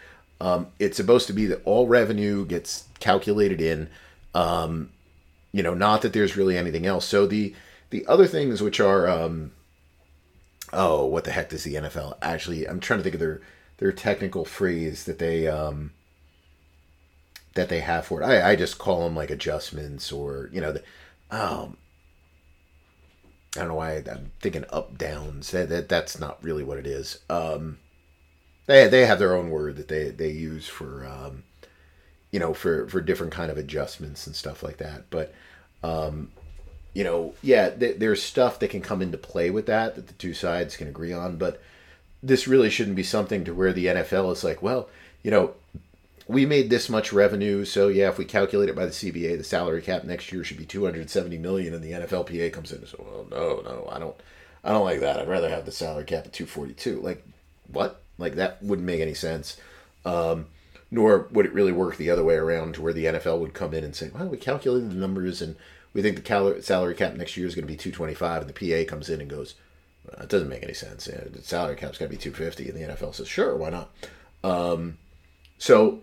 [0.40, 3.88] Um, it's supposed to be that all revenue gets calculated in.
[4.34, 4.90] Um,
[5.52, 7.06] you know, not that there's really anything else.
[7.06, 7.54] So the
[7.90, 9.52] the other things which are, um,
[10.72, 12.68] oh, what the heck does the NFL actually?
[12.68, 13.40] I'm trying to think of their
[13.78, 15.92] their technical phrase that they um,
[17.54, 18.24] that they have for it.
[18.24, 20.82] I, I just call them like adjustments or you know the
[21.30, 21.76] um,
[23.56, 25.50] I don't know why I'm thinking up downs.
[25.52, 27.20] That, that that's not really what it is.
[27.30, 27.78] Um,
[28.66, 31.44] they they have their own word that they they use for um,
[32.34, 35.04] you know for for different kind of adjustments and stuff like that.
[35.08, 35.32] But
[35.84, 36.32] um,
[36.92, 40.14] you know, yeah, th- there's stuff that can come into play with that that the
[40.14, 41.62] two sides can agree on, but
[42.24, 44.88] this really shouldn't be something to where the NFL is like, well,
[45.22, 45.54] you know,
[46.26, 49.44] we made this much revenue, so yeah, if we calculate it by the CBA, the
[49.44, 52.98] salary cap next year should be 270 million, and the NFLPA comes in and says,
[52.98, 54.16] well, no, no, I don't,
[54.64, 55.20] I don't like that.
[55.20, 57.00] I'd rather have the salary cap at 242.
[57.00, 57.24] Like,
[57.68, 58.02] what?
[58.18, 59.56] Like that wouldn't make any sense.
[60.04, 60.46] Um,
[60.94, 63.74] nor would it really work the other way around, to where the NFL would come
[63.74, 65.56] in and say, well, we calculated the numbers and
[65.92, 68.84] we think the cal- salary cap next year is going to be 225, and the
[68.84, 69.56] PA comes in and goes,
[70.20, 71.08] it doesn't make any sense.
[71.08, 73.70] You know, the salary cap's got to be 250, and the NFL says, sure, why
[73.70, 73.90] not?
[74.44, 74.98] Um,
[75.58, 76.00] so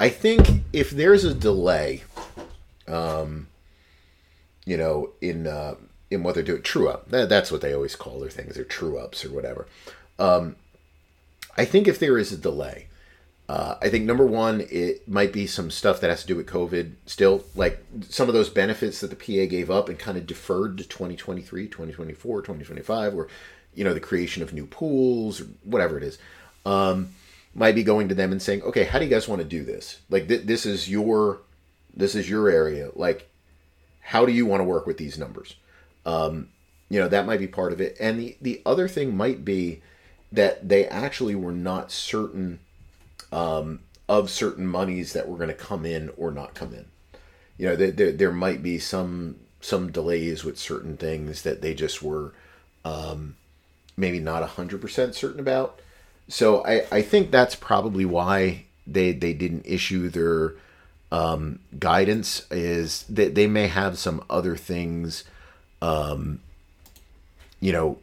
[0.00, 2.02] I think if there's a delay,
[2.88, 3.48] um,
[4.64, 5.74] you know, in uh,
[6.10, 7.10] in what they're doing, true up.
[7.10, 8.54] That, that's what they always call their things.
[8.54, 9.66] They're true ups or whatever.
[10.18, 10.56] Um,
[11.56, 12.88] I think if there is a delay,
[13.48, 16.46] uh, I think number one, it might be some stuff that has to do with
[16.46, 20.26] COVID still, like some of those benefits that the PA gave up and kind of
[20.26, 23.28] deferred to 2023, 2024, 2025, or,
[23.74, 26.18] you know, the creation of new pools or whatever it is,
[26.64, 27.10] um,
[27.54, 29.64] might be going to them and saying, okay, how do you guys want to do
[29.64, 30.00] this?
[30.08, 31.40] Like, th- this is your,
[31.94, 32.90] this is your area.
[32.94, 33.28] Like,
[34.00, 35.56] how do you want to work with these numbers?
[36.06, 36.48] Um,
[36.88, 37.96] you know, that might be part of it.
[38.00, 39.82] And the, the other thing might be
[40.32, 42.58] that they actually were not certain–
[43.32, 46.84] um, of certain monies that were going to come in or not come in.
[47.56, 52.02] You know, there, there might be some some delays with certain things that they just
[52.02, 52.32] were
[52.84, 53.36] um,
[53.96, 55.78] maybe not 100% certain about.
[56.26, 60.54] So I, I think that's probably why they, they didn't issue their
[61.12, 65.22] um, guidance is that they may have some other things,
[65.80, 66.40] um,
[67.60, 67.98] you know,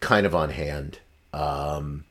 [0.00, 0.98] kind of on hand.
[1.38, 2.04] Um,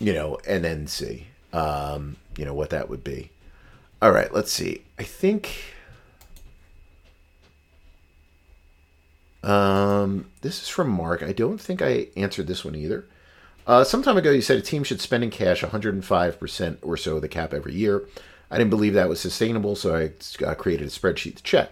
[0.00, 3.30] you know, and then see, um, you know, what that would be.
[4.02, 4.82] All right, let's see.
[4.98, 5.74] I think
[9.44, 11.22] um, this is from Mark.
[11.22, 13.06] I don't think I answered this one either.
[13.66, 17.16] Uh, some time ago, you said a team should spend in cash 105% or so
[17.16, 18.08] of the cap every year.
[18.50, 21.70] I didn't believe that was sustainable, so I uh, created a spreadsheet to check.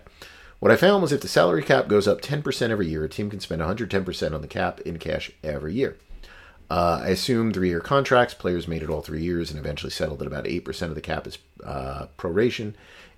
[0.61, 3.31] What I found was if the salary cap goes up 10% every year, a team
[3.31, 5.97] can spend 110% on the cap in cash every year.
[6.71, 10.21] Uh, I assume three year contracts, players made it all three years and eventually settled
[10.21, 12.75] at about 8% of the cap is uh, proration,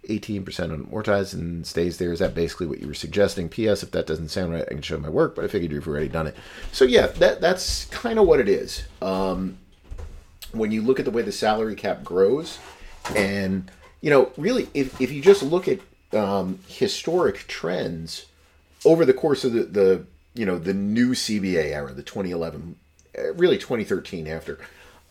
[0.09, 2.12] 18% on amortized and stays there.
[2.12, 3.49] Is that basically what you were suggesting?
[3.49, 3.83] P.S.
[3.83, 6.09] If that doesn't sound right, I can show my work, but I figured you've already
[6.09, 6.37] done it.
[6.73, 8.85] So, yeah, that that's kind of what it is.
[9.03, 9.59] Um,
[10.53, 12.59] when you look at the way the salary cap grows,
[13.17, 15.81] and, you know, really, if, if you just look at
[16.12, 18.27] um, historic trends
[18.85, 20.05] over the course of the, the,
[20.35, 22.77] you know, the new CBA era, the 2011
[23.19, 24.59] uh, really 2013 after.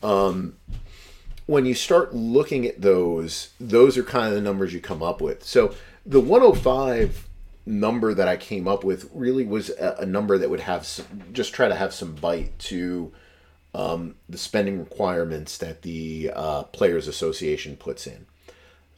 [0.02, 0.56] Um,
[1.46, 5.20] when you start looking at those, those are kind of the numbers you come up
[5.20, 5.44] with.
[5.44, 5.74] So
[6.06, 7.28] the 105
[7.66, 11.24] number that I came up with really was a, a number that would have some,
[11.34, 13.12] just try to have some bite to
[13.74, 18.26] um, the spending requirements that the uh, Players Association puts in.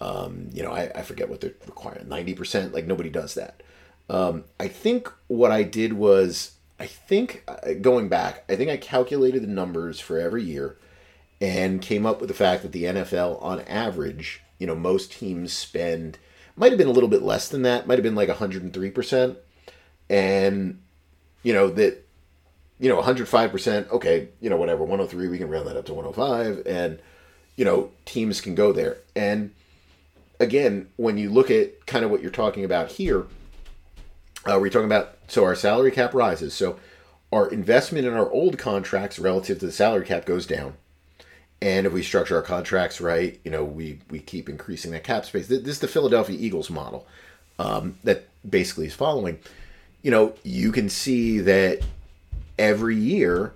[0.02, 3.62] Um, you know, I, I, forget what they're requiring, 90%, like nobody does that.
[4.10, 8.78] Um, I think what I did was I think uh, going back, I think I
[8.78, 10.76] calculated the numbers for every year
[11.40, 15.54] and came up with the fact that the NFL, on average, you know, most teams
[15.54, 16.18] spend
[16.56, 19.36] might have been a little bit less than that, might have been like 103%.
[20.10, 20.82] And,
[21.44, 22.04] you know, that,
[22.80, 26.66] you know, 105%, okay, you know, whatever, 103, we can round that up to 105.
[26.66, 27.00] And,
[27.56, 28.98] you know, teams can go there.
[29.16, 29.52] And
[30.42, 33.28] again, when you look at kind of what you're talking about here,
[34.46, 36.54] uh, we're talking about so our salary cap rises.
[36.54, 36.80] So
[37.32, 40.74] our investment in our old contracts relative to the salary cap goes down.
[41.62, 45.26] And if we structure our contracts right, you know, we, we keep increasing that cap
[45.26, 45.48] space.
[45.48, 47.08] This is the Philadelphia Eagles model
[47.60, 49.38] um, that basically is following.
[50.02, 51.82] You know, you can see that
[52.58, 53.54] every year,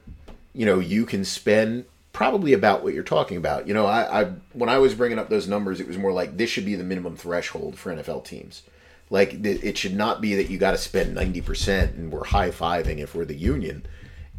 [0.54, 1.86] you know, you can spend
[2.16, 3.68] probably about what you're talking about.
[3.68, 4.24] You know, I, I
[4.54, 6.84] when I was bringing up those numbers, it was more like this should be the
[6.86, 8.64] minimum threshold for NFL teams.
[9.10, 12.52] Like it should not be that you got to spend ninety percent and we're high
[12.52, 13.86] fiving if we're the union.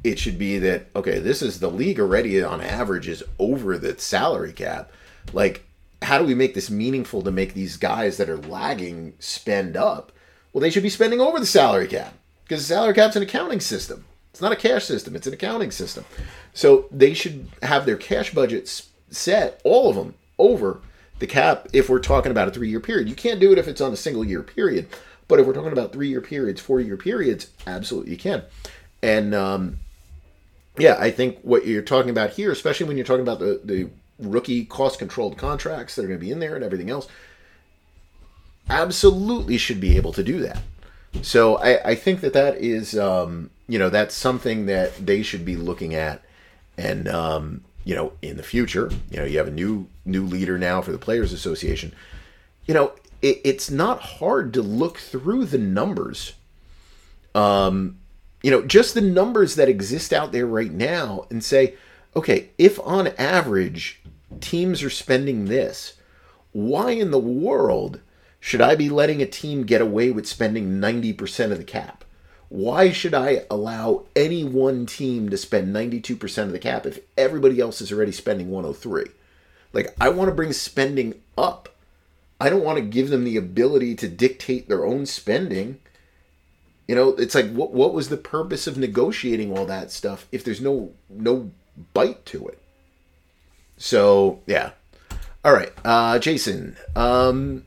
[0.02, 3.98] It should be that okay, this is the league already on average is over the
[3.98, 4.90] salary cap.
[5.34, 5.62] Like,
[6.00, 10.12] how do we make this meaningful to make these guys that are lagging spend up?
[10.54, 13.60] Well, they should be spending over the salary cap because the salary cap's an accounting
[13.60, 14.06] system.
[14.36, 16.04] It's not a cash system; it's an accounting system.
[16.52, 20.82] So they should have their cash budgets set, all of them, over
[21.20, 23.08] the cap if we're talking about a three year period.
[23.08, 24.88] You can't do it if it's on a single year period.
[25.26, 28.42] But if we're talking about three year periods, four year periods, absolutely you can.
[29.02, 29.78] And um,
[30.76, 33.88] yeah, I think what you're talking about here, especially when you're talking about the, the
[34.18, 37.08] rookie cost controlled contracts that are going to be in there and everything else,
[38.68, 40.60] absolutely should be able to do that.
[41.22, 45.44] So I, I think that that is, um, you know, that's something that they should
[45.44, 46.22] be looking at.
[46.78, 50.58] And, um, you know, in the future, you know, you have a new new leader
[50.58, 51.92] now for the Players Association.
[52.66, 56.34] You know, it, it's not hard to look through the numbers.
[57.34, 57.98] Um,
[58.42, 61.74] you know, just the numbers that exist out there right now and say,
[62.14, 64.02] okay, if on average
[64.40, 65.94] teams are spending this,
[66.52, 68.00] why in the world
[68.40, 72.04] should I be letting a team get away with spending 90% of the cap?
[72.48, 77.60] Why should I allow any one team to spend 92% of the cap if everybody
[77.60, 79.06] else is already spending 103?
[79.72, 81.68] Like, I want to bring spending up.
[82.40, 85.80] I don't want to give them the ability to dictate their own spending.
[86.86, 90.44] You know, it's like what what was the purpose of negotiating all that stuff if
[90.44, 91.50] there's no no
[91.94, 92.60] bite to it?
[93.76, 94.70] So, yeah.
[95.44, 96.76] All right, uh Jason.
[96.94, 97.64] Um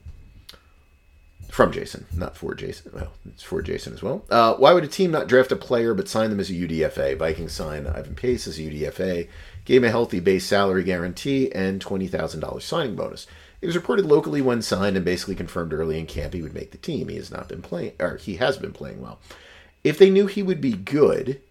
[1.50, 2.92] from Jason, not for Jason.
[2.94, 4.24] Well, it's for Jason as well.
[4.30, 7.18] Uh, why would a team not draft a player but sign them as a UDFA?
[7.18, 9.28] Vikings sign Ivan Pace as a UDFA,
[9.66, 13.28] gave him a healthy base salary guarantee and $20,000 signing bonus.
[13.62, 16.72] It was reported locally when signed and basically confirmed early in camp he would make
[16.72, 17.10] the team.
[17.10, 19.20] He has not been playing, or he has been playing well.
[19.84, 21.42] If they knew he would be good,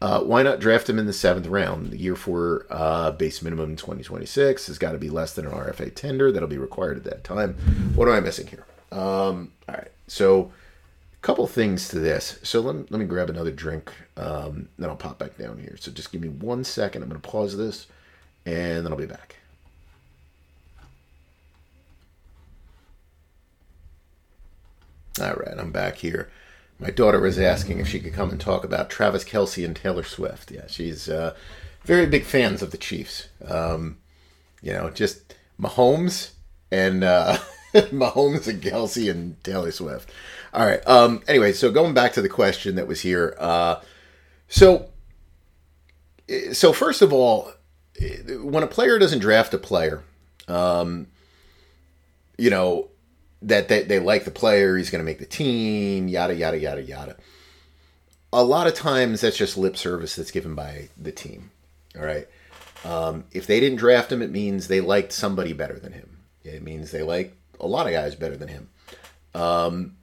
[0.00, 1.90] uh, why not draft him in the seventh round?
[1.90, 5.52] The year for uh, base minimum in 2026 has got to be less than an
[5.52, 7.54] RFA tender that'll be required at that time.
[7.94, 8.66] What am I missing here?
[8.94, 9.90] Um, all right.
[10.06, 10.52] So,
[11.12, 12.38] a couple things to this.
[12.42, 13.92] So, let me, let me grab another drink.
[14.16, 15.76] Um, then I'll pop back down here.
[15.78, 17.02] So, just give me one second.
[17.02, 17.88] I'm going to pause this
[18.46, 19.36] and then I'll be back.
[25.20, 25.58] All right.
[25.58, 26.30] I'm back here.
[26.78, 30.02] My daughter was asking if she could come and talk about Travis Kelce and Taylor
[30.02, 30.50] Swift.
[30.50, 31.34] Yeah, she's uh,
[31.84, 33.28] very big fans of the Chiefs.
[33.46, 33.98] Um,
[34.62, 36.30] you know, just Mahomes
[36.70, 37.02] and.
[37.02, 37.38] Uh,
[37.90, 40.08] Mahomes and Kelce and Taylor Swift.
[40.52, 40.86] All right.
[40.86, 43.34] Um, anyway, so going back to the question that was here.
[43.36, 43.80] Uh,
[44.46, 44.90] so,
[46.52, 47.50] so first of all,
[48.40, 50.04] when a player doesn't draft a player,
[50.46, 51.08] um,
[52.38, 52.90] you know,
[53.42, 56.82] that they, they like the player, he's going to make the team, yada, yada, yada,
[56.82, 57.16] yada.
[58.32, 61.50] A lot of times that's just lip service that's given by the team.
[61.98, 62.28] All right.
[62.84, 66.18] Um, if they didn't draft him, it means they liked somebody better than him.
[66.44, 68.68] It means they like a lot of guys better than him.
[69.34, 69.96] Um,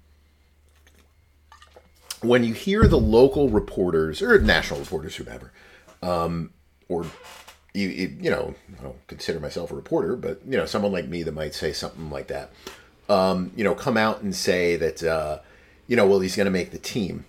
[2.22, 5.52] when you hear the local reporters or national reporters, whoever,
[6.04, 6.52] um,
[6.90, 7.06] or
[7.74, 11.08] you, you, you, know, I don't consider myself a reporter, but you know, someone like
[11.08, 12.52] me that might say something like that,
[13.10, 15.40] um, you know, come out and say that, uh,
[15.88, 17.26] you know, well, he's going to make the team.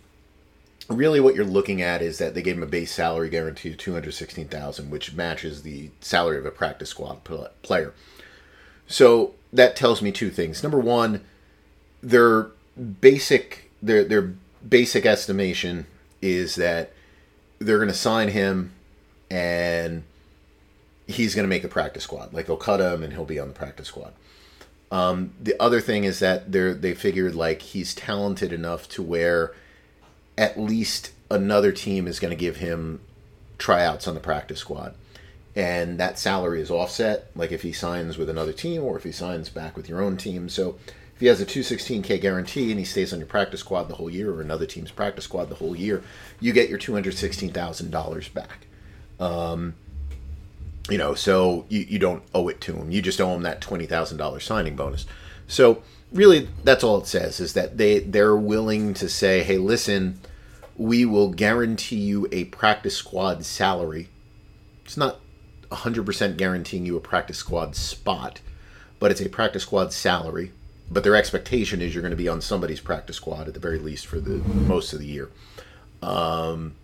[0.89, 3.79] Really, what you're looking at is that they gave him a base salary guarantee of
[3.79, 7.23] two hundred sixteen thousand, which matches the salary of a practice squad
[7.63, 7.95] player.
[8.87, 10.63] So that tells me two things.
[10.63, 11.23] Number one,
[12.03, 12.49] their
[13.01, 14.35] basic their their
[14.67, 15.87] basic estimation
[16.21, 16.93] is that
[17.59, 18.73] they're going to sign him
[19.31, 20.05] and
[21.07, 22.33] he's going to make the practice squad.
[22.33, 24.13] Like they'll cut him and he'll be on the practice squad.
[24.91, 29.55] Um, the other thing is that they they figured like he's talented enough to where
[30.37, 33.01] at least another team is going to give him
[33.59, 34.95] tryouts on the practice squad.
[35.55, 39.12] And that salary is offset, like if he signs with another team or if he
[39.12, 40.49] signs back with your own team.
[40.49, 40.79] So
[41.15, 44.09] if he has a 216K guarantee and he stays on your practice squad the whole
[44.09, 46.03] year or another team's practice squad the whole year,
[46.41, 48.66] you get your $216,000 back.
[49.20, 49.74] Um,
[50.89, 52.91] you know, so you, you don't owe it to him.
[52.91, 55.05] You just owe him that $20,000 signing bonus.
[55.47, 60.19] So really, that's all it says is that they, they're willing to say, hey, listen,
[60.77, 64.09] we will guarantee you a practice squad salary.
[64.85, 65.20] It's not
[65.73, 68.40] 100% guaranteeing you a practice squad spot,
[68.99, 70.53] but it's a practice squad salary.
[70.90, 73.78] But their expectation is you're going to be on somebody's practice squad at the very
[73.78, 75.31] least for the most of the year.
[76.03, 76.74] Um,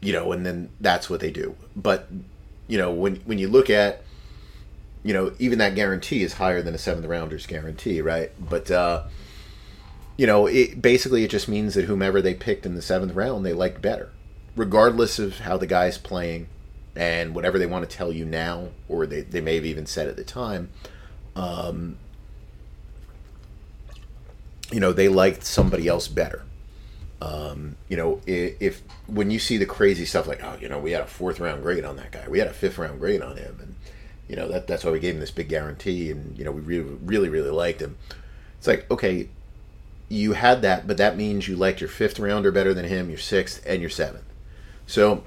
[0.00, 1.56] you know, and then that's what they do.
[1.74, 2.08] But
[2.66, 4.02] you know, when when you look at,
[5.02, 8.32] you know, even that guarantee is higher than a seventh rounder's guarantee, right?
[8.38, 9.04] But uh,
[10.18, 13.46] you know, it basically it just means that whomever they picked in the seventh round,
[13.46, 14.10] they liked better,
[14.56, 16.48] regardless of how the guy's playing
[16.98, 20.08] and whatever they want to tell you now, or they, they may have even said
[20.08, 20.68] at the time,
[21.36, 21.96] um,
[24.72, 26.42] you know, they liked somebody else better.
[27.22, 30.80] Um, you know, if, if, when you see the crazy stuff like, oh, you know,
[30.80, 33.22] we had a fourth round grade on that guy, we had a fifth round grade
[33.22, 33.74] on him, and
[34.28, 36.60] you know that that's why we gave him this big guarantee, and you know we
[36.60, 37.96] really really really liked him.
[38.58, 39.28] It's like okay,
[40.08, 43.18] you had that, but that means you liked your fifth rounder better than him, your
[43.18, 44.24] sixth, and your seventh.
[44.86, 45.24] So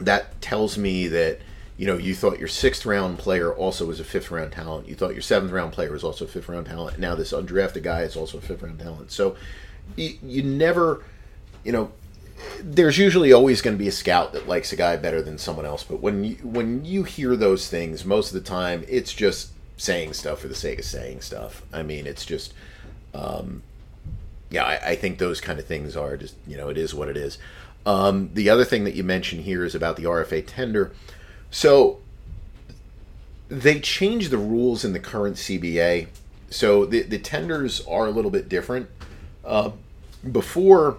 [0.00, 1.40] that tells me that
[1.76, 4.88] you know you thought your sixth round player also was a fifth round talent.
[4.88, 6.98] You thought your seventh round player was also a fifth round talent.
[6.98, 9.10] Now this undrafted guy is also a fifth round talent.
[9.12, 9.36] So
[9.96, 11.04] you, you never,
[11.64, 11.92] you know,
[12.60, 15.66] there's usually always going to be a scout that likes a guy better than someone
[15.66, 15.84] else.
[15.84, 20.12] But when you when you hear those things, most of the time it's just saying
[20.12, 21.62] stuff for the sake of saying stuff.
[21.72, 22.54] I mean, it's just.
[23.14, 23.62] Um,
[24.50, 27.08] yeah, I, I think those kind of things are just you know it is what
[27.08, 27.38] it is.
[27.88, 30.92] Um, the other thing that you mentioned here is about the RFA tender.
[31.50, 32.00] So
[33.48, 36.08] they changed the rules in the current CBA.
[36.50, 38.90] So the, the tenders are a little bit different.
[39.42, 39.70] Uh,
[40.30, 40.98] before,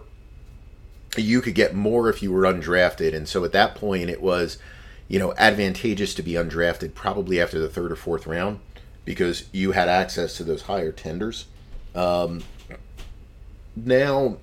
[1.15, 3.13] you could get more if you were undrafted.
[3.13, 4.57] And so at that point, it was,
[5.07, 8.61] you know, advantageous to be undrafted probably after the third or fourth round
[9.05, 11.45] because you had access to those higher tenders.
[11.93, 12.41] Um,
[13.75, 14.37] now,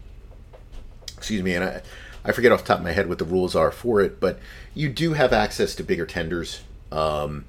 [1.17, 1.83] excuse me, and I
[2.27, 4.39] I forget off the top of my head what the rules are for it, but
[4.75, 6.63] you do have access to bigger tenders.
[6.91, 7.45] Um,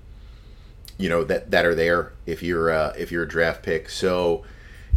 [0.97, 3.89] you know that that are there if you're uh, if you're a draft pick.
[3.89, 4.43] So,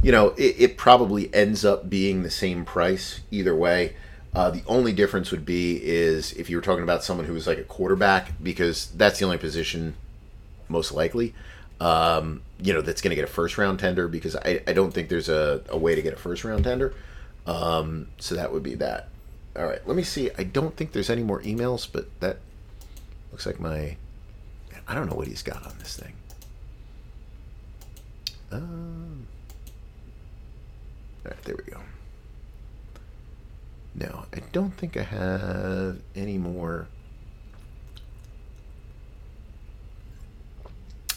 [0.02, 3.96] you know it, it probably ends up being the same price either way.
[4.32, 7.46] Uh, the only difference would be is if you were talking about someone who was
[7.46, 9.94] like a quarterback, because that's the only position
[10.68, 11.34] most likely.
[11.80, 14.92] Um, you know that's going to get a first round tender because I, I don't
[14.92, 16.94] think there's a, a way to get a first round tender.
[17.46, 19.08] Um, so that would be that.
[19.60, 20.30] All right, let me see.
[20.38, 22.38] I don't think there's any more emails, but that
[23.30, 23.96] looks like my.
[24.88, 26.14] I don't know what he's got on this thing.
[28.50, 29.26] Um,
[31.26, 31.80] all right, there we go.
[33.94, 36.88] No, I don't think I have any more.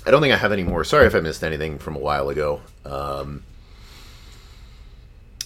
[0.05, 0.83] I don't think I have any more.
[0.83, 2.59] Sorry if I missed anything from a while ago.
[2.83, 3.43] Um,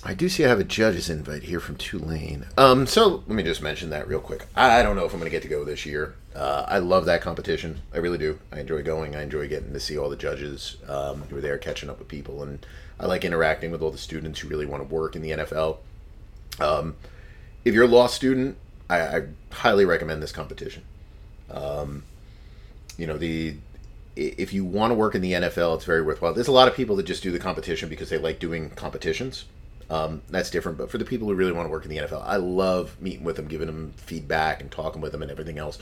[0.07, 2.45] I do see I have a judge's invite here from Tulane.
[2.57, 4.45] Um, so let me just mention that real quick.
[4.55, 6.15] I don't know if I'm going to get to go this year.
[6.33, 7.81] Uh, I love that competition.
[7.93, 8.39] I really do.
[8.49, 9.17] I enjoy going.
[9.17, 12.07] I enjoy getting to see all the judges um, who are there, catching up with
[12.07, 12.65] people, and
[12.97, 15.79] I like interacting with all the students who really want to work in the NFL.
[16.61, 16.95] Um,
[17.65, 18.55] if you're a law student,
[18.89, 19.21] I, I
[19.51, 20.83] highly recommend this competition.
[21.51, 22.03] Um,
[22.95, 23.57] you know the
[24.15, 26.33] if you want to work in the NFL, it's very worthwhile.
[26.33, 29.43] There's a lot of people that just do the competition because they like doing competitions
[29.89, 30.77] Um, that's different.
[30.77, 33.23] But for the people who really want to work in the NFL, I love meeting
[33.23, 35.79] with them, giving them feedback, and talking with them, and everything else.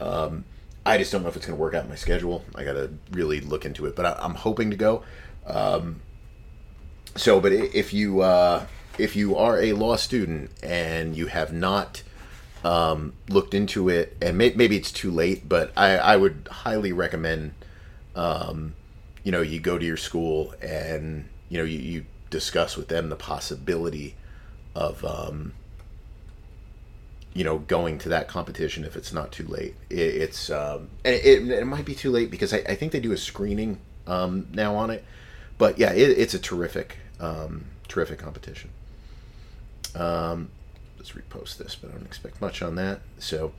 [0.00, 0.44] Um,
[0.84, 2.44] I just don't know if it's going to work out my schedule.
[2.54, 5.02] I got to really look into it, but I, am hoping to go.
[5.46, 6.00] Um,
[7.16, 8.66] so, but if you uh,
[8.98, 12.02] if you are a law student and you have not
[12.64, 16.92] um, looked into it, and may, maybe it's too late, but I, I would highly
[16.92, 17.54] recommend,
[18.14, 18.74] um,
[19.24, 23.08] you know, you go to your school and you know you, you discuss with them
[23.08, 24.14] the possibility
[24.74, 25.54] of, um,
[27.34, 29.74] you know, going to that competition if it's not too late.
[29.90, 33.00] It, it's um, and it, it, might be too late because I, I think they
[33.00, 35.04] do a screening um, now on it,
[35.56, 38.70] but yeah, it, it's a terrific, um, terrific competition.
[39.94, 40.50] Um,
[40.96, 43.00] let's repost this, but I don't expect much on that.
[43.18, 43.52] So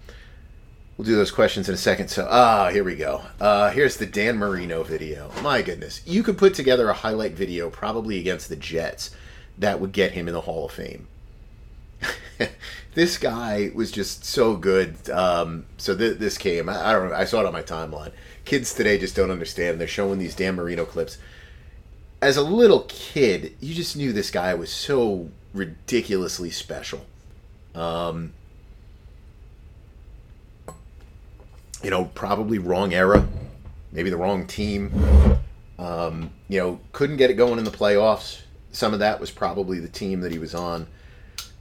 [1.00, 2.10] we'll do those questions in a second.
[2.10, 3.22] So, ah, here we go.
[3.40, 5.32] Uh, here's the Dan Marino video.
[5.42, 6.02] My goodness.
[6.06, 9.16] You could put together a highlight video probably against the Jets
[9.58, 11.08] that would get him in the Hall of Fame.
[12.96, 15.10] this guy was just so good.
[15.10, 16.68] Um, so th- this came.
[16.68, 17.16] I, I, don't know.
[17.16, 18.12] I saw it on my timeline.
[18.44, 19.80] Kids today just don't understand.
[19.80, 21.18] They're showing these Dan Marino clips.
[22.22, 27.06] As a little kid, you just knew this guy was so ridiculously special.
[27.74, 28.34] Um,
[31.84, 33.28] you know, probably wrong era,
[33.92, 34.92] maybe the wrong team.
[35.78, 38.42] Um, you know, couldn't get it going in the playoffs.
[38.72, 40.88] Some of that was probably the team that he was on.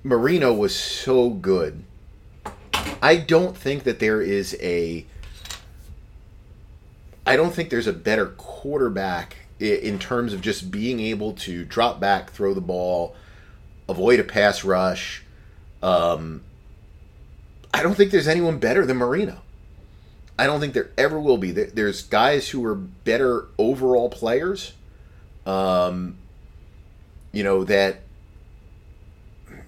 [0.03, 1.85] Marino was so good.
[3.01, 5.07] I don't think that there is a.
[7.27, 12.01] I don't think there's a better quarterback in terms of just being able to drop
[12.01, 13.15] back, throw the ball,
[13.89, 15.23] avoid a pass rush.
[15.83, 16.43] Um,
[17.73, 19.43] I don't think there's anyone better than Marino.
[20.39, 21.51] I don't think there ever will be.
[21.51, 24.73] There's guys who are better overall players.
[25.47, 26.17] Um,
[27.33, 28.01] you know that.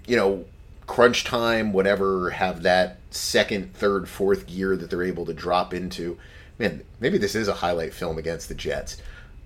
[0.06, 0.44] You know,
[0.86, 6.18] crunch time, whatever, have that second, third, fourth gear that they're able to drop into.
[6.58, 8.96] Man, maybe this is a highlight film against the Jets.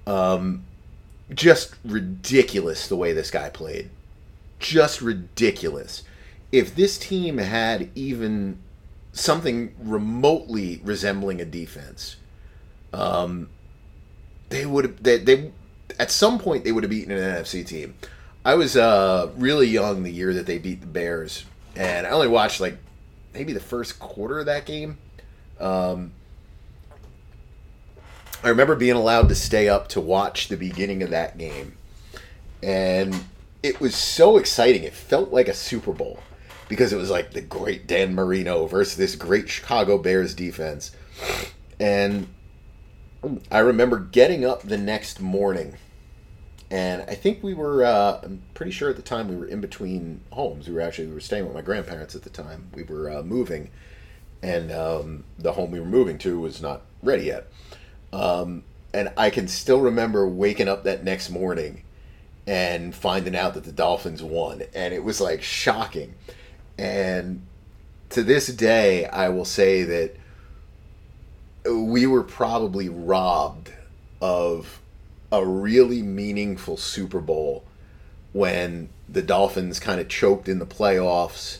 [0.06, 0.64] Um,
[1.34, 3.90] just ridiculous the way this guy played
[4.64, 6.02] just ridiculous.
[6.50, 8.58] If this team had even
[9.14, 12.16] something remotely resembling a defense,
[12.92, 13.48] um,
[14.50, 15.52] they would they, they
[15.98, 17.94] at some point they would have beaten an NFC team.
[18.44, 22.28] I was uh, really young the year that they beat the Bears, and I only
[22.28, 22.76] watched like
[23.32, 24.98] maybe the first quarter of that game.
[25.58, 26.12] Um,
[28.42, 31.78] I remember being allowed to stay up to watch the beginning of that game,
[32.62, 33.24] and
[33.62, 34.82] it was so exciting.
[34.82, 36.18] It felt like a Super Bowl
[36.68, 40.92] because it was like the great Dan Marino versus this great Chicago Bears defense.
[41.78, 42.28] And
[43.50, 45.76] I remember getting up the next morning,
[46.70, 49.60] and I think we were, uh, I'm pretty sure at the time we were in
[49.60, 50.68] between homes.
[50.68, 52.68] We were actually, we were staying with my grandparents at the time.
[52.74, 53.70] We were uh, moving,
[54.42, 57.46] and um, the home we were moving to was not ready yet.
[58.12, 61.82] Um, and I can still remember waking up that next morning
[62.46, 64.62] and finding out that the Dolphins won.
[64.74, 66.14] And it was like shocking.
[66.78, 67.42] And
[68.10, 70.16] to this day, I will say that
[71.70, 73.72] we were probably robbed
[74.20, 74.80] of
[75.32, 77.64] a really meaningful Super Bowl
[78.32, 81.58] when the Dolphins kind of choked in the playoffs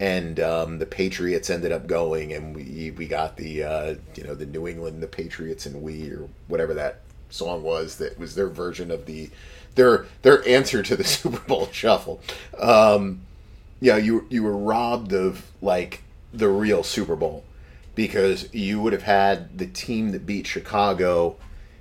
[0.00, 4.34] and um, the Patriots ended up going, and we we got the uh, you know
[4.34, 7.00] the New England, the Patriots, and we or whatever that
[7.30, 9.28] song was that was their version of the
[9.74, 12.20] their their answer to the Super Bowl shuffle.
[12.58, 13.22] Um,
[13.80, 16.02] yeah, you you were robbed of like
[16.32, 17.44] the real Super Bowl
[17.94, 21.36] because you would have had the team that beat Chicago,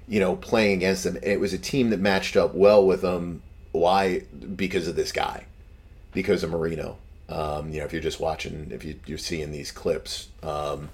[0.07, 1.17] you know, playing against them.
[1.21, 3.43] It was a team that matched up well with them.
[3.71, 4.21] Why?
[4.55, 5.45] Because of this guy,
[6.13, 6.97] because of Marino.
[7.29, 10.89] Um, you know, if you're just watching, if you, you're seeing these clips, um,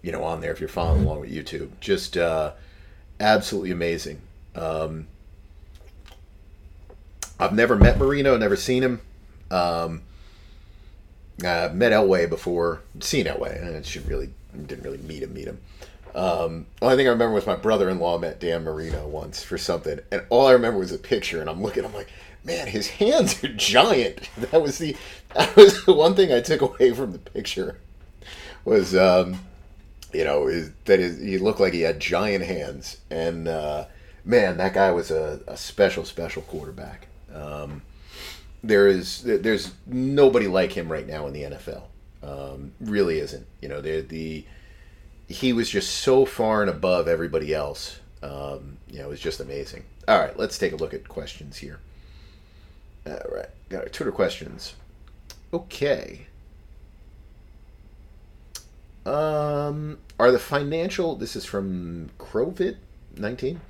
[0.00, 2.52] you know, on there, if you're following along with YouTube, just uh,
[3.18, 4.20] absolutely amazing.
[4.54, 5.08] Um,
[7.38, 9.00] I've never met Marino, never seen him.
[9.50, 10.02] Um,
[11.44, 13.76] uh, met Elway before, seen Elway.
[13.76, 14.30] I should really
[14.66, 15.34] didn't really meet him.
[15.34, 15.60] Meet him.
[16.14, 20.24] Um, only thing I remember was my brother-in-law met Dan Marino once for something, and
[20.28, 21.40] all I remember was a picture.
[21.40, 22.10] And I'm looking, I'm like,
[22.44, 24.28] man, his hands are giant.
[24.50, 24.96] That was the
[25.34, 27.78] that was the one thing I took away from the picture
[28.64, 29.40] was um,
[30.12, 33.84] you know is, that is he looked like he had giant hands, and uh,
[34.24, 37.06] man, that guy was a, a special special quarterback.
[37.34, 37.82] Um,
[38.62, 41.82] there is there's nobody like him right now in the NFL.
[42.22, 43.46] Um, really isn't.
[43.60, 44.44] You know, the the
[45.28, 48.00] he was just so far and above everybody else.
[48.22, 49.84] Um, you know, it was just amazing.
[50.06, 51.78] All right, let's take a look at questions here.
[53.06, 54.74] All right, got our Twitter questions.
[55.52, 56.26] Okay.
[59.06, 61.16] Um, are the financial?
[61.16, 62.76] This is from Crovit
[63.16, 63.60] nineteen.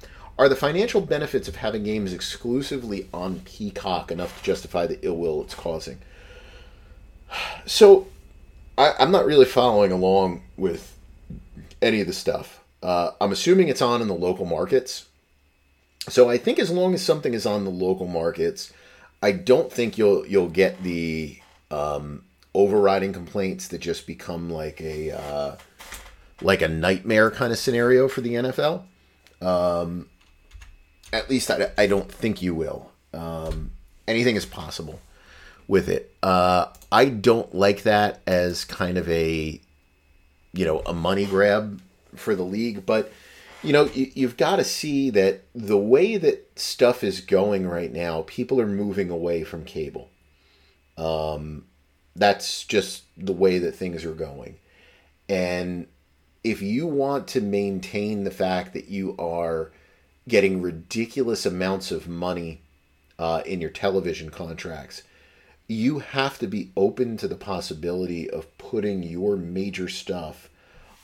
[0.40, 5.18] Are the financial benefits of having games exclusively on Peacock enough to justify the ill
[5.18, 5.98] will it's causing?
[7.66, 8.06] So,
[8.78, 10.96] I, am not really following along with
[11.82, 12.64] any of the stuff.
[12.82, 15.08] Uh, I'm assuming it's on in the local markets.
[16.08, 18.72] So I think as long as something is on the local markets,
[19.22, 21.38] I don't think you'll you'll get the
[21.70, 25.56] um, overriding complaints that just become like a uh,
[26.40, 28.84] like a nightmare kind of scenario for the NFL.
[29.42, 30.06] Um,
[31.12, 32.90] at least I, I don't think you will.
[33.12, 33.72] Um,
[34.06, 35.00] anything is possible
[35.66, 36.14] with it.
[36.22, 39.60] Uh, I don't like that as kind of a,
[40.52, 41.80] you know, a money grab
[42.14, 42.84] for the league.
[42.84, 43.12] But,
[43.62, 47.92] you know, you, you've got to see that the way that stuff is going right
[47.92, 50.10] now, people are moving away from cable.
[50.96, 51.66] Um,
[52.16, 54.56] that's just the way that things are going.
[55.28, 55.86] And
[56.42, 59.70] if you want to maintain the fact that you are
[60.30, 62.60] getting ridiculous amounts of money
[63.18, 65.02] uh, in your television contracts,
[65.66, 70.48] you have to be open to the possibility of putting your major stuff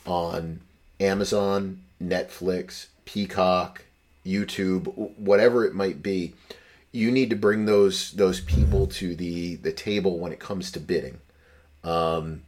[0.05, 0.61] on
[0.99, 3.83] Amazon, Netflix, Peacock,
[4.25, 6.33] YouTube, whatever it might be.
[6.91, 10.79] You need to bring those those people to the the table when it comes to
[10.79, 11.19] bidding.
[11.83, 12.43] Um,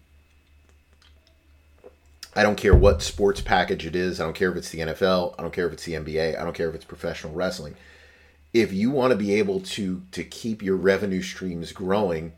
[2.36, 4.20] I don't care what sports package it is.
[4.20, 5.36] I don't care if it's the NFL.
[5.38, 6.40] I don't care if it's the NBA.
[6.40, 7.76] I don't care if it's professional wrestling.
[8.54, 12.34] If you want to be able to to keep your revenue streams growing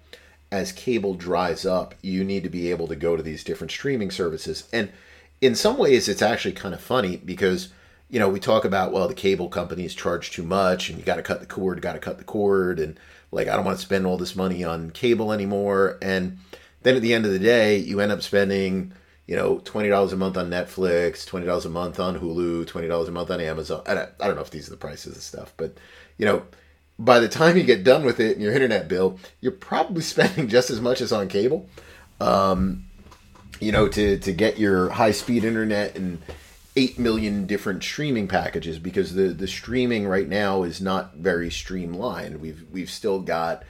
[0.52, 4.12] as cable dries up, you need to be able to go to these different streaming
[4.12, 4.68] services.
[4.74, 4.92] And
[5.40, 7.70] in some ways it's actually kind of funny because
[8.12, 11.16] you know, we talk about well, the cable companies charge too much, and you got
[11.16, 13.00] to cut the cord, got to cut the cord, and
[13.32, 15.98] like I don't want to spend all this money on cable anymore.
[16.02, 16.38] And
[16.84, 18.92] then at the end of the day, you end up spending
[19.28, 22.88] you know, twenty dollars a month on Netflix, twenty dollars a month on Hulu, twenty
[22.88, 23.82] dollars a month on Amazon.
[23.86, 25.78] I don't, I don't know if these are the prices of stuff, but
[26.18, 26.44] you know,
[27.00, 30.48] by the time you get done with it and your internet bill, you're probably spending
[30.48, 31.68] just as much as on cable.
[32.20, 32.86] Um,
[33.60, 36.22] you know, to to get your high speed internet and
[36.76, 42.42] eight million different streaming packages because the the streaming right now is not very streamlined.
[42.42, 43.64] We've we've still got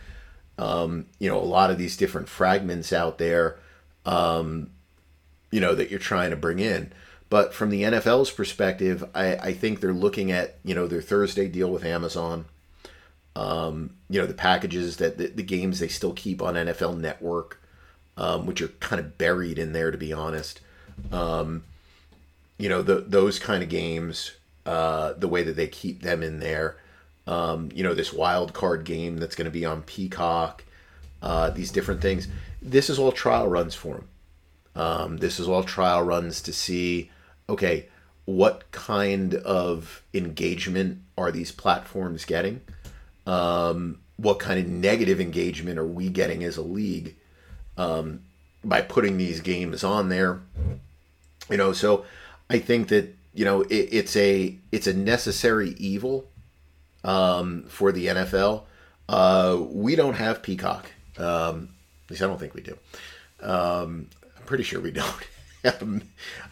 [0.57, 3.59] um, you know a lot of these different fragments out there.
[4.05, 4.71] Um,
[5.51, 6.91] you know that you're trying to bring in.
[7.29, 11.47] But from the NFL's perspective, I, I think they're looking at you know their Thursday
[11.47, 12.45] deal with Amazon.
[13.35, 17.61] Um, you know the packages that the, the, games they still keep on NFL Network,
[18.17, 20.59] um, which are kind of buried in there to be honest.
[21.13, 21.63] Um,
[22.57, 24.33] you know the, those kind of games,
[24.65, 26.75] uh, the way that they keep them in there.
[27.27, 30.65] Um, you know this wild card game that's going to be on Peacock.
[31.21, 32.27] Uh, these different things.
[32.61, 34.07] This is all trial runs for them.
[34.75, 37.09] Um, this is all trial runs to see,
[37.49, 37.87] okay,
[38.25, 42.61] what kind of engagement are these platforms getting?
[43.25, 47.15] Um, what kind of negative engagement are we getting as a league
[47.77, 48.21] um,
[48.63, 50.41] by putting these games on there?
[51.49, 52.05] You know, so
[52.49, 56.25] I think that you know it, it's a it's a necessary evil
[57.03, 58.63] um, for the NFL.
[59.09, 60.91] Uh, we don't have Peacock.
[61.17, 61.69] Um,
[62.05, 62.77] at least I don't think we do.
[63.41, 64.07] Um,
[64.51, 65.27] pretty sure we don't.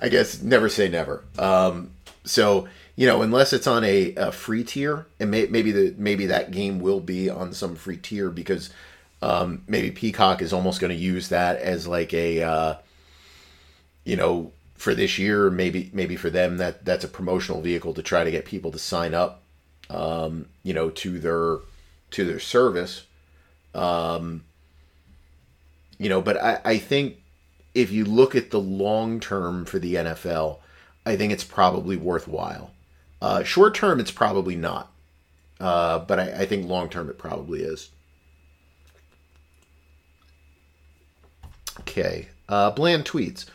[0.02, 1.26] I guess never say never.
[1.38, 1.92] Um,
[2.24, 6.28] so you know, unless it's on a, a free tier, and may, maybe the maybe
[6.28, 8.70] that game will be on some free tier because
[9.22, 12.76] um, maybe Peacock is almost going to use that as like a uh,
[14.06, 15.50] you know for this year.
[15.50, 18.80] Maybe maybe for them that that's a promotional vehicle to try to get people to
[18.80, 19.42] sign up.
[19.90, 21.58] Um, you know, to their
[22.12, 23.06] to their service.
[23.76, 24.46] Um,
[25.98, 27.18] you know, but I, I think
[27.74, 30.60] if you look at the long term for the NFL,
[31.06, 32.72] I think it's probably worthwhile.
[33.22, 34.92] Uh, short term, it's probably not.
[35.60, 37.90] Uh, but I, I think long term, it probably is.
[41.82, 42.28] Okay.
[42.48, 43.46] Uh, Bland tweets.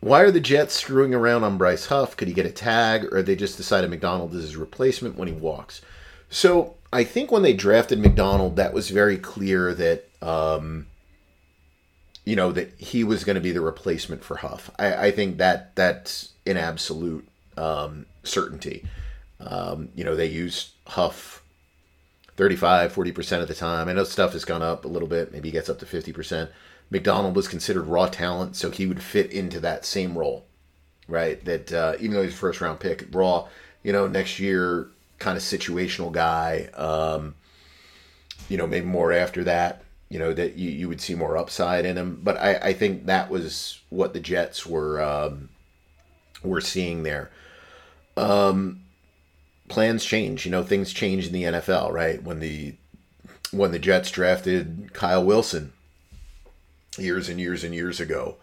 [0.00, 2.16] Why are the Jets screwing around on Bryce Huff?
[2.16, 5.34] Could he get a tag, or they just decided McDonald is his replacement when he
[5.34, 5.80] walks?
[6.30, 10.86] So I think when they drafted McDonald, that was very clear that um,
[12.28, 14.70] you know that he was going to be the replacement for Huff.
[14.78, 17.26] I, I think that that's an absolute
[17.56, 18.84] um, certainty.
[19.40, 21.42] Um, you know, they use Huff
[22.36, 23.88] 35, 40% of the time.
[23.88, 25.32] I know stuff has gone up a little bit.
[25.32, 26.50] Maybe he gets up to 50%.
[26.90, 30.44] McDonald was considered raw talent, so he would fit into that same role,
[31.08, 31.42] right?
[31.46, 33.48] That uh, even though he's a first round pick, raw,
[33.82, 36.68] you know, next year kind of situational guy.
[36.74, 37.36] Um,
[38.50, 39.82] you know, maybe more after that.
[40.08, 43.06] You know that you, you would see more upside in him, but I, I think
[43.06, 45.50] that was what the Jets were um,
[46.42, 47.30] were seeing there.
[48.16, 48.80] Um,
[49.68, 50.44] plans change.
[50.44, 52.22] You know, things change in the NFL, right?
[52.22, 52.74] When the
[53.50, 55.72] when the Jets drafted Kyle Wilson
[56.98, 58.36] years and years and years ago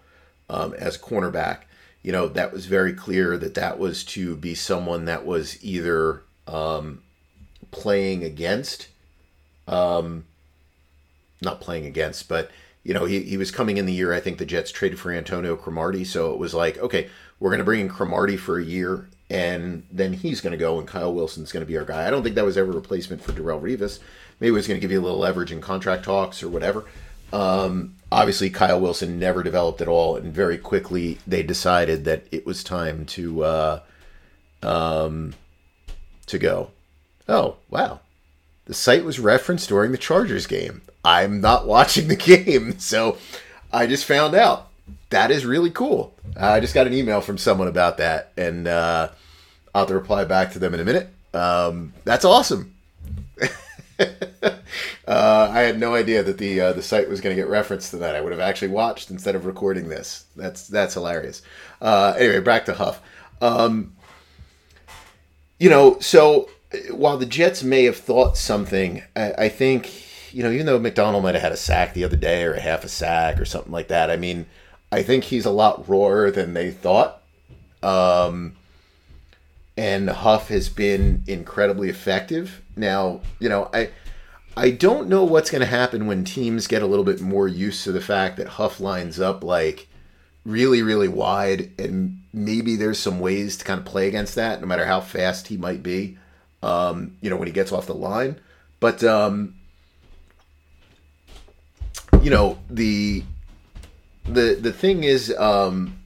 [0.49, 1.61] um, as a cornerback,
[2.01, 6.21] you know, that was very clear that that was to be someone that was either
[6.47, 7.01] um,
[7.71, 8.87] playing against,
[9.67, 10.25] um,
[11.41, 12.51] not playing against, but
[12.83, 14.13] you know, he, he was coming in the year.
[14.13, 17.09] I think the Jets traded for Antonio Cromartie, so it was like, okay,
[17.39, 20.77] we're going to bring in Cromartie for a year, and then he's going to go,
[20.77, 22.07] and Kyle Wilson's going to be our guy.
[22.07, 23.99] I don't think that was ever a replacement for Darrelle Revis.
[24.39, 26.85] Maybe it was going to give you a little leverage in contract talks or whatever.
[27.33, 32.45] Um, obviously, Kyle Wilson never developed at all, and very quickly they decided that it
[32.45, 33.79] was time to uh,
[34.61, 35.33] um,
[36.27, 36.71] to go.
[37.27, 38.01] Oh wow,
[38.65, 40.81] the site was referenced during the Chargers game.
[41.03, 43.17] I'm not watching the game, so
[43.71, 44.69] I just found out.
[45.09, 46.13] That is really cool.
[46.35, 49.09] I just got an email from someone about that, and uh,
[49.73, 51.09] I'll have to reply back to them in a minute.
[51.33, 52.75] Um, that's awesome.
[53.99, 54.57] uh,
[55.07, 57.97] I had no idea that the uh, the site was going to get referenced to
[57.97, 58.15] that.
[58.15, 60.25] I would have actually watched instead of recording this.
[60.35, 61.41] That's that's hilarious.
[61.81, 63.01] Uh, anyway, back to Huff.
[63.41, 63.93] Um,
[65.59, 66.49] you know, so
[66.91, 69.91] while the Jets may have thought something, I, I think
[70.35, 72.59] you know, even though McDonald might have had a sack the other day or a
[72.59, 74.11] half a sack or something like that.
[74.11, 74.45] I mean,
[74.91, 77.21] I think he's a lot rawer than they thought.
[77.81, 78.57] Um,
[79.77, 82.61] and Huff has been incredibly effective.
[82.75, 83.91] Now, you know, I
[84.57, 87.85] I don't know what's going to happen when teams get a little bit more used
[87.85, 89.87] to the fact that Huff lines up like
[90.45, 94.67] really, really wide, and maybe there's some ways to kind of play against that, no
[94.67, 96.17] matter how fast he might be.
[96.65, 98.39] Um, you know, when he gets off the line,
[98.79, 99.53] but um,
[102.23, 103.23] you know the
[104.27, 105.99] the the thing is, um,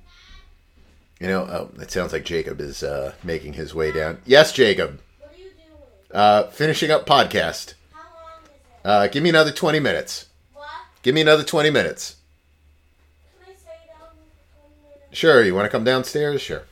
[1.19, 4.19] you know, oh, it sounds like Jacob is uh, making his way down.
[4.26, 4.99] Yes, Jacob.
[5.19, 6.11] What are you doing?
[6.11, 7.76] Uh, finishing up podcast.
[7.94, 8.86] How long is it?
[8.86, 10.26] Uh, give me another twenty minutes.
[10.53, 10.68] What?
[11.03, 12.18] Give me another twenty minutes.
[13.45, 15.18] Can I stay down for 20 minutes?
[15.18, 15.41] Sure.
[15.41, 16.41] You want to come downstairs?
[16.41, 16.64] Sure.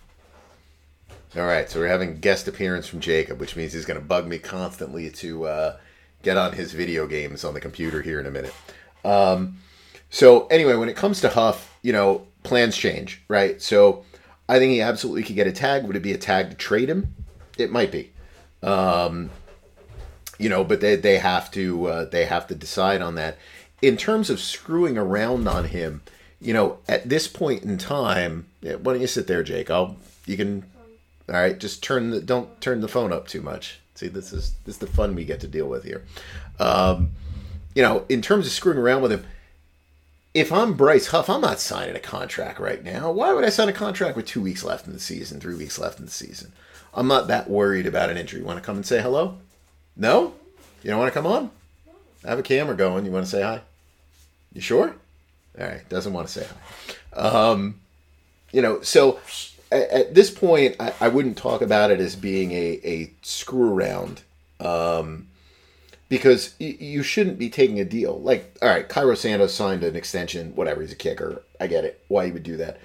[1.36, 1.70] All right.
[1.70, 5.10] So we're having guest appearance from Jacob, which means he's going to bug me constantly
[5.12, 5.78] to uh,
[6.24, 8.54] get on his video games on the computer here in a minute.
[9.04, 9.58] Um,
[10.10, 13.62] so anyway, when it comes to Huff, you know, plans change, right?
[13.62, 14.06] So
[14.48, 15.86] I think he absolutely could get a tag.
[15.86, 17.14] Would it be a tag to trade him?
[17.58, 18.12] It might be.
[18.64, 19.30] Um,
[20.40, 23.38] you know, but they they have to uh, they have to decide on that.
[23.82, 26.02] In terms of screwing around on him,
[26.40, 29.70] you know, at this point in time, why don't you sit there, Jake?
[29.70, 30.64] I'll you can.
[31.30, 33.80] All right, just turn the don't turn the phone up too much.
[33.96, 36.04] See, this is this is the fun we get to deal with here.
[36.60, 37.12] Um,
[37.76, 39.26] you know, in terms of screwing around with him,
[40.34, 43.12] if I'm Bryce Huff, I'm not signing a contract right now.
[43.12, 45.80] Why would I sign a contract with two weeks left in the season, three weeks
[45.80, 46.54] left in the season?
[46.94, 48.42] I'm not that worried about an injury.
[48.42, 49.38] Want to come and say hello?
[49.96, 50.34] No?
[50.82, 51.52] You don't want to come on?
[52.24, 53.06] I have a camera going.
[53.06, 53.62] You want to say hi?
[54.54, 54.96] You sure?
[55.60, 55.88] All right.
[55.90, 56.48] Doesn't want to say
[57.16, 57.20] hi.
[57.20, 57.80] Um,
[58.52, 59.20] you know, so
[59.72, 64.22] at, this point, I, I wouldn't talk about it as being a, a screw around.
[64.60, 65.28] Um,
[66.10, 68.20] because y- you shouldn't be taking a deal.
[68.20, 71.44] Like, all right, Cairo Santos signed an extension, whatever, he's a kicker.
[71.60, 72.80] I get it, why he would do that.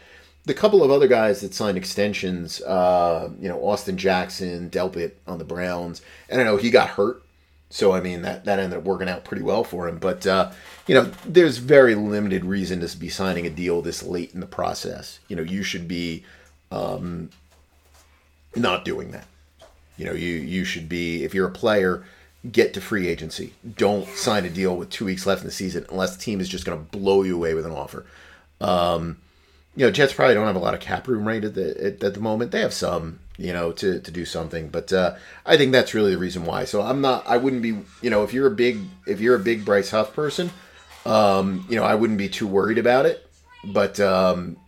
[0.45, 5.39] The couple of other guys that signed extensions, uh, you know, Austin Jackson, Delpit on
[5.39, 7.23] the Browns, and I know he got hurt.
[7.71, 9.99] So, I mean, that, that ended up working out pretty well for him.
[9.99, 10.51] But, uh,
[10.87, 14.47] you know, there's very limited reason to be signing a deal this late in the
[14.47, 15.21] process.
[15.29, 16.25] You know, you should be
[16.73, 17.31] um,
[18.57, 19.27] not doing that.
[19.97, 22.05] You know, you, you should be, if you're a player,
[22.51, 23.53] get to free agency.
[23.77, 26.49] Don't sign a deal with two weeks left in the season unless the team is
[26.49, 28.07] just going to blow you away with an offer.
[28.61, 29.19] Um,
[29.77, 32.15] you know, Jets probably don't have a lot of cap room right at the at,
[32.15, 32.51] the moment.
[32.51, 35.15] They have some, you know, to, to do something, but uh,
[35.47, 36.65] I think that's really the reason why.
[36.67, 37.27] So I'm not.
[37.27, 37.79] I wouldn't be.
[38.03, 40.51] You know, if you're a big if you're a big Bryce Huff person,
[41.07, 43.27] um, you know, I wouldn't be too worried about it.
[43.65, 44.59] But um,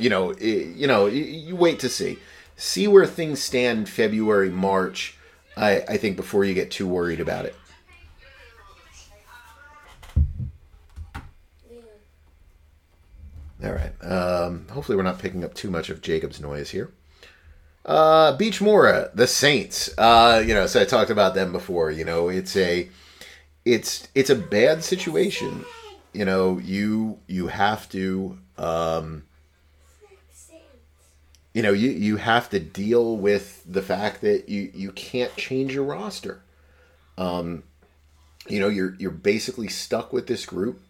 [0.00, 2.18] you know, you know, you, wait to see,
[2.56, 5.16] see where things stand February, March.
[5.56, 7.54] I, I think before you get too worried about it.
[13.62, 13.92] All right.
[14.02, 16.90] Um, hopefully, we're not picking up too much of Jacob's noise here.
[17.84, 19.90] Uh, Beach Mora, the Saints.
[19.98, 21.90] Uh, you know, so I talked about them before.
[21.90, 22.88] You know, it's a,
[23.64, 25.64] it's it's a bad situation.
[26.12, 29.24] You know, you you have to, um,
[31.52, 35.74] you know, you you have to deal with the fact that you you can't change
[35.74, 36.42] your roster.
[37.18, 37.64] Um,
[38.48, 40.80] you know, you're you're basically stuck with this group.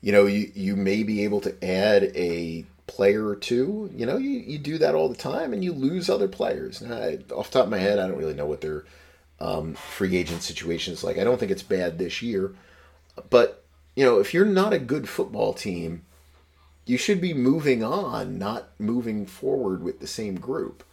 [0.00, 3.90] You know, you you may be able to add a player or two.
[3.94, 6.82] You know, you, you do that all the time and you lose other players.
[6.82, 8.84] I, off top of my head, I don't really know what their
[9.40, 11.18] um, free agent situation is like.
[11.18, 12.54] I don't think it's bad this year.
[13.30, 13.64] But,
[13.94, 16.04] you know, if you're not a good football team,
[16.86, 20.84] you should be moving on, not moving forward with the same group.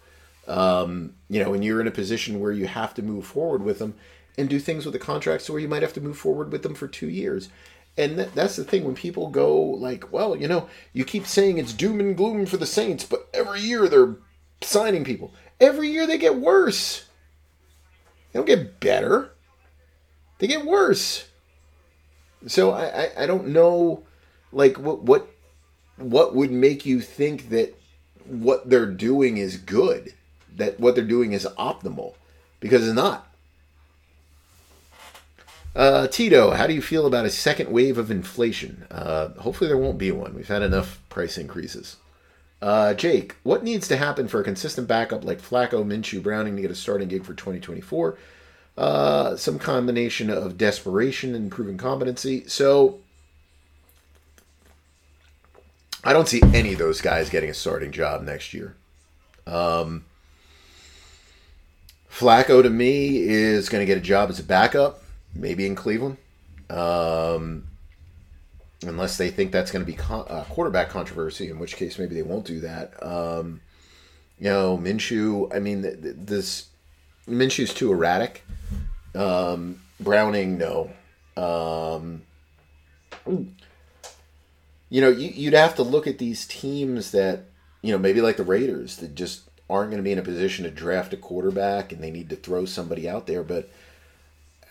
[0.48, 3.80] Um, you know, and you're in a position where you have to move forward with
[3.80, 3.96] them
[4.38, 6.74] and do things with the contracts where you might have to move forward with them
[6.74, 7.50] for two years.
[7.98, 11.58] And that, that's the thing when people go like, well, you know, you keep saying
[11.58, 14.16] it's doom and gloom for the Saints, but every year they're
[14.62, 15.34] signing people.
[15.60, 17.06] Every year they get worse.
[18.32, 19.34] They don't get better.
[20.40, 21.28] They get worse.
[22.48, 24.04] So I, I, I don't know
[24.52, 25.28] like what what
[25.98, 27.76] what would make you think that
[28.26, 30.14] what they're doing is good,
[30.56, 32.16] that what they're doing is optimal,
[32.60, 33.28] because it's not.
[35.74, 38.86] Uh, Tito, how do you feel about a second wave of inflation?
[38.92, 40.34] Uh, hopefully, there won't be one.
[40.34, 41.98] We've had enough price increases.
[42.62, 46.62] Uh, Jake, what needs to happen for a consistent backup like Flacco, Minshew, Browning to
[46.62, 48.18] get a starting gig for 2024?
[48.78, 52.48] Uh, some combination of desperation and proven competency.
[52.48, 53.00] So,
[56.03, 58.76] I don't see any of those guys getting a starting job next year.
[59.45, 60.06] Um,
[62.11, 65.03] Flacco to me is going to get a job as a backup,
[65.36, 66.18] maybe in Cleveland,
[66.69, 67.68] um,
[68.86, 72.15] unless they think that's going to be con- uh, quarterback controversy, in which case maybe
[72.15, 72.94] they won't do that.
[73.06, 73.61] Um,
[74.40, 75.56] you know, Minshew.
[75.56, 76.68] I mean, th- th- this
[77.28, 78.44] Minshew's too erratic.
[79.14, 80.90] Um, Browning, no.
[81.38, 82.23] Um,
[84.92, 87.46] you know, you, you'd have to look at these teams that,
[87.82, 90.66] you know, maybe like the Raiders that just aren't going to be in a position
[90.66, 93.42] to draft a quarterback and they need to throw somebody out there.
[93.42, 93.70] But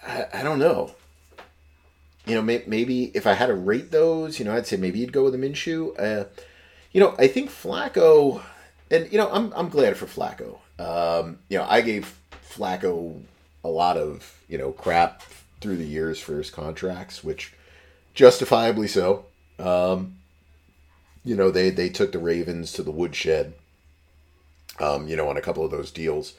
[0.06, 0.94] I, I don't know.
[2.26, 4.98] You know, may, maybe if I had to rate those, you know, I'd say maybe
[4.98, 5.98] you'd go with a Minshew.
[5.98, 6.26] Uh,
[6.92, 8.42] you know, I think Flacco,
[8.90, 10.58] and you know, I'm I'm glad for Flacco.
[10.78, 12.14] Um, you know, I gave
[12.46, 13.22] Flacco
[13.64, 15.22] a lot of you know crap
[15.62, 17.54] through the years for his contracts, which
[18.14, 19.24] justifiably so.
[19.60, 20.16] Um,
[21.24, 23.54] you know, they they took the Ravens to the woodshed.
[24.78, 26.34] Um, you know, on a couple of those deals,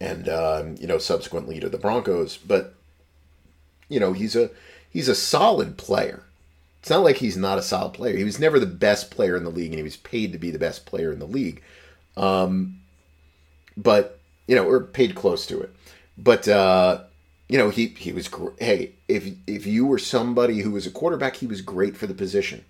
[0.00, 2.38] and um, you know, subsequently to the Broncos.
[2.38, 2.74] But
[3.88, 4.50] you know, he's a
[4.88, 6.22] he's a solid player.
[6.80, 8.16] It's not like he's not a solid player.
[8.16, 10.50] He was never the best player in the league, and he was paid to be
[10.50, 11.62] the best player in the league.
[12.16, 12.80] Um,
[13.76, 15.74] but you know, or paid close to it.
[16.16, 17.04] But uh,
[17.48, 21.36] you know, he he was hey, if if you were somebody who was a quarterback,
[21.36, 22.64] he was great for the position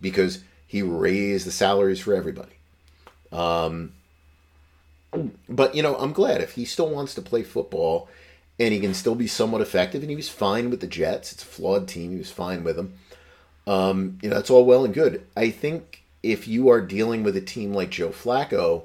[0.00, 2.52] because he raised the salaries for everybody.
[3.32, 3.92] Um,
[5.48, 8.08] but you know, I'm glad if he still wants to play football
[8.58, 11.32] and he can still be somewhat effective, and he was fine with the Jets.
[11.32, 12.12] It's a flawed team.
[12.12, 12.94] He was fine with them.
[13.66, 15.26] Um, you know, that's all well and good.
[15.36, 18.84] I think if you are dealing with a team like Joe Flacco,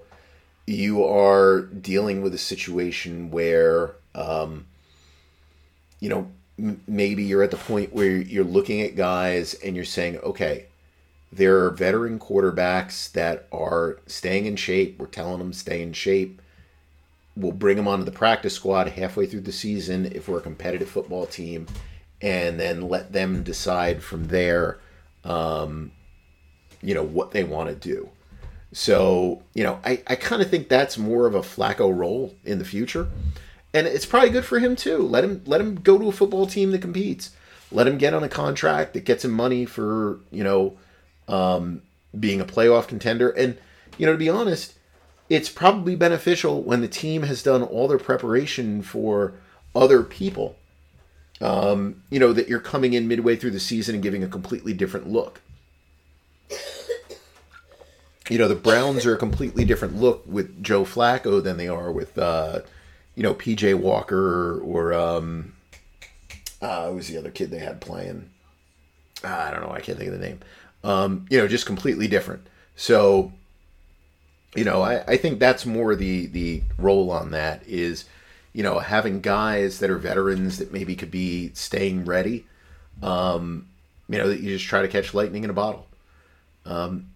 [0.68, 4.66] you are dealing with a situation where, um,
[6.02, 6.30] you know,
[6.60, 10.66] m- maybe you're at the point where you're looking at guys and you're saying, okay,
[11.32, 15.00] there are veteran quarterbacks that are staying in shape.
[15.00, 16.42] We're telling them stay in shape.
[17.38, 20.90] We'll bring them onto the practice squad halfway through the season if we're a competitive
[20.90, 21.68] football team,
[22.22, 24.80] and then let them decide from there,
[25.24, 25.94] um,
[26.82, 28.10] you know, what they want to do.
[28.74, 32.60] So, you know, I, I kind of think that's more of a Flacco role in
[32.60, 33.08] the future.
[33.74, 35.00] And it's probably good for him too.
[35.00, 37.32] Let him let him go to a football team that competes.
[37.72, 40.78] Let him get on a contract that gets him money for, you know,
[41.30, 41.82] um,
[42.18, 43.30] being a playoff contender.
[43.30, 43.58] And,
[43.98, 44.74] you know, to be honest,
[45.30, 49.34] it's probably beneficial when the team has done all their preparation for
[49.74, 50.58] other people.
[51.40, 54.74] Um, you know, that you're coming in midway through the season and giving a completely
[54.74, 55.42] different look.
[58.30, 61.92] You know, the Browns are a completely different look with Joe Flacco than they are
[61.92, 62.62] with, uh,
[63.16, 65.54] you know, PJ Walker or, um,
[66.62, 68.30] uh, who was the other kid they had playing?
[69.24, 69.72] Ah, I don't know.
[69.72, 70.40] I can't think of the name.
[70.84, 72.46] Um, you know, just completely different.
[72.76, 73.32] So,
[74.56, 78.06] you know, I, I think that's more the the role on that is,
[78.54, 82.46] you know, having guys that are veterans that maybe could be staying ready.
[83.02, 83.68] Um,
[84.10, 85.88] you know, that you just try to catch lightning in a bottle.
[86.66, 87.08] Um,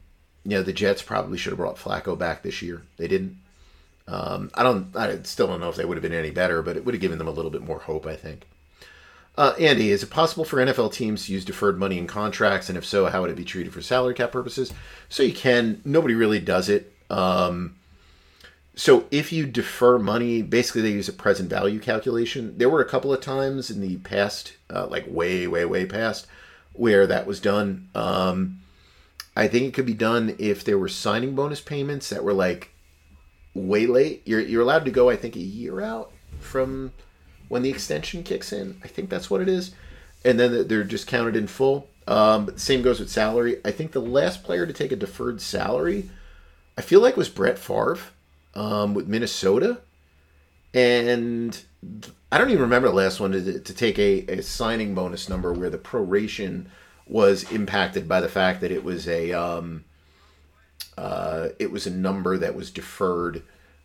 [0.44, 2.84] you know, the Jets probably should have brought Flacco back this year.
[2.98, 3.38] They didn't.
[4.08, 4.96] Um, I don't.
[4.96, 7.02] I still don't know if they would have been any better, but it would have
[7.02, 8.06] given them a little bit more hope.
[8.06, 8.48] I think.
[9.38, 12.78] Uh, Andy, is it possible for NFL teams to use deferred money in contracts, and
[12.78, 14.72] if so, how would it be treated for salary cap purposes?
[15.10, 15.82] So you can.
[15.84, 16.94] Nobody really does it.
[17.10, 17.76] Um,
[18.76, 22.58] so if you defer money, basically they use a present value calculation.
[22.58, 26.28] There were a couple of times in the past, uh, like way, way, way past,
[26.74, 27.90] where that was done.
[27.96, 28.60] Um,
[29.36, 32.72] I think it could be done if there were signing bonus payments that were like
[33.56, 34.22] way late.
[34.26, 36.92] You're you're allowed to go, I think, a year out from
[37.48, 38.80] when the extension kicks in.
[38.84, 39.74] I think that's what it is,
[40.24, 41.88] and then they're just counted in full.
[42.08, 43.58] Um, same goes with salary.
[43.66, 46.10] I think the last player to take a deferred salary,
[46.78, 47.98] I feel like was Brett Favre
[48.54, 49.80] um, with Minnesota,
[50.74, 51.60] and
[52.32, 55.52] I don't even remember the last one to, to take a, a signing bonus number
[55.54, 56.66] where the proration
[57.08, 59.86] was impacted by the fact that it was a um,
[60.98, 63.44] uh, it was a number that was deferred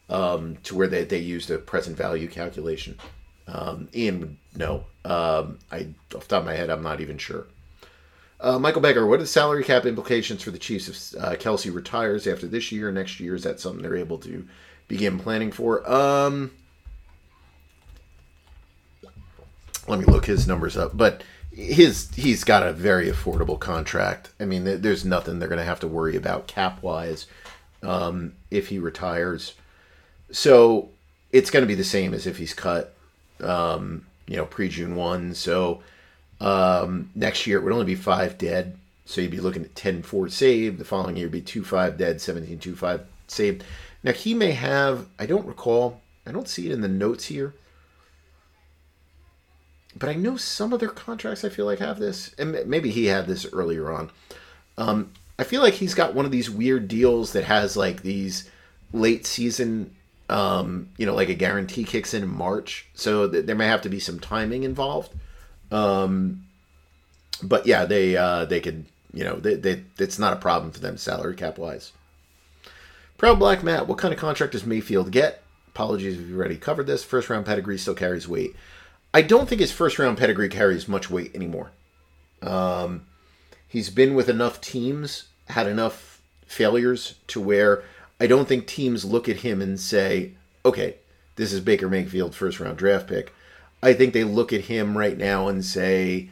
[0.09, 2.99] um, to where they, they used a present value calculation.
[3.47, 4.85] Um, Ian would know.
[5.05, 7.47] Um, I off the top of my head, I'm not even sure.
[8.41, 11.73] Uh, Michael Becker, what are the salary cap implications for the Chiefs if uh, Kelce
[11.74, 13.35] retires after this year, next year?
[13.35, 14.47] Is that something they're able to
[14.89, 15.89] begin planning for?
[15.91, 16.51] Um,
[19.87, 20.97] let me look his numbers up.
[20.97, 21.23] But
[21.61, 24.31] his he's got a very affordable contract.
[24.41, 27.27] I mean, there's nothing they're going to have to worry about cap wise
[27.82, 29.55] um, if he retires.
[30.31, 30.89] So
[31.32, 32.95] it's going to be the same as if he's cut,
[33.41, 35.35] um, you know, pre June one.
[35.35, 35.82] So
[36.41, 38.77] um, next year it would only be five dead.
[39.05, 40.78] So you'd be looking at 10 4 saved.
[40.78, 43.65] The following year would be 2 5 dead, 17 2 5 saved.
[44.03, 47.55] Now he may have, I don't recall, I don't see it in the notes here
[49.97, 53.07] but I know some of their contracts I feel like have this, and maybe he
[53.07, 54.11] had this earlier on.
[54.79, 58.49] Um, I feel like he's got one of these weird deals that has like these
[58.93, 59.95] late season,
[60.29, 63.83] um, you know, like a guarantee kicks in in March, so th- there may have
[63.83, 65.12] to be some timing involved.
[65.73, 66.45] Um,
[67.43, 70.81] but yeah, they uh, they could, you know, they, they, it's not a problem for
[70.81, 71.93] them salary cap wise.
[73.19, 75.43] Proud Black Matt, what kind of contract does Mayfield get?
[75.69, 77.05] Apologies if you've already covered this.
[77.05, 78.55] First round pedigree still carries weight.
[79.12, 81.73] I don't think his first round pedigree carries much weight anymore.
[82.43, 83.07] Um,
[83.66, 87.82] he's been with enough teams, had enough failures to where
[88.20, 90.32] I don't think teams look at him and say,
[90.65, 90.97] okay,
[91.37, 93.32] this is Baker Mayfield first round draft pick.
[93.82, 96.28] I think they look at him right now and say,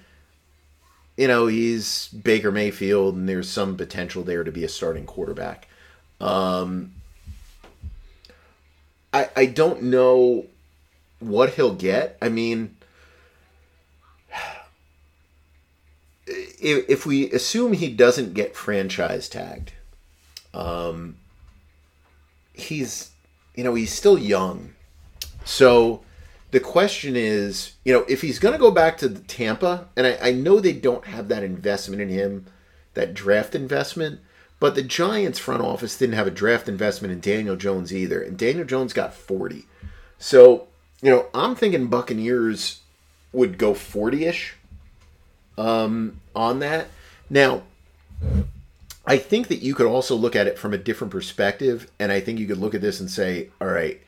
[1.16, 5.66] you know, he's Baker Mayfield and there's some potential there to be a starting quarterback.
[6.20, 6.92] Um,
[9.12, 10.46] I, I don't know
[11.20, 12.16] what he'll get.
[12.20, 12.76] I mean,
[16.26, 19.72] if, if we assume he doesn't get franchise tagged,
[20.54, 21.16] um,
[22.52, 23.10] he's
[23.54, 24.74] you know he's still young,
[25.44, 26.02] so
[26.50, 30.18] the question is, you know, if he's going to go back to Tampa, and I,
[30.22, 32.46] I know they don't have that investment in him,
[32.94, 34.20] that draft investment.
[34.60, 38.36] But the Giants front office didn't have a draft investment in Daniel Jones either, and
[38.36, 39.66] Daniel Jones got 40.
[40.18, 40.67] So
[41.02, 42.80] you know, I'm thinking Buccaneers
[43.32, 44.54] would go 40 ish
[45.56, 46.88] um, on that.
[47.30, 47.62] Now,
[49.06, 52.20] I think that you could also look at it from a different perspective, and I
[52.20, 54.00] think you could look at this and say, all right,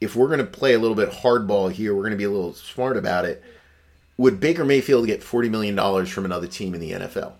[0.00, 2.30] if we're going to play a little bit hardball here, we're going to be a
[2.30, 3.42] little smart about it.
[4.16, 7.32] Would Baker Mayfield get $40 million from another team in the NFL?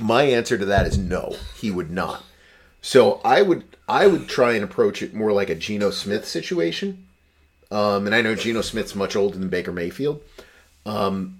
[0.00, 2.24] My answer to that is no, he would not.
[2.80, 7.06] So I would I would try and approach it more like a Geno Smith situation.
[7.70, 10.22] Um, and I know Geno Smith's much older than Baker Mayfield.
[10.84, 11.38] Um,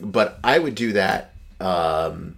[0.00, 2.36] but I would do that, um,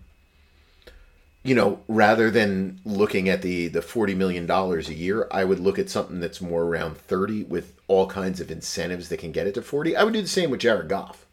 [1.43, 5.79] you know, rather than looking at the, the $40 million a year, I would look
[5.79, 9.55] at something that's more around 30 with all kinds of incentives that can get it
[9.55, 9.97] to 40.
[9.97, 11.25] I would do the same with Jared Goff.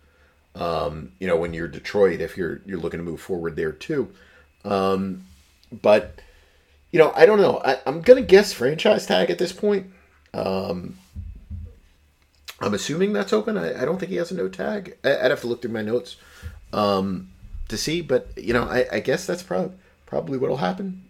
[0.56, 4.12] Um, you know, when you're Detroit, if you're, you're looking to move forward there too.
[4.64, 5.24] Um,
[5.72, 6.20] but,
[6.94, 7.60] you know, I don't know.
[7.66, 9.88] I, am to guess franchise tag at this point.
[10.32, 11.00] Um,
[12.62, 13.58] I'm assuming that's open.
[13.58, 14.96] I, I, don't think he has a no tag.
[15.04, 16.18] I, would have to look through my notes
[16.72, 17.32] um,
[17.68, 19.76] to see, but you know, I, I guess that's probably
[20.06, 21.04] probably what'll happen.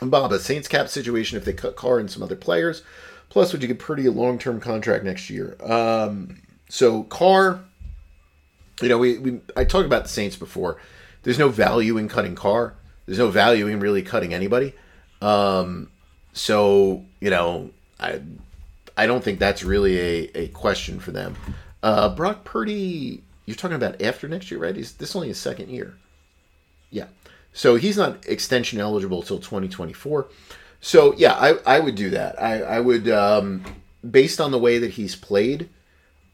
[0.00, 2.82] Bob, a Saints cap situation if they cut Carr and some other players.
[3.28, 5.56] Plus, would you get pretty a long term contract next year?
[5.62, 6.40] Um,
[6.70, 7.60] so Carr,
[8.80, 10.78] you know, we, we I talked about the Saints before.
[11.22, 12.74] There's no value in cutting Carr.
[13.06, 14.74] There's no value in really cutting anybody.
[15.20, 15.90] Um,
[16.32, 17.70] so you know,
[18.00, 18.20] I
[18.96, 21.36] I don't think that's really a, a question for them.
[21.82, 24.74] Uh, Brock Purdy, you're talking about after next year, right?
[24.74, 25.94] He's this only his second year.
[26.90, 27.06] Yeah,
[27.52, 30.28] so he's not extension eligible till 2024.
[30.80, 32.40] So yeah, I, I would do that.
[32.40, 33.64] I I would um,
[34.08, 35.68] based on the way that he's played.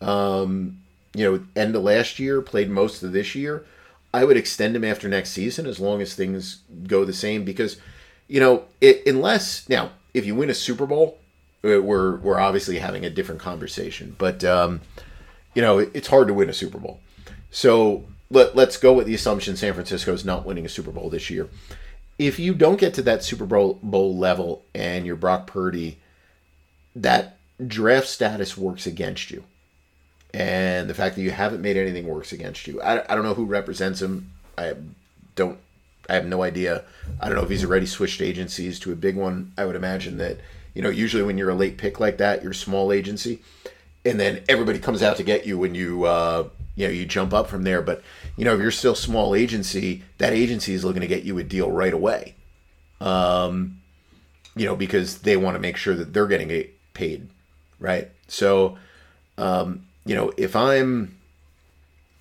[0.01, 0.79] Um,
[1.15, 3.65] you know, end of last year, played most of this year.
[4.13, 7.77] I would extend him after next season as long as things go the same because,
[8.27, 11.19] you know, it, unless now if you win a Super Bowl,
[11.65, 14.17] uh, we're we're obviously having a different conversation.
[14.19, 14.81] But um,
[15.55, 17.01] you know, it, it's hard to win a Super Bowl.
[17.51, 21.11] So let let's go with the assumption San Francisco is not winning a Super Bowl
[21.11, 21.49] this year.
[22.19, 25.99] If you don't get to that Super Bowl bowl level and you're Brock Purdy,
[26.97, 29.45] that draft status works against you
[30.33, 32.81] and the fact that you haven't made anything works against you.
[32.81, 34.31] I, I don't know who represents him.
[34.57, 34.75] I
[35.35, 35.59] don't.
[36.09, 36.85] I have no idea.
[37.21, 39.53] I don't know if he's already switched agencies to a big one.
[39.57, 40.39] I would imagine that
[40.75, 43.41] you know usually when you're a late pick like that, you're a small agency,
[44.05, 47.33] and then everybody comes out to get you when you uh, you know you jump
[47.33, 47.83] up from there.
[47.83, 48.03] But
[48.37, 51.45] you know if you're still small agency, that agency is looking to get you a
[51.45, 52.35] deal right away.
[53.01, 53.81] Um,
[54.55, 57.29] you know because they want to make sure that they're getting paid,
[57.81, 58.11] right?
[58.29, 58.79] So.
[59.39, 61.17] Um, you know, if I'm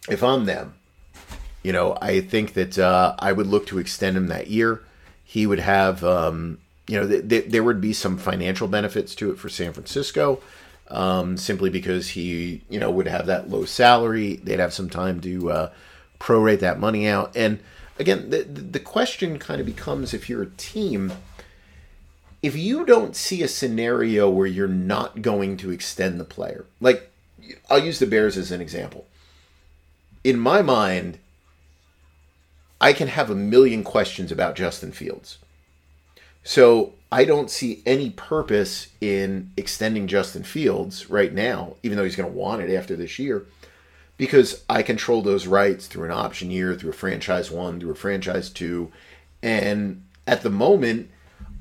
[0.09, 0.73] if I'm them,
[1.63, 4.83] you know, I think that uh, I would look to extend him that year.
[5.23, 6.57] He would have, um,
[6.87, 10.41] you know, th- th- there would be some financial benefits to it for San Francisco,
[10.87, 14.37] um, simply because he, you know, would have that low salary.
[14.37, 15.71] They'd have some time to uh,
[16.19, 17.35] prorate that money out.
[17.35, 17.59] And
[17.99, 21.11] again, the the question kind of becomes if you're a team.
[22.41, 27.08] If you don't see a scenario where you're not going to extend the player, like
[27.69, 29.07] I'll use the Bears as an example.
[30.23, 31.19] In my mind,
[32.81, 35.37] I can have a million questions about Justin Fields.
[36.43, 42.15] So I don't see any purpose in extending Justin Fields right now, even though he's
[42.15, 43.45] going to want it after this year,
[44.17, 47.95] because I control those rights through an option year, through a franchise one, through a
[47.95, 48.91] franchise two.
[49.41, 51.09] And at the moment,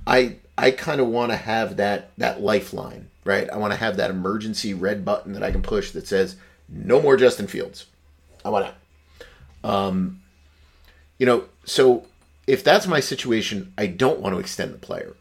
[0.07, 3.51] I I kind of want to have that that lifeline right?
[3.51, 6.37] I want to have that emergency red button that I can push that says
[6.67, 7.85] no more Justin Fields.
[8.43, 8.73] I want
[9.63, 10.23] to, um,
[11.19, 12.07] you know, so
[12.47, 15.15] if that's my situation, I don't want to extend the player.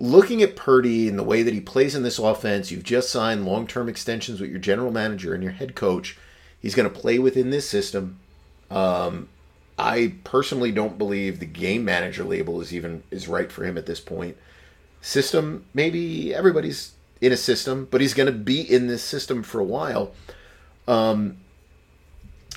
[0.00, 3.46] Looking at Purdy and the way that he plays in this offense, you've just signed
[3.46, 6.18] long term extensions with your general manager and your head coach.
[6.60, 8.18] He's going to play within this system.
[8.68, 9.28] Um,
[9.78, 13.86] I personally don't believe the game manager label is even is right for him at
[13.86, 14.36] this point
[15.00, 15.64] system.
[15.74, 19.64] Maybe everybody's in a system, but he's going to be in this system for a
[19.64, 20.12] while.
[20.88, 21.36] Um,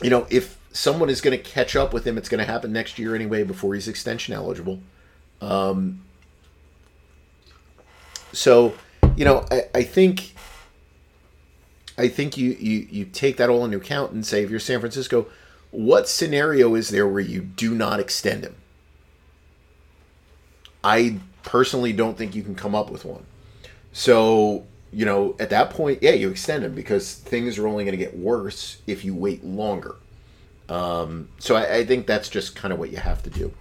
[0.02, 2.72] you know, if someone is going to catch up with him, it's going to happen
[2.72, 4.80] next year anyway before he's extension eligible.
[5.42, 6.02] Um,
[8.32, 8.74] so,
[9.16, 10.34] you know, I, I think
[11.98, 14.80] I think you, you you take that all into account and say if you're San
[14.80, 15.28] Francisco,
[15.72, 18.56] what scenario is there where you do not extend him?
[20.84, 23.26] I personally don't think you can come up with one.
[23.92, 27.98] So, you know, at that point, yeah, you extend him because things are only going
[27.98, 29.96] to get worse if you wait longer.
[30.70, 33.54] Um, so I, I think that's just kind of what you have to do.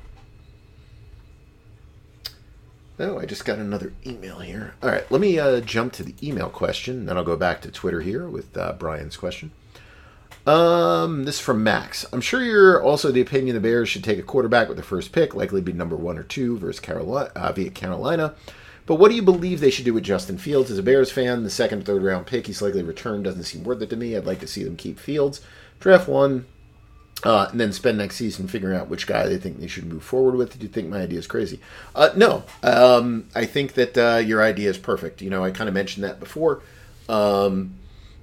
[2.98, 4.74] Oh, I just got another email here.
[4.82, 7.70] All right, let me uh, jump to the email question, then I'll go back to
[7.70, 9.50] Twitter here with uh, Brian's question.
[10.47, 12.05] Um, this is from Max.
[12.12, 15.12] I'm sure you're also the opinion the Bears should take a quarterback with the first
[15.12, 18.35] pick, likely be number one or two versus Carolina uh, via Carolina.
[18.85, 20.70] But what do you believe they should do with Justin Fields?
[20.70, 23.81] As a Bears fan, the second, third round pick he's likely returned doesn't seem worth
[23.82, 24.16] it to me.
[24.16, 25.40] I'd like to see them keep Fields,
[25.78, 26.47] draft one,
[27.23, 30.02] uh, and then spend next season figuring out which guy they think they should move
[30.02, 30.59] forward with.
[30.59, 31.60] Do you think my idea is crazy?
[31.94, 35.23] Uh, no, um, I think that uh, your idea is perfect.
[35.23, 36.62] You know, I kind of mentioned that before.
[37.09, 37.77] Um,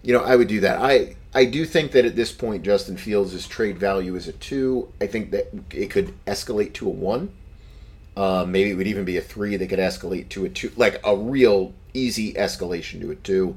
[0.03, 0.81] you know, I would do that.
[0.81, 4.91] I I do think that at this point, Justin Fields' trade value is a two.
[4.99, 7.31] I think that it could escalate to a one.
[8.17, 10.99] Uh, maybe it would even be a three They could escalate to a two, like
[11.03, 13.55] a real easy escalation to a two.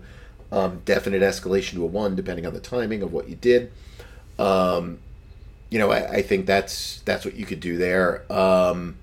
[0.50, 3.72] Um, definite escalation to a one, depending on the timing of what you did.
[4.38, 4.98] Um,
[5.70, 8.30] you know, I, I, think that's that's what you could do there.
[8.30, 8.96] Um,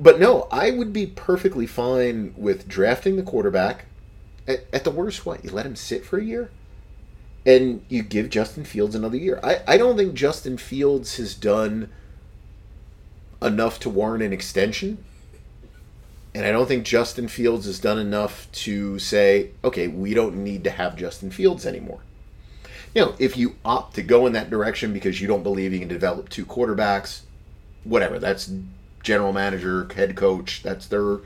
[0.00, 3.84] but no, I would be perfectly fine with drafting the quarterback.
[4.48, 6.50] At, at the worst, what you let him sit for a year
[7.46, 9.38] and you give Justin Fields another year.
[9.42, 11.90] I, I don't think Justin Fields has done
[13.42, 15.04] enough to warrant an extension.
[16.34, 20.64] And I don't think Justin Fields has done enough to say, okay, we don't need
[20.64, 22.00] to have Justin Fields anymore.
[22.94, 25.78] You know, if you opt to go in that direction because you don't believe you
[25.78, 27.20] can develop two quarterbacks,
[27.84, 28.52] whatever, that's
[29.02, 31.18] general manager, head coach, that's their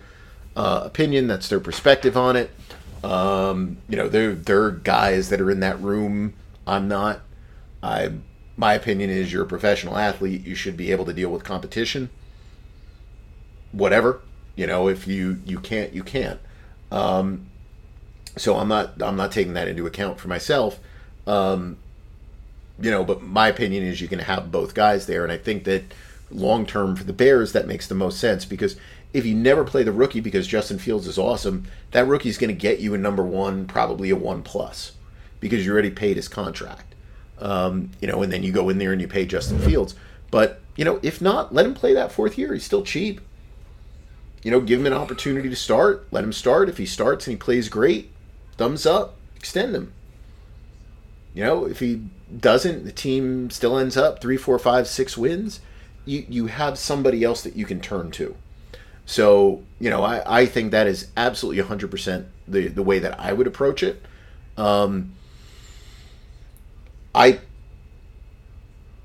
[0.57, 2.51] uh, opinion, that's their perspective on it.
[3.09, 6.35] Um, you know, there there are guys that are in that room.
[6.67, 7.21] I'm not.
[7.83, 8.13] I
[8.57, 10.45] my opinion is you're a professional athlete.
[10.45, 12.11] You should be able to deal with competition.
[13.73, 14.21] Whatever
[14.59, 16.41] you know, if you you can't, you can't.
[16.91, 17.47] Um,
[18.37, 20.81] so I'm not I'm not taking that into account for myself.
[21.29, 21.79] Um,
[22.81, 25.63] you know, but my opinion is you can have both guys there, and I think
[25.65, 25.85] that
[26.29, 28.75] long term for the Bears that makes the most sense because
[29.13, 32.55] if you never play the rookie because Justin Fields is awesome, that rookie is going
[32.55, 34.93] to get you a number one, probably a one plus,
[35.41, 36.95] because you already paid his contract.
[37.39, 39.95] Um, you know, and then you go in there and you pay Justin Fields.
[40.31, 42.53] But you know, if not, let him play that fourth year.
[42.53, 43.21] He's still cheap.
[44.43, 46.07] You know, give him an opportunity to start.
[46.11, 46.69] Let him start.
[46.69, 48.13] If he starts and he plays great,
[48.57, 49.17] thumbs up.
[49.37, 49.93] Extend him.
[51.35, 52.03] You know, if he
[52.37, 55.61] doesn't, the team still ends up three, four, five, six wins.
[56.05, 58.37] You you have somebody else that you can turn to.
[59.09, 63.33] So, you know, I, I think that is absolutely 100% the, the way that I
[63.33, 64.03] would approach it.
[64.59, 65.15] Um,
[67.15, 67.41] I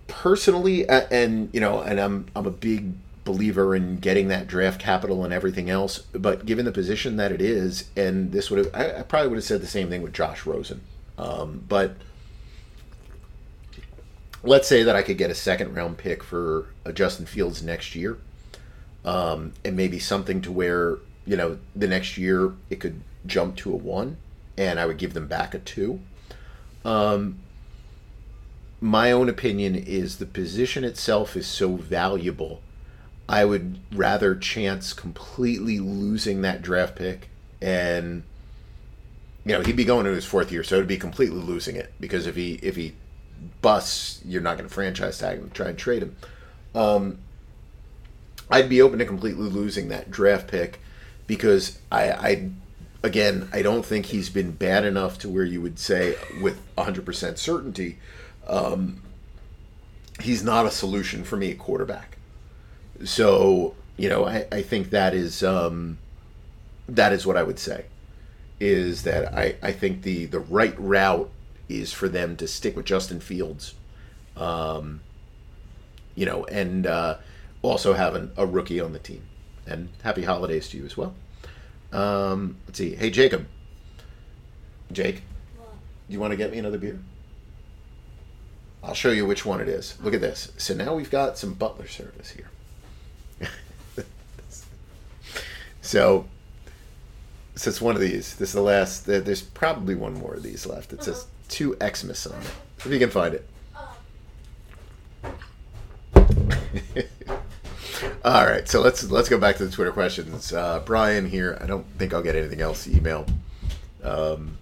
[0.07, 5.23] personally, and, you know, and I'm, I'm a big believer in getting that draft capital
[5.23, 8.99] and everything else, but given the position that it is, and this would have, I,
[8.99, 10.81] I probably would have said the same thing with Josh Rosen.
[11.17, 11.95] Um, but
[14.43, 17.95] let's say that I could get a second round pick for a Justin Fields next
[17.95, 18.17] year
[19.05, 23.73] um, and maybe something to where you know the next year it could jump to
[23.73, 24.17] a one,
[24.57, 25.99] and I would give them back a two.
[26.85, 27.39] Um,
[28.81, 32.61] my own opinion is the position itself is so valuable.
[33.29, 37.29] I would rather chance completely losing that draft pick
[37.61, 38.23] and
[39.45, 41.93] you know he'd be going to his fourth year, so it'd be completely losing it
[41.99, 42.93] because if he if he
[43.61, 46.15] busts, you're not going to franchise tag him, try and trade him.
[46.75, 47.17] Um,
[48.49, 50.79] I'd be open to completely losing that draft pick
[51.27, 52.49] because I, I
[53.01, 57.37] again, I don't think he's been bad enough to where you would say with 100%
[57.37, 57.97] certainty
[58.47, 59.01] um,
[60.21, 62.17] he's not a solution for me at quarterback.
[63.03, 65.97] So, you know, I, I think that is um,
[66.87, 67.85] that is what I would say
[68.59, 71.29] is that I, I think the, the right route
[71.67, 73.73] is for them to stick with Justin Fields,
[74.37, 75.01] um,
[76.15, 77.17] you know, and uh,
[77.63, 79.23] also have an, a rookie on the team.
[79.65, 81.15] And happy holidays to you as well.
[81.91, 82.95] Um, let's see.
[82.95, 83.47] Hey, Jacob.
[84.91, 85.23] Jake,
[85.57, 85.69] What?
[86.07, 86.99] you want to get me another beer?
[88.83, 89.97] I'll show you which one it is.
[90.01, 90.51] Look at this.
[90.57, 92.49] So now we've got some butler service here.
[95.81, 96.25] so,
[97.55, 98.35] so it's one of these.
[98.35, 99.05] This is the last.
[99.05, 100.91] There's probably one more of these left.
[100.91, 102.51] It says two Xmas on it.
[102.79, 103.47] If you can find it.
[108.25, 110.53] All right, so let's let's go back to the Twitter questions.
[110.53, 111.57] Uh, Brian here.
[111.59, 113.29] I don't think I'll get anything else emailed.
[114.03, 114.57] Um,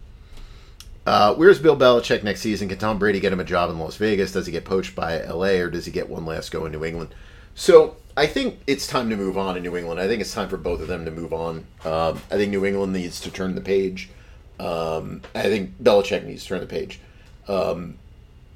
[1.05, 2.69] uh, where's Bill Belichick next season?
[2.69, 4.31] Can Tom Brady get him a job in Las Vegas?
[4.31, 6.85] Does he get poached by LA or does he get one last go in New
[6.85, 7.13] England?
[7.55, 9.99] So I think it's time to move on in New England.
[9.99, 11.65] I think it's time for both of them to move on.
[11.83, 14.09] Um, I think New England needs to turn the page.
[14.59, 16.99] Um, I think Belichick needs to turn the page.
[17.47, 17.97] Um,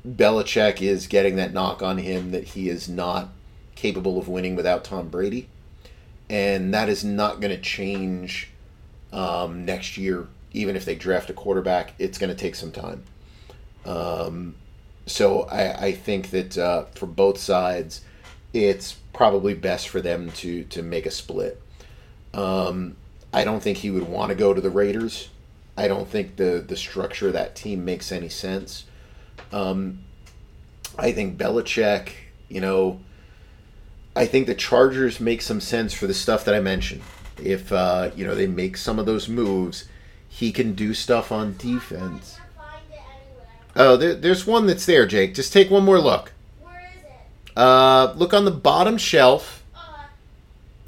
[0.08, 3.30] Belichick is getting that knock on him that he is not
[3.76, 5.48] capable of winning without Tom Brady,
[6.30, 8.50] and that is not going to change
[9.14, 10.28] um, next year.
[10.54, 13.04] Even if they draft a quarterback, it's going to take some time.
[13.86, 14.56] Um,
[15.06, 18.02] so I, I think that uh, for both sides,
[18.54, 21.62] it's probably best for them to to make a split.
[22.34, 22.96] Um,
[23.34, 25.30] I don't think he would want to go to the Raiders.
[25.78, 28.86] I don't think the the structure of that team makes any sense.
[29.52, 30.00] Um,
[30.98, 32.12] I think Belichick,
[32.48, 33.02] you know,
[34.16, 37.02] I think the Chargers make some sense for the stuff that I mentioned.
[37.44, 39.86] If uh, you know they make some of those moves,
[40.30, 42.38] he can do stuff on defense.
[43.76, 45.34] Oh, there, there's one that's there, Jake.
[45.36, 46.32] Just take one more look.
[46.62, 47.58] Where is it?
[47.58, 49.64] Uh, look on the bottom shelf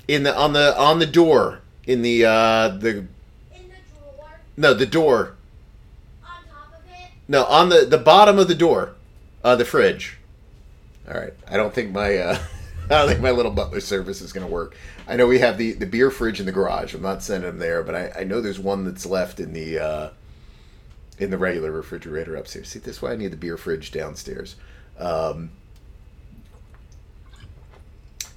[0.08, 3.08] in the on the on the door in the uh, the in
[3.52, 3.60] the
[3.94, 4.40] drawer.
[4.56, 5.36] no the door
[6.24, 7.10] On top of it.
[7.28, 8.94] no on the the bottom of the door,
[9.44, 10.18] uh, the fridge.
[11.10, 12.38] All right, I don't think my uh,
[12.90, 14.76] I don't think my little butler service is going to work.
[15.08, 16.94] I know we have the the beer fridge in the garage.
[16.94, 19.80] I'm not sending them there, but I, I know there's one that's left in the
[19.80, 20.10] uh,
[21.20, 22.70] in the regular refrigerator upstairs.
[22.70, 24.56] See, that's why I need the beer fridge downstairs.
[24.98, 25.52] Um,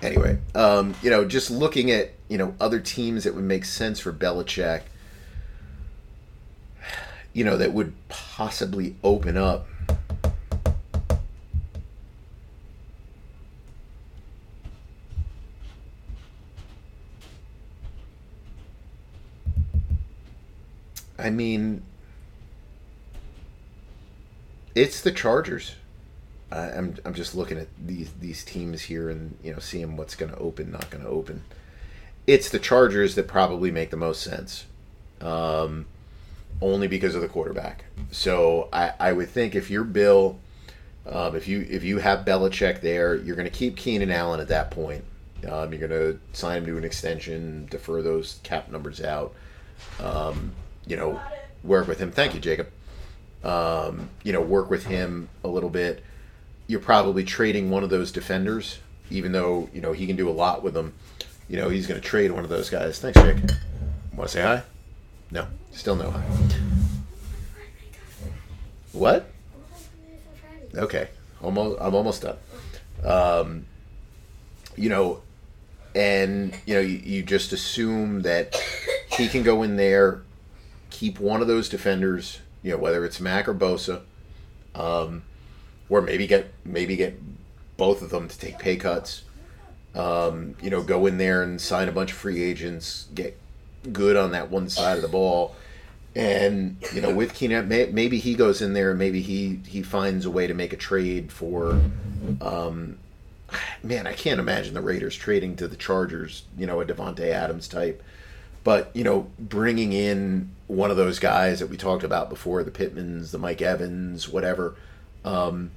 [0.02, 4.00] anyway, um, you know, just looking at you know other teams that would make sense
[4.00, 4.82] for Belichick,
[7.32, 9.66] you know, that would possibly open up.
[21.20, 21.82] I mean,
[24.74, 25.76] it's the Chargers.
[26.50, 30.14] I, I'm I'm just looking at these these teams here and you know seeing what's
[30.14, 31.44] going to open, not going to open.
[32.26, 34.66] It's the Chargers that probably make the most sense,
[35.20, 35.86] um,
[36.60, 37.84] only because of the quarterback.
[38.10, 40.38] So I I would think if you're Bill,
[41.06, 44.48] Um, if you if you have Belichick there, you're going to keep Keenan Allen at
[44.48, 45.04] that point.
[45.48, 49.34] Um, you're going to sign him to an extension, defer those cap numbers out.
[49.98, 50.52] Um,
[50.90, 51.20] you know,
[51.62, 52.10] work with him.
[52.10, 52.68] Thank you, Jacob.
[53.44, 56.02] Um, you know, work with him a little bit.
[56.66, 60.32] You're probably trading one of those defenders, even though you know he can do a
[60.32, 60.94] lot with them.
[61.48, 62.98] You know, he's going to trade one of those guys.
[62.98, 63.36] Thanks, Jake.
[64.14, 64.62] Want to say hi?
[65.30, 66.22] No, still no hi.
[68.92, 69.30] What?
[70.74, 71.08] Okay,
[71.40, 71.80] almost.
[71.80, 72.36] I'm almost done.
[73.04, 73.66] Um,
[74.76, 75.22] you know,
[75.94, 78.56] and you know, you, you just assume that
[79.12, 80.22] he can go in there,
[81.00, 82.40] keep one of those defenders.
[82.62, 84.02] You know, whether it's Mack or Bosa,
[84.74, 85.22] um,
[85.88, 87.18] or maybe get maybe get
[87.78, 89.22] both of them to take pay cuts.
[89.94, 93.36] Um, you know, go in there and sign a bunch of free agents, get
[93.90, 95.56] good on that one side of the ball.
[96.14, 99.82] And you know, with Keenan, may, maybe he goes in there, and maybe he he
[99.82, 101.80] finds a way to make a trade for.
[102.42, 102.98] Um,
[103.82, 106.42] man, I can't imagine the Raiders trading to the Chargers.
[106.58, 108.02] You know, a Davante Adams type,
[108.64, 112.70] but you know, bringing in one of those guys that we talked about before, the
[112.70, 114.76] Pittmans, the Mike Evans, whatever.
[115.24, 115.72] Um,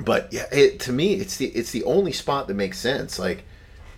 [0.00, 3.18] but yeah, it, to me, it's the it's the only spot that makes sense.
[3.18, 3.44] Like,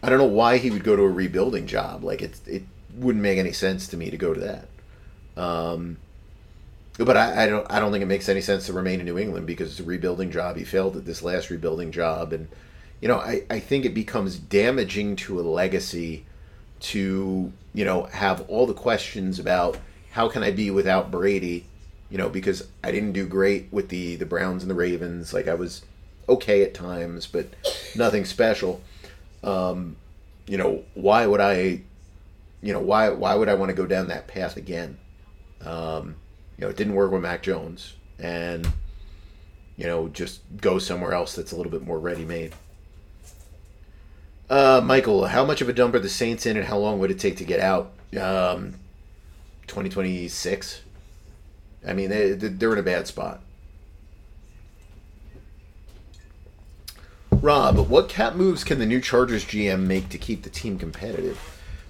[0.03, 2.05] I don't know why he would go to a rebuilding job.
[2.05, 2.63] Like, it it
[2.95, 5.43] wouldn't make any sense to me to go to that.
[5.43, 5.99] Um,
[6.99, 9.19] but I, I don't I don't think it makes any sense to remain in New
[9.19, 10.57] England because it's a rebuilding job.
[10.57, 12.49] He failed at this last rebuilding job, and
[13.01, 16.25] you know I, I think it becomes damaging to a legacy
[16.79, 19.79] to you know have all the questions about
[20.11, 21.67] how can I be without Brady,
[22.11, 25.33] you know because I didn't do great with the the Browns and the Ravens.
[25.33, 25.83] Like I was
[26.29, 27.49] okay at times, but
[27.95, 28.83] nothing special.
[29.45, 29.97] Um,
[30.47, 31.83] you know why would I
[32.63, 34.99] you know why why would I want to go down that path again?
[35.65, 36.17] Um,
[36.57, 38.67] you know, it didn't work with Mac Jones, and
[39.77, 42.55] you know, just go somewhere else that's a little bit more ready made.
[44.49, 47.11] Uh, Michael, how much of a dump are the Saints in, and how long would
[47.11, 47.93] it take to get out?
[48.13, 48.75] Um,
[49.67, 50.83] 2026.
[51.87, 53.41] I mean, they, they're in a bad spot.
[57.31, 61.39] Rob, what cap moves can the new Chargers GM make to keep the team competitive?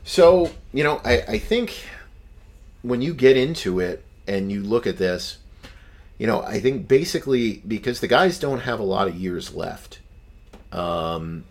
[0.05, 1.85] So, you know, I, I think
[2.83, 5.39] when you get into it and you look at this,
[6.19, 10.01] you know, I think basically because the guys don't have a lot of years left.
[10.73, 11.45] Um,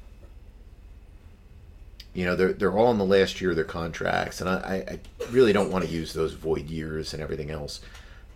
[2.15, 4.99] you know, they're, they're all in the last year of their contracts, and I, I
[5.31, 7.81] really don't want to use those void years and everything else.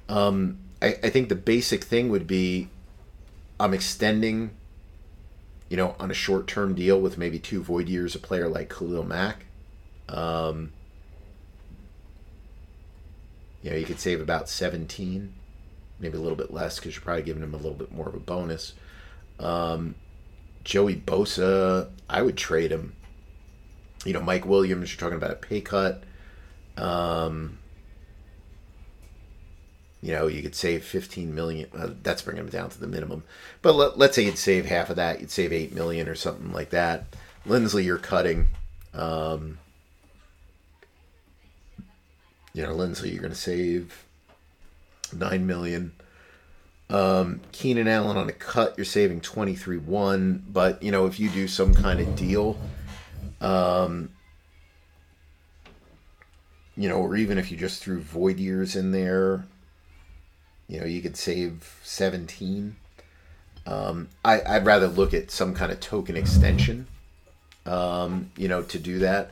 [0.09, 2.67] Um, I, I think the basic thing would be
[3.57, 4.51] I'm extending,
[5.69, 8.69] you know, on a short term deal with maybe two void years, a player like
[8.69, 9.45] Khalil Mack.
[10.09, 10.73] Um,
[13.63, 15.33] you know, you could save about 17,
[16.01, 18.15] maybe a little bit less because you're probably giving him a little bit more of
[18.15, 18.73] a bonus.
[19.39, 19.95] Um,
[20.65, 22.93] Joey Bosa, I would trade him.
[24.05, 26.03] You know, Mike Williams, you're talking about a pay cut.
[26.77, 27.57] Um,
[30.01, 31.69] you know, you could save 15 million.
[31.77, 33.23] Uh, that's bringing him down to the minimum.
[33.61, 35.19] But let, let's say you'd save half of that.
[35.19, 37.05] You'd save 8 million or something like that.
[37.45, 38.47] Linsley, you're cutting.
[38.93, 39.59] Um,
[42.53, 44.05] you know, Linsley, you're going to save
[45.13, 45.93] nine million.
[46.89, 50.43] Um, Keenan Allen on a cut, you're saving twenty three one.
[50.51, 52.57] But you know, if you do some kind of deal,
[53.41, 54.09] um,
[56.75, 59.45] you know, or even if you just threw void years in there,
[60.67, 62.75] you know, you could save seventeen.
[63.65, 66.87] Um, I, I'd rather look at some kind of token extension,
[67.65, 69.31] um, you know, to do that.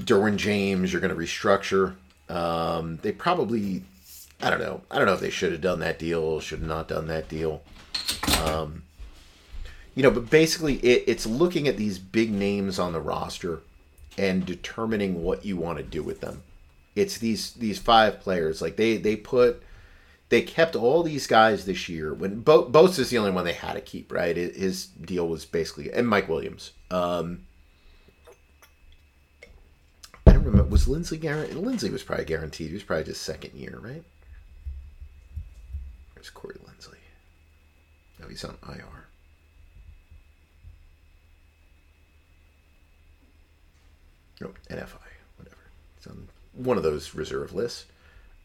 [0.00, 1.94] Derwin James, you're going to restructure.
[2.28, 3.82] Um, they probably,
[4.42, 4.82] I don't know.
[4.90, 7.28] I don't know if they should have done that deal, should have not done that
[7.28, 7.62] deal.
[8.44, 8.82] Um,
[9.96, 13.62] you know, but basically, it, it's looking at these big names on the roster
[14.18, 16.42] and determining what you want to do with them.
[16.94, 18.60] It's these these five players.
[18.62, 19.62] Like they they put
[20.28, 22.12] they kept all these guys this year.
[22.12, 24.36] When Bo- Bosa is the only one they had to keep, right?
[24.36, 26.72] His deal was basically and Mike Williams.
[26.90, 27.46] Um,
[30.26, 30.68] I don't remember.
[30.68, 31.56] Was Linsley guaranteed?
[31.56, 32.68] Linsley was probably guaranteed.
[32.68, 34.04] He was probably just second year, right?
[36.14, 36.98] There's Corey Linsley.
[38.20, 39.05] No, he's on IR.
[44.42, 44.98] Oh, NFI,
[45.36, 45.56] whatever.
[45.96, 47.86] It's on one of those reserve lists.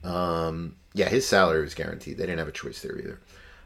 [0.03, 2.17] Um, yeah, his salary was guaranteed.
[2.17, 3.19] They didn't have a choice there either.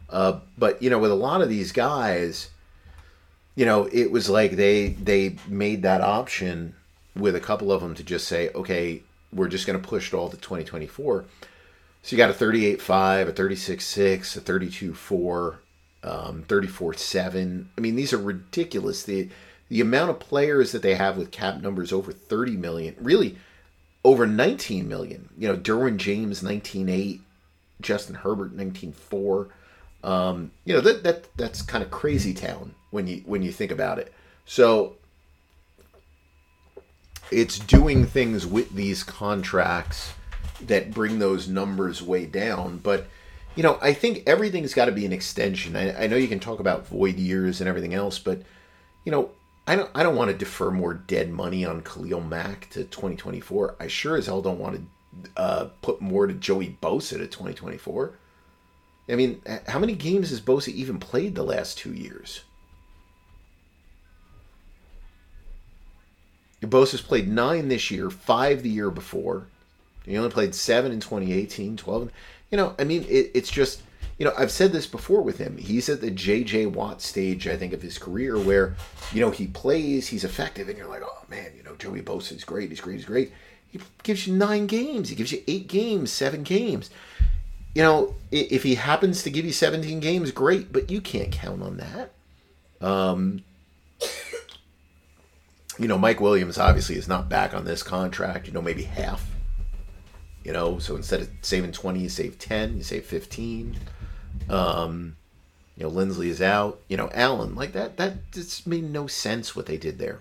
[0.09, 2.49] Uh, but you know, with a lot of these guys,
[3.55, 6.75] you know, it was like they they made that option
[7.15, 10.15] with a couple of them to just say, okay, we're just going to push it
[10.15, 11.25] all to 2024.
[12.03, 15.55] So you got a 38.5, a 36.6, a 32.4,
[16.03, 17.65] um, 34.7.
[17.75, 19.03] I mean, these are ridiculous.
[19.03, 19.29] The
[19.69, 23.37] the amount of players that they have with cap numbers over 30 million, really
[24.03, 25.29] over 19 million.
[25.37, 27.19] You know, Derwin James 19.8,
[27.81, 29.49] Justin Herbert 19.4.
[30.03, 33.71] Um, you know that that that's kind of crazy town when you when you think
[33.71, 34.13] about it.
[34.45, 34.97] So
[37.31, 40.13] it's doing things with these contracts
[40.61, 42.77] that bring those numbers way down.
[42.77, 43.07] But
[43.55, 45.75] you know, I think everything's got to be an extension.
[45.75, 48.41] I, I know you can talk about void years and everything else, but
[49.05, 49.31] you know,
[49.67, 53.75] I don't I don't want to defer more dead money on Khalil Mack to 2024.
[53.79, 58.13] I sure as hell don't want to uh, put more to Joey Bosa to 2024.
[59.07, 62.41] I mean, how many games has Bosa even played the last two years?
[66.61, 69.47] Bosa's played nine this year, five the year before.
[70.05, 72.11] He only played seven in 2018, 12.
[72.51, 73.81] You know, I mean, it, it's just,
[74.17, 75.57] you know, I've said this before with him.
[75.57, 76.67] He's at the J.J.
[76.67, 78.75] Watt stage, I think, of his career where,
[79.11, 82.33] you know, he plays, he's effective, and you're like, oh, man, you know, Joey Bosa
[82.35, 83.33] is great, he's great, he's great.
[83.67, 86.89] He gives you nine games, he gives you eight games, seven games.
[87.73, 91.61] You know, if he happens to give you 17 games, great, but you can't count
[91.61, 92.13] on that.
[92.79, 93.43] Um,
[95.77, 99.29] you know, Mike Williams obviously is not back on this contract, you know, maybe half
[100.45, 103.77] you know, so instead of saving 20, you save 10, you save 15.
[104.49, 105.15] Um,
[105.77, 106.79] you know, Linsley is out.
[106.87, 110.19] You know, Allen, like that, that just made no sense what they did there.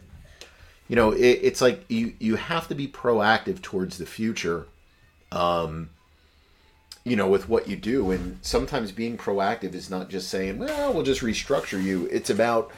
[0.88, 4.66] You know, it, it's like you, you have to be proactive towards the future,
[5.32, 5.90] um,
[7.04, 8.10] you know, with what you do.
[8.10, 12.08] And sometimes being proactive is not just saying, well, we'll just restructure you.
[12.10, 12.70] It's about,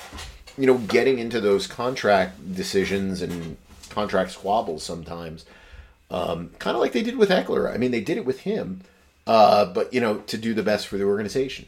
[0.56, 3.56] you know, getting into those contract decisions and
[3.90, 5.46] contract squabbles sometimes
[6.10, 7.72] um, kind of like they did with Ekeler.
[7.72, 8.82] I mean, they did it with him,
[9.26, 11.66] uh, but you know, to do the best for the organization.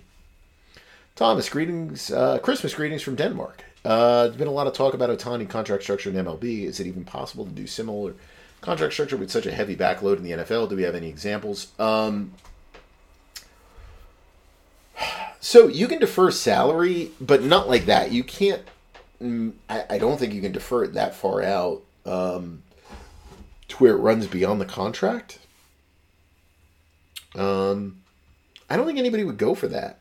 [1.17, 3.65] Thomas, greetings, uh, Christmas greetings from Denmark.
[3.85, 6.65] Uh, there's been a lot of talk about Ohtani contract structure in MLB.
[6.65, 8.15] Is it even possible to do similar
[8.61, 10.69] contract structure with such a heavy backload in the NFL?
[10.69, 11.73] Do we have any examples?
[11.79, 12.35] Um,
[15.41, 18.13] so you can defer salary, but not like that.
[18.13, 18.63] You can't.
[19.23, 21.83] Mm, I, I don't think you can defer it that far out.
[22.07, 22.63] Um,
[23.69, 25.38] to where it runs beyond the contract.
[27.39, 28.03] Um,
[28.69, 30.01] I don't think anybody would go for that.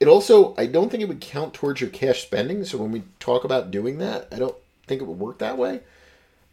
[0.00, 2.64] It also, I don't think it would count towards your cash spending.
[2.64, 5.80] So when we talk about doing that, I don't think it would work that way.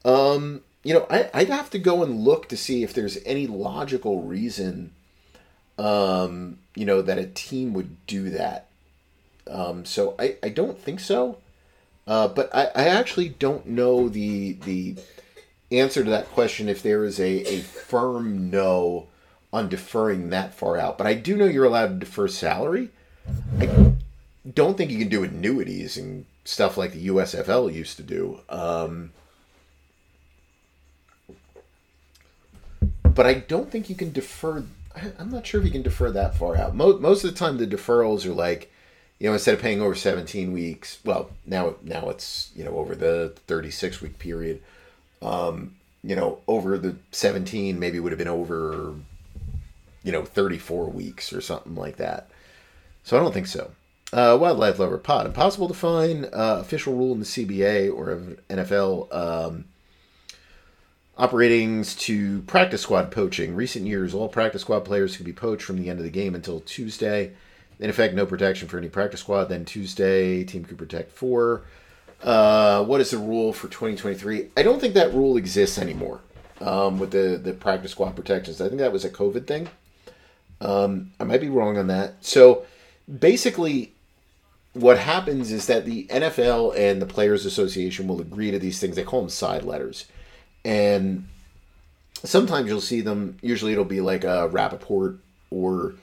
[0.04, 3.48] Um, you know, I, I'd have to go and look to see if there's any
[3.48, 4.92] logical reason,
[5.78, 8.68] um, you know, that a team would do that.
[9.50, 11.38] Um, so I, I don't think so.
[12.06, 14.96] Uh, but I, I actually don't know the the
[15.72, 19.08] answer to that question if there is a, a firm no
[19.52, 20.98] on deferring that far out.
[20.98, 22.90] But I do know you're allowed to defer salary.
[23.60, 23.94] I
[24.54, 28.42] don't think you can do annuities and stuff like the USFL used to do.
[28.50, 29.12] Um,
[33.04, 34.64] but I don't think you can defer.
[35.20, 36.76] I'm not sure if you can defer that far out.
[36.76, 38.72] Most, most of the time, the deferrals are like,
[39.20, 42.96] you know, instead of paying over 17 weeks, well, now now it's you know over
[42.96, 44.62] the 36 week period
[45.22, 48.94] um, you know, over the 17, maybe would have been over,
[50.04, 52.30] you know, 34 weeks or something like that.
[53.04, 53.72] So I don't think so.
[54.14, 55.26] Uh, Wildlife Lover Pod.
[55.26, 58.16] Impossible to find uh, official rule in the CBA or
[58.50, 59.66] NFL um,
[61.18, 63.56] operatings to practice squad poaching.
[63.56, 66.36] Recent years, all practice squad players could be poached from the end of the game
[66.36, 67.34] until Tuesday.
[67.80, 69.46] In effect, no protection for any practice squad.
[69.46, 71.64] Then Tuesday, team could protect four.
[72.24, 74.50] Uh, what is the rule for 2023?
[74.56, 76.22] I don't think that rule exists anymore
[76.62, 78.62] um, with the, the practice squad protections.
[78.62, 79.70] I think that was a COVID thing.
[80.60, 82.16] Um, I might be wrong on that.
[82.22, 82.66] So
[83.20, 83.94] basically,
[84.74, 88.96] what happens is that the NFL and the Players Association will agree to these things.
[88.96, 90.06] They call them side letters.
[90.66, 91.28] And
[92.24, 95.20] sometimes you'll see them, usually it'll be like a Rapoport
[95.50, 95.96] or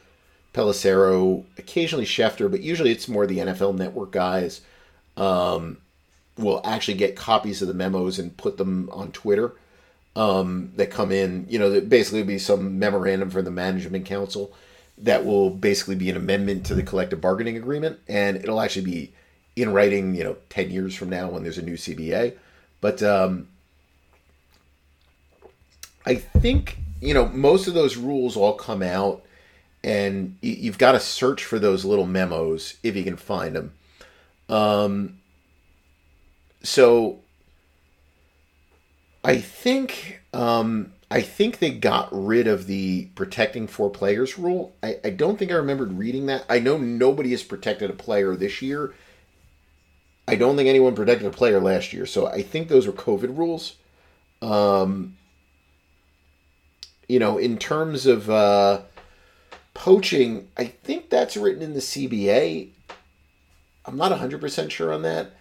[0.53, 4.61] Pelissero, occasionally Schefter, but usually it's more the NFL network guys.
[5.17, 5.79] Um,
[6.37, 9.53] will actually get copies of the memos and put them on Twitter
[10.17, 11.47] um, that come in.
[11.49, 14.53] You know, basically be some memorandum from the management council
[14.99, 19.13] that will basically be an amendment to the collective bargaining agreement, and it'll actually be
[19.57, 20.15] in writing.
[20.15, 22.35] You know, ten years from now when there's a new CBA,
[22.81, 23.49] but um,
[26.07, 29.25] I think you know most of those rules all come out,
[29.83, 33.73] and you've got to search for those little memos if you can find them.
[34.49, 35.19] Um,
[36.63, 37.21] so
[39.25, 44.75] I think um, I think they got rid of the protecting four players rule.
[44.83, 46.45] I, I don't think I remembered reading that.
[46.49, 48.95] I know nobody has protected a player this year.
[50.27, 52.07] I don't think anyone protected a player last year.
[52.07, 53.77] So I think those were COVID rules.
[54.43, 55.17] Um,
[57.09, 58.83] you know, in terms of uh,
[59.75, 62.71] poaching, I think that's written in the CBA.
[63.87, 65.33] I'm not 100% sure on that.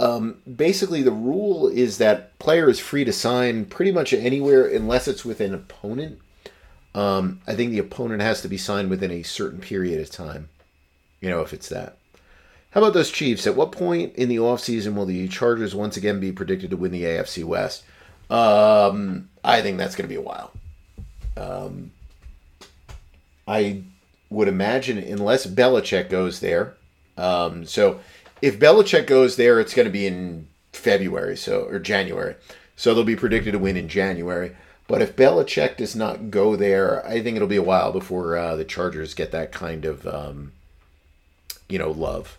[0.00, 5.08] Um, basically, the rule is that player is free to sign pretty much anywhere unless
[5.08, 6.20] it's with an opponent.
[6.94, 10.48] Um, I think the opponent has to be signed within a certain period of time.
[11.20, 11.96] You know, if it's that.
[12.70, 13.46] How about those Chiefs?
[13.46, 16.92] At what point in the offseason will the Chargers once again be predicted to win
[16.92, 17.82] the AFC West?
[18.30, 20.52] Um, I think that's going to be a while.
[21.36, 21.92] Um,
[23.46, 23.82] I
[24.30, 26.74] would imagine, unless Belichick goes there.
[27.16, 28.00] Um, so
[28.40, 32.36] if Belichick goes there, it's going to be in February, so or January.
[32.76, 34.54] So they'll be predicted to win in January.
[34.86, 38.56] But if Belichick does not go there, I think it'll be a while before uh,
[38.56, 40.52] the Chargers get that kind of, um,
[41.68, 42.38] you know, love.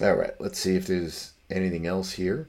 [0.00, 2.48] All right, let's see if there's anything else here.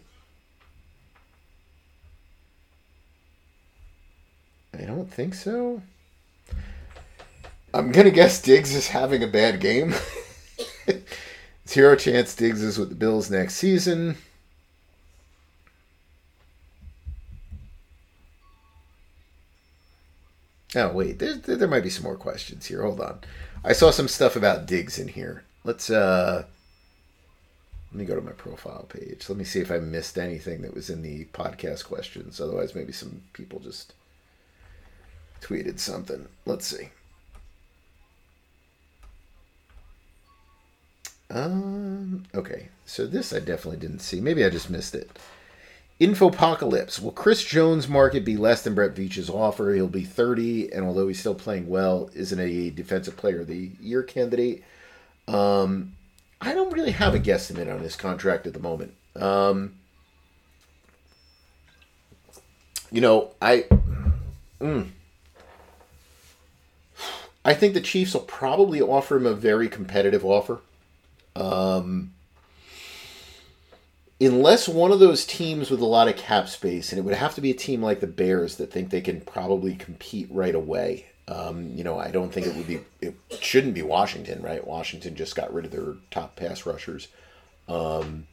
[4.74, 5.82] I don't think so.
[7.78, 9.94] I'm gonna guess Diggs is having a bad game.
[11.68, 14.18] Zero chance Diggs is with the Bills next season.
[20.76, 22.82] Oh wait, there, there might be some more questions here.
[22.82, 23.20] Hold on.
[23.64, 25.44] I saw some stuff about Diggs in here.
[25.64, 26.46] Let's uh
[27.92, 29.30] let me go to my profile page.
[29.30, 32.42] Let me see if I missed anything that was in the podcast questions.
[32.42, 33.94] Otherwise, maybe some people just
[35.42, 36.28] tweeted something.
[36.44, 36.90] Let's see.
[41.30, 44.22] Um, okay, so this I definitely didn't see.
[44.22, 45.18] Maybe I just missed it.
[46.00, 47.02] Infopocalypse.
[47.02, 49.74] Will Chris Jones' market be less than Brett Veach's offer?
[49.74, 53.72] He'll be 30, and although he's still playing well, isn't a defensive player of the
[53.82, 54.64] year candidate.
[55.28, 55.94] Um,
[56.40, 58.94] I don't really have a guesstimate on his contract at the moment.
[59.16, 59.74] Um,
[62.92, 63.66] you know, I.
[64.62, 64.90] Mm,
[67.44, 70.60] I think the Chiefs will probably offer him a very competitive offer.
[71.38, 72.14] Um,
[74.20, 77.36] unless one of those teams with a lot of cap space, and it would have
[77.36, 81.06] to be a team like the Bears that think they can probably compete right away.
[81.28, 82.80] Um, you know, I don't think it would be.
[83.02, 84.66] It shouldn't be Washington, right?
[84.66, 87.10] Washington just got rid of their top pass rushers.
[87.68, 88.28] Um,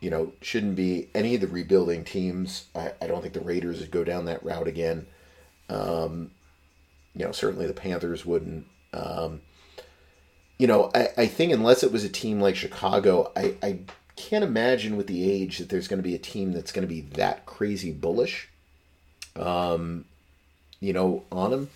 [0.00, 2.66] you know, shouldn't be any of the rebuilding teams.
[2.74, 5.06] I, I don't think the Raiders would go down that route again.
[5.68, 6.30] Um,
[7.14, 8.66] you know, certainly the Panthers wouldn't.
[8.92, 9.42] Um,
[10.58, 13.78] you know, I, I think unless it was a team like Chicago, I, I
[14.16, 16.92] can't imagine with the age that there's going to be a team that's going to
[16.94, 18.48] be that crazy bullish,
[19.36, 20.04] um,
[20.80, 21.70] you know, on him.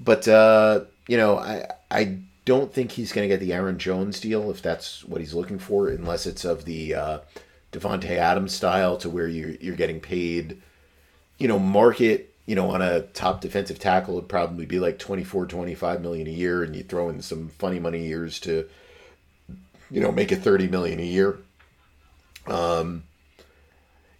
[0.00, 4.20] But, uh, you know, I, I don't think he's going to get the Aaron Jones
[4.20, 7.18] deal if that's what he's looking for, unless it's of the uh,
[7.72, 10.60] Davante Adams style to where you're, you're getting paid,
[11.38, 15.46] you know, market you know, on a top defensive tackle, it'd probably be like 24,
[15.46, 18.68] 25 million a year, and you throw in some funny money years to,
[19.90, 21.38] you know, make it 30 million a year.
[22.46, 23.02] Um,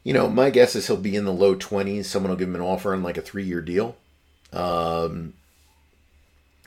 [0.02, 2.04] you know, my guess is he'll be in the low 20s.
[2.04, 3.96] Someone will give him an offer on like a three year deal.
[4.52, 5.34] Um,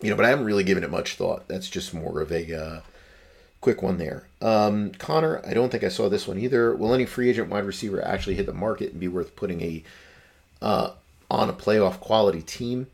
[0.02, 1.48] you know, but I haven't really given it much thought.
[1.48, 2.82] That's just more of a uh,
[3.60, 4.28] quick one there.
[4.42, 6.74] Um, Connor, I don't think I saw this one either.
[6.74, 9.84] Will any free agent wide receiver actually hit the market and be worth putting a
[10.62, 10.92] uh,
[11.30, 12.88] on a playoff quality team.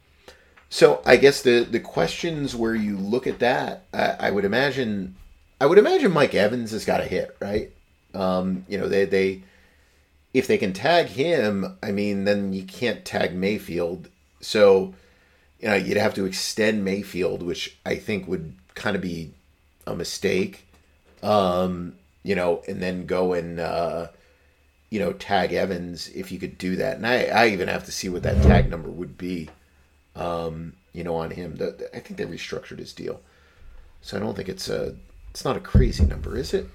[0.70, 5.16] So I guess the the questions where you look at that, I, I would imagine,
[5.62, 7.72] I would imagine Mike Evans has got a hit, right?
[8.14, 9.44] Um, you know, they they
[10.34, 14.10] if they can tag him, I mean, then you can't tag Mayfield.
[14.42, 14.94] So,
[15.62, 19.32] you know, you'd have to extend Mayfield, which I think would kind of be
[19.88, 20.68] a mistake.
[21.24, 24.08] Um, you know, and then go and uh,
[24.90, 26.98] you know, tag Evans if you could do that.
[26.98, 29.50] And I, I even have to see what that tag number would be,
[30.16, 31.56] um, you know, on him.
[31.56, 33.22] The, the, I think they restructured his deal.
[34.02, 34.96] So I don't think it's a,
[35.32, 36.70] it's not a crazy number, is it?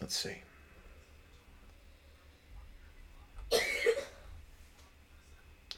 [0.00, 0.36] Let's see.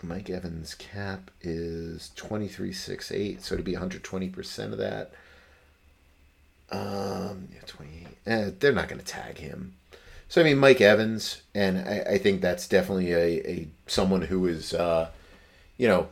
[0.02, 5.12] Mike Evans' cap is twenty three six eight, so to be 120% of that,
[6.70, 8.06] um, yeah, 28.
[8.26, 9.74] Eh, they're not going to tag him.
[10.28, 14.46] So I mean, Mike Evans, and I, I think that's definitely a, a someone who
[14.46, 15.10] is, uh,
[15.76, 16.08] you know,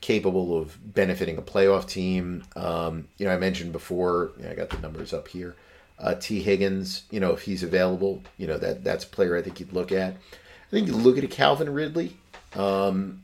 [0.00, 2.44] capable of benefiting a playoff team.
[2.56, 4.32] Um, you know, I mentioned before.
[4.48, 5.54] I got the numbers up here.
[5.98, 9.42] Uh, Tee Higgins, you know, if he's available, you know that that's a player I
[9.42, 10.14] think you'd look at.
[10.14, 12.16] I think you look at a Calvin Ridley.
[12.54, 13.22] Um,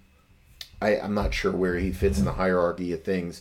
[0.81, 3.41] I, I'm not sure where he fits in the hierarchy of things.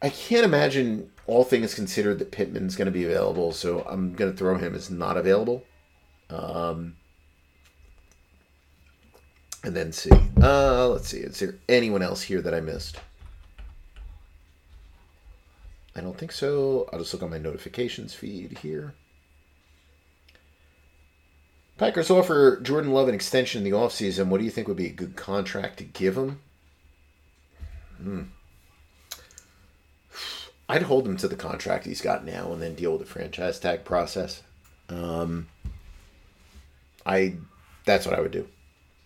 [0.00, 4.30] I can't imagine, all things considered, that Pittman's going to be available, so I'm going
[4.30, 5.64] to throw him as not available.
[6.30, 6.96] Um,
[9.62, 10.10] and then see.
[10.40, 11.18] Uh, let's see.
[11.18, 13.00] Is there anyone else here that I missed?
[15.96, 16.88] I don't think so.
[16.92, 18.94] I'll just look on my notifications feed here.
[21.78, 24.28] Packers offer Jordan Love an extension in the offseason.
[24.28, 26.40] What do you think would be a good contract to give him?
[28.00, 28.22] Hmm.
[30.68, 33.60] I'd hold him to the contract he's got now and then deal with the franchise
[33.60, 34.42] tag process.
[34.88, 35.46] Um,
[37.04, 37.34] I
[37.84, 38.48] that's what I would do.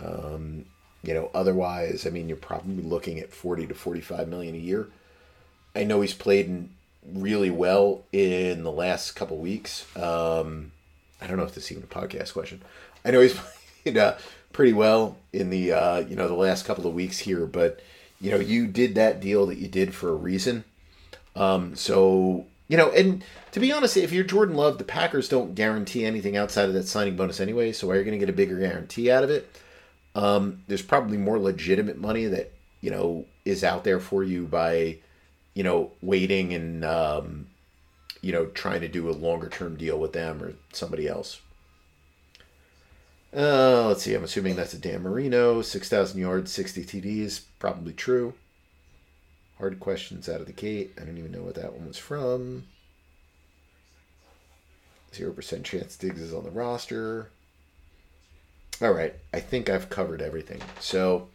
[0.01, 0.65] Um,
[1.03, 4.89] you know, otherwise, I mean, you're probably looking at 40 to 45 million a year.
[5.75, 6.69] I know he's played
[7.07, 9.85] really well in the last couple weeks.
[9.97, 10.73] Um,
[11.21, 12.63] I don't know if this is even a podcast question.
[13.05, 13.39] I know he's
[13.83, 14.17] played uh,
[14.53, 17.81] pretty well in the uh, you know the last couple of weeks here, but
[18.21, 20.65] you know you did that deal that you did for a reason.
[21.37, 25.57] Um, so you know, and to be honest, if you're Jordan Love, the Packers don't
[25.57, 27.73] guarantee anything outside of that signing bonus anyway.
[27.73, 29.51] So why are you going to get a bigger guarantee out of it?
[30.15, 34.99] Um, there's probably more legitimate money that you know is out there for you by
[35.55, 37.49] you know waiting and um,
[38.21, 41.41] you know trying to do a longer term deal with them or somebody else.
[43.37, 44.15] Uh, let's see.
[44.15, 47.43] I'm assuming that's a Dan Marino, six thousand yards, sixty TDs.
[47.59, 48.35] Probably true.
[49.61, 50.93] Hard questions out of the gate.
[51.01, 52.65] I don't even know what that one was from.
[55.15, 57.31] Zero percent chance Diggs is on the roster.
[58.81, 60.63] All right, I think I've covered everything.
[60.81, 61.29] So,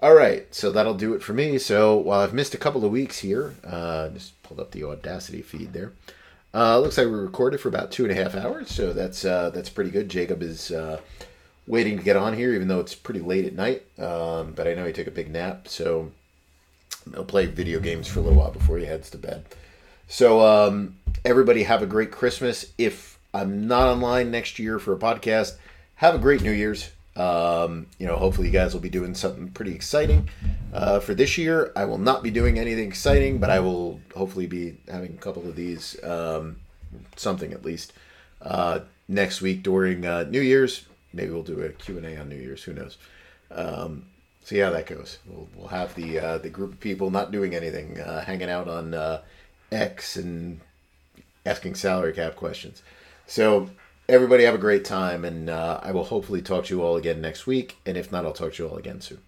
[0.00, 1.58] all right, so that'll do it for me.
[1.58, 5.42] So while I've missed a couple of weeks here, uh, just pulled up the Audacity
[5.42, 5.92] feed there.
[6.54, 9.50] Uh, looks like we recorded for about two and a half hours, so that's uh,
[9.50, 10.08] that's pretty good.
[10.08, 11.00] Jacob is uh,
[11.66, 13.82] waiting to get on here, even though it's pretty late at night.
[13.98, 16.12] Um, but I know he took a big nap, so
[17.12, 19.44] he'll play video games for a little while before he heads to bed.
[20.08, 22.72] So um, everybody have a great Christmas.
[22.78, 25.56] If I'm not online next year for a podcast,
[25.96, 26.90] have a great New Year's.
[27.14, 30.28] Um, you know, hopefully you guys will be doing something pretty exciting
[30.72, 31.72] uh, for this year.
[31.76, 35.46] I will not be doing anything exciting, but I will hopefully be having a couple
[35.48, 36.56] of these, um,
[37.16, 37.92] something at least,
[38.40, 40.86] uh, next week during uh, New Year's.
[41.12, 42.62] Maybe we'll do a Q&A on New Year's.
[42.62, 42.96] Who knows?
[43.50, 44.06] Um,
[44.44, 45.18] see how that goes.
[45.26, 48.68] We'll, we'll have the uh, the group of people not doing anything, uh, hanging out
[48.68, 49.22] on uh,
[49.70, 50.60] X and
[51.44, 52.82] asking salary cap questions.
[53.26, 53.70] So
[54.08, 57.20] everybody have a great time, and uh, I will hopefully talk to you all again
[57.20, 57.76] next week.
[57.86, 59.20] And if not, I'll talk to you all again soon.